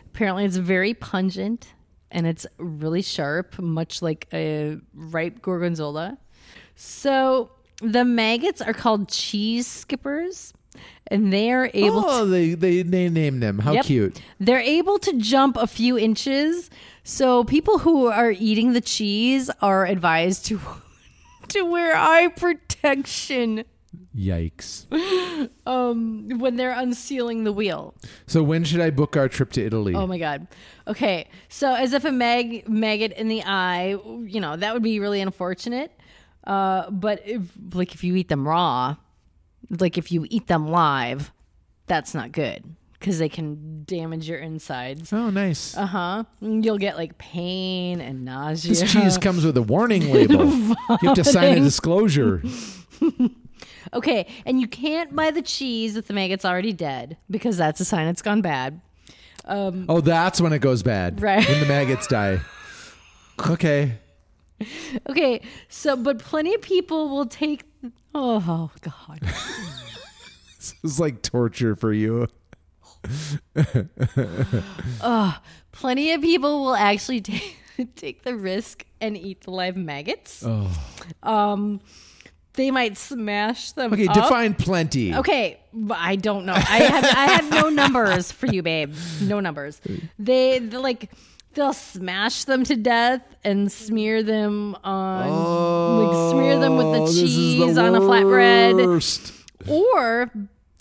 Apparently, 0.06 0.44
it's 0.44 0.56
very 0.58 0.92
pungent 0.94 1.72
and 2.10 2.26
it's 2.26 2.46
really 2.58 3.00
sharp, 3.00 3.58
much 3.58 4.02
like 4.02 4.28
a 4.32 4.76
ripe 4.94 5.40
gorgonzola. 5.40 6.18
So 6.76 7.50
the 7.80 8.04
maggots 8.04 8.60
are 8.60 8.74
called 8.74 9.08
cheese 9.08 9.66
skippers, 9.66 10.52
and 11.06 11.32
they 11.32 11.50
are 11.50 11.70
able 11.72 12.02
to 12.02 12.08
Oh, 12.08 12.26
they 12.26 12.52
they 12.54 12.82
they 12.82 13.08
named 13.08 13.42
them. 13.42 13.58
How 13.60 13.72
Yep. 13.72 13.84
cute. 13.86 14.20
they're 14.38 14.60
able 14.60 14.98
to 14.98 15.14
jump 15.18 15.56
a 15.56 15.66
few 15.66 15.96
inches. 15.98 16.68
So 17.04 17.42
people 17.44 17.78
who 17.78 18.06
are 18.06 18.30
eating 18.32 18.74
the 18.74 18.80
cheese 18.82 19.50
are 19.62 19.86
advised 19.86 20.44
to 20.46 20.60
to 21.48 21.62
wear 21.64 21.96
eye 21.96 22.28
protection 22.28 23.64
Yikes. 24.16 24.86
um, 25.66 26.28
when 26.38 26.56
they're 26.56 26.72
unsealing 26.72 27.44
the 27.44 27.52
wheel. 27.52 27.94
So 28.26 28.42
when 28.42 28.64
should 28.64 28.80
I 28.80 28.90
book 28.90 29.16
our 29.16 29.28
trip 29.28 29.52
to 29.52 29.64
Italy? 29.64 29.94
Oh 29.94 30.06
my 30.06 30.18
god. 30.18 30.46
Okay, 30.86 31.28
so 31.48 31.74
as 31.74 31.92
if 31.92 32.04
a 32.04 32.12
mag 32.12 32.68
maggot 32.68 33.12
in 33.12 33.28
the 33.28 33.42
eye, 33.44 33.96
you 34.24 34.40
know, 34.40 34.56
that 34.56 34.74
would 34.74 34.82
be 34.82 35.00
really 35.00 35.20
unfortunate. 35.20 35.92
Uh, 36.44 36.90
but 36.90 37.22
if 37.26 37.42
like 37.72 37.94
if 37.94 38.04
you 38.04 38.16
eat 38.16 38.28
them 38.28 38.46
raw, 38.46 38.96
like 39.70 39.96
if 39.96 40.12
you 40.12 40.26
eat 40.28 40.46
them 40.46 40.68
live, 40.68 41.32
that's 41.86 42.14
not 42.14 42.32
good 42.32 42.64
because 42.98 43.18
they 43.18 43.28
can 43.28 43.84
damage 43.84 44.28
your 44.28 44.38
insides. 44.38 45.12
Oh, 45.12 45.30
nice. 45.30 45.76
Uh 45.76 45.86
huh. 45.86 46.24
You'll 46.40 46.78
get 46.78 46.96
like 46.96 47.18
pain 47.18 48.00
and 48.00 48.24
nausea. 48.24 48.70
this 48.74 48.92
cheese 48.92 49.18
comes 49.18 49.44
with 49.44 49.56
a 49.56 49.62
warning 49.62 50.12
label. 50.12 50.46
you 50.46 50.74
have 51.02 51.14
to 51.14 51.24
sign 51.24 51.58
a 51.58 51.60
disclosure. 51.60 52.42
Okay, 53.92 54.26
and 54.46 54.60
you 54.60 54.68
can't 54.68 55.14
buy 55.14 55.30
the 55.30 55.42
cheese 55.42 55.96
if 55.96 56.06
the 56.06 56.14
maggot's 56.14 56.44
already 56.44 56.72
dead 56.72 57.16
because 57.30 57.56
that's 57.56 57.80
a 57.80 57.84
sign 57.84 58.06
it's 58.06 58.22
gone 58.22 58.42
bad. 58.42 58.80
Oh, 59.46 60.00
that's 60.00 60.40
when 60.40 60.52
it 60.52 60.60
goes 60.60 60.82
bad. 60.82 61.20
Right. 61.20 61.46
When 61.48 61.60
the 61.60 61.66
maggots 61.66 62.06
die. 62.06 62.40
Okay. 63.48 63.98
Okay, 65.10 65.40
so 65.68 65.96
but 65.96 66.18
plenty 66.18 66.54
of 66.54 66.62
people 66.62 67.08
will 67.08 67.26
take. 67.26 67.64
Oh 68.14 68.70
God. 68.80 69.20
This 70.62 70.74
is 70.84 71.00
like 71.00 71.22
torture 71.22 71.74
for 71.74 71.92
you. 71.92 72.28
Oh, 75.02 75.36
plenty 75.72 76.12
of 76.12 76.20
people 76.20 76.64
will 76.64 76.76
actually 76.76 77.20
take 77.32 77.58
take 77.96 78.22
the 78.22 78.36
risk 78.36 78.86
and 79.00 79.16
eat 79.16 79.40
the 79.40 79.50
live 79.50 79.76
maggots. 79.76 80.44
Oh. 80.46 80.70
Um, 81.24 81.80
they 82.54 82.70
might 82.70 82.98
smash 82.98 83.72
them. 83.72 83.92
Okay, 83.92 84.06
up. 84.06 84.14
define 84.14 84.54
plenty. 84.54 85.14
Okay, 85.14 85.58
I 85.90 86.16
don't 86.16 86.44
know. 86.44 86.54
I 86.54 86.58
have 86.58 87.04
I 87.04 87.32
have 87.32 87.50
no 87.50 87.68
numbers 87.82 88.30
for 88.30 88.46
you, 88.46 88.62
babe. 88.62 88.94
No 89.22 89.40
numbers. 89.40 89.80
They 90.18 90.60
like 90.60 91.10
they'll 91.54 91.72
smash 91.72 92.44
them 92.44 92.64
to 92.64 92.76
death 92.76 93.22
and 93.44 93.70
smear 93.70 94.22
them 94.22 94.76
on 94.84 96.04
like 96.04 96.32
smear 96.32 96.58
them 96.58 96.76
with 96.76 96.86
Oh, 96.86 97.06
the 97.06 97.12
cheese 97.12 97.74
the 97.74 97.82
on 97.82 97.94
a 97.94 98.00
flatbread, 98.00 99.68
or 99.68 100.30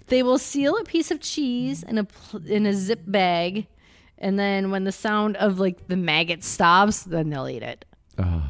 they 0.07 0.23
will 0.23 0.38
seal 0.38 0.77
a 0.77 0.84
piece 0.84 1.10
of 1.11 1.22
cheese 1.22 1.84
in 1.84 1.98
a 1.98 2.07
in 2.45 2.65
a 2.65 2.73
zip 2.73 3.02
bag, 3.07 3.68
and 4.18 4.38
then 4.38 4.72
when 4.72 4.84
the 4.84 4.91
sound 4.91 5.38
of 5.38 5.60
like 5.60 5.88
the 5.88 5.98
maggot 5.98 6.43
stops, 6.43 7.03
then 7.03 7.30
they'll 7.30 7.48
eat 7.48 7.64
it. 7.64 7.85
Oh. 8.18 8.43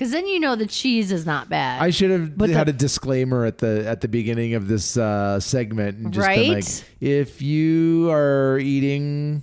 Because 0.00 0.12
then 0.12 0.26
you 0.26 0.40
know 0.40 0.56
the 0.56 0.66
cheese 0.66 1.12
is 1.12 1.26
not 1.26 1.50
bad. 1.50 1.82
I 1.82 1.90
should 1.90 2.10
have 2.10 2.38
But 2.38 2.48
had 2.48 2.68
the- 2.68 2.70
a 2.70 2.72
disclaimer 2.72 3.44
at 3.44 3.58
the 3.58 3.86
at 3.86 4.00
the 4.00 4.08
beginning 4.08 4.54
of 4.54 4.66
this 4.66 4.96
uh, 4.96 5.38
segment 5.40 5.98
and 5.98 6.10
just 6.10 6.26
been 6.26 6.48
like, 6.54 6.54
Right? 6.64 6.84
if 7.02 7.42
you 7.42 8.10
are 8.10 8.58
eating 8.60 9.42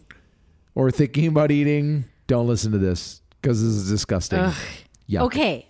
or 0.74 0.90
thinking 0.90 1.28
about 1.28 1.52
eating, 1.52 2.06
don't 2.26 2.48
listen 2.48 2.72
to 2.72 2.80
this 2.80 3.22
because 3.40 3.62
this 3.62 3.72
is 3.72 3.88
disgusting. 3.88 4.52
Yeah. 5.06 5.22
Okay. 5.26 5.68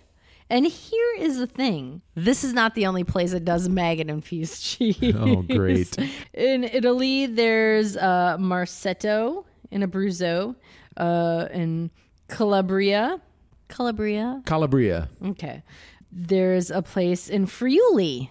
And 0.48 0.64
here 0.64 1.14
is 1.18 1.36
the 1.36 1.46
thing. 1.46 2.00
This 2.14 2.42
is 2.42 2.54
not 2.54 2.74
the 2.74 2.86
only 2.86 3.04
place 3.04 3.32
that 3.32 3.44
does 3.44 3.68
maggot 3.68 4.08
infused 4.08 4.62
cheese. 4.64 5.14
Oh, 5.14 5.42
great. 5.42 5.94
In 6.32 6.64
Italy, 6.64 7.26
there's 7.26 7.94
uh, 7.98 8.38
Marcetto 8.40 9.44
in 9.70 9.82
Abruzzo, 9.82 10.56
uh, 10.96 11.48
in 11.52 11.90
Calabria. 12.28 13.20
Calabria. 13.68 14.42
Calabria. 14.46 15.08
Okay. 15.24 15.62
There's 16.10 16.70
a 16.70 16.82
place 16.82 17.28
in 17.28 17.46
Friuli. 17.46 18.30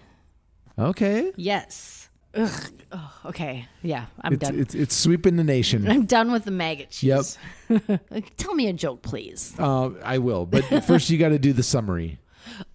Okay. 0.78 1.32
Yes. 1.36 2.08
Ugh. 2.34 2.50
Oh, 2.92 3.12
okay. 3.26 3.66
Yeah, 3.82 4.06
I'm 4.20 4.34
It's, 4.34 4.42
done. 4.48 4.58
it's 4.58 4.74
it's 4.74 4.94
sweeping 4.94 5.36
the 5.36 5.44
nation. 5.44 5.88
I'm 5.88 6.04
done 6.06 6.30
with 6.32 6.44
the 6.44 6.50
maggot 6.50 7.02
Yep. 7.02 7.18
cheese. 7.18 7.38
Like, 8.10 8.36
Tell 8.36 8.54
me 8.54 8.68
a 8.68 8.72
joke, 8.72 9.02
please. 9.02 9.54
Uh, 9.58 9.90
I 10.04 10.18
will, 10.18 10.46
but 10.46 10.64
first 10.86 11.10
you 11.10 11.18
got 11.18 11.30
to 11.30 11.38
do 11.38 11.52
the 11.52 11.62
summary. 11.62 12.18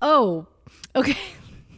Oh, 0.02 0.48
okay. 0.96 1.18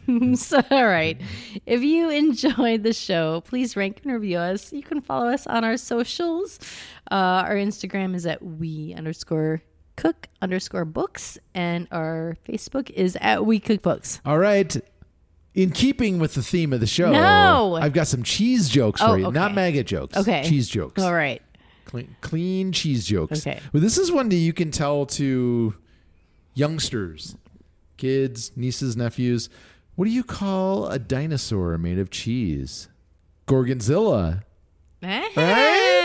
so, 0.34 0.62
all 0.70 0.86
right. 0.86 1.20
If 1.66 1.82
you 1.82 2.10
enjoyed 2.10 2.82
the 2.82 2.92
show, 2.92 3.40
please 3.42 3.76
rank 3.76 4.00
and 4.04 4.12
review 4.12 4.38
us. 4.38 4.72
You 4.72 4.82
can 4.82 5.00
follow 5.00 5.28
us 5.28 5.46
on 5.46 5.64
our 5.64 5.76
socials. 5.76 6.58
Uh, 7.10 7.44
our 7.44 7.54
Instagram 7.56 8.14
is 8.14 8.26
at 8.26 8.42
we 8.42 8.94
underscore 8.96 9.62
cook 9.96 10.28
underscore 10.42 10.84
books, 10.84 11.38
and 11.54 11.88
our 11.90 12.36
Facebook 12.48 12.90
is 12.90 13.16
at 13.20 13.44
we 13.46 13.58
cook 13.58 13.82
books. 13.82 14.20
All 14.24 14.38
right. 14.38 14.76
In 15.54 15.70
keeping 15.70 16.18
with 16.18 16.34
the 16.34 16.42
theme 16.42 16.74
of 16.74 16.80
the 16.80 16.86
show, 16.86 17.10
No. 17.10 17.78
I've 17.80 17.94
got 17.94 18.06
some 18.06 18.22
cheese 18.22 18.68
jokes 18.68 19.00
Oh, 19.02 19.08
for 19.08 19.18
you. 19.18 19.32
Not 19.32 19.54
maggot 19.54 19.86
jokes. 19.86 20.14
Okay. 20.16 20.42
Cheese 20.44 20.68
jokes. 20.68 21.02
All 21.02 21.14
right. 21.14 21.40
Clean, 21.86 22.14
clean 22.20 22.72
cheese 22.72 23.06
jokes. 23.06 23.46
Okay. 23.46 23.58
Well, 23.72 23.80
this 23.82 23.96
is 23.96 24.12
one 24.12 24.28
that 24.28 24.36
you 24.36 24.52
can 24.52 24.70
tell 24.70 25.06
to 25.06 25.74
youngsters, 26.54 27.36
kids, 27.96 28.52
nieces, 28.56 28.96
nephews. 28.96 29.48
What 29.94 30.04
do 30.04 30.10
you 30.10 30.24
call 30.24 30.88
a 30.88 30.98
dinosaur 30.98 31.78
made 31.78 31.98
of 31.98 32.10
cheese? 32.10 32.88
Gorgonzilla. 33.46 34.42
Eh? 35.02 35.28
Right? 35.36 35.95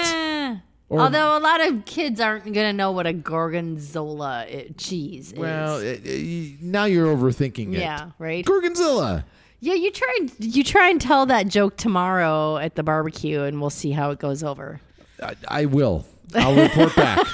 Or- 0.91 0.99
Although 0.99 1.37
a 1.37 1.39
lot 1.39 1.65
of 1.65 1.85
kids 1.85 2.19
aren't 2.19 2.43
going 2.43 2.53
to 2.67 2.73
know 2.73 2.91
what 2.91 3.07
a 3.07 3.13
gorgonzola 3.13 4.45
i- 4.45 4.71
cheese 4.77 5.33
Well, 5.37 5.77
is. 5.77 5.83
it- 5.83 6.05
it- 6.05 6.61
now 6.61 6.83
you're 6.83 7.07
overthinking 7.15 7.73
it. 7.75 7.79
Yeah, 7.79 8.09
right? 8.19 8.43
Gorgonzola. 8.45 9.23
Yeah, 9.61 9.75
you 9.75 9.89
try 9.91 10.13
and 10.19 10.31
you 10.39 10.65
try 10.65 10.89
and 10.89 10.99
tell 10.99 11.25
that 11.27 11.47
joke 11.47 11.77
tomorrow 11.77 12.57
at 12.57 12.75
the 12.75 12.83
barbecue, 12.83 13.41
and 13.43 13.61
we'll 13.61 13.69
see 13.69 13.91
how 13.91 14.11
it 14.11 14.19
goes 14.19 14.43
over. 14.43 14.81
I, 15.23 15.35
I 15.47 15.65
will. 15.65 16.03
I'll 16.35 16.55
report 16.55 16.93
back. 16.97 17.25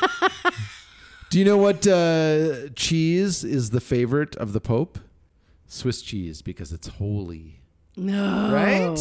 Do 1.31 1.39
you 1.39 1.45
know 1.45 1.57
what 1.57 1.87
uh, 1.87 2.69
cheese 2.75 3.43
is 3.43 3.71
the 3.71 3.81
favorite 3.81 4.35
of 4.35 4.53
the 4.53 4.61
Pope? 4.61 4.99
Swiss 5.67 6.01
cheese 6.03 6.41
because 6.43 6.71
it's 6.71 6.87
holy. 6.87 7.59
No, 7.95 8.51
Right? 8.53 8.99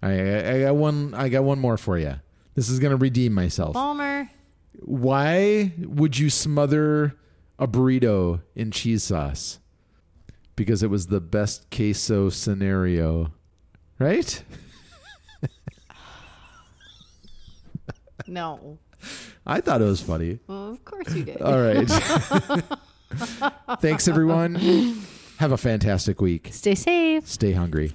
I, 0.00 0.10
I, 0.10 0.54
I 0.54 0.60
got 0.62 0.76
one. 0.76 1.12
I 1.14 1.28
got 1.28 1.42
one 1.44 1.58
more 1.58 1.76
for 1.76 1.98
you. 1.98 2.20
This 2.58 2.70
is 2.70 2.80
gonna 2.80 2.96
redeem 2.96 3.34
myself. 3.34 3.74
Palmer. 3.74 4.28
Why 4.80 5.74
would 5.78 6.18
you 6.18 6.28
smother 6.28 7.14
a 7.56 7.68
burrito 7.68 8.42
in 8.56 8.72
cheese 8.72 9.04
sauce? 9.04 9.60
Because 10.56 10.82
it 10.82 10.90
was 10.90 11.06
the 11.06 11.20
best 11.20 11.70
queso 11.70 12.30
scenario, 12.30 13.32
right? 14.00 14.42
No. 18.26 18.80
I 19.46 19.60
thought 19.60 19.80
it 19.80 19.84
was 19.84 20.00
funny. 20.02 20.40
Well, 20.48 20.70
of 20.72 20.84
course 20.84 21.14
you 21.14 21.22
did. 21.22 21.40
All 21.40 21.62
right. 21.62 21.88
Thanks, 23.80 24.08
everyone. 24.08 24.56
Have 25.38 25.52
a 25.52 25.56
fantastic 25.56 26.20
week. 26.20 26.48
Stay 26.50 26.74
safe. 26.74 27.24
Stay 27.28 27.52
hungry. 27.52 27.92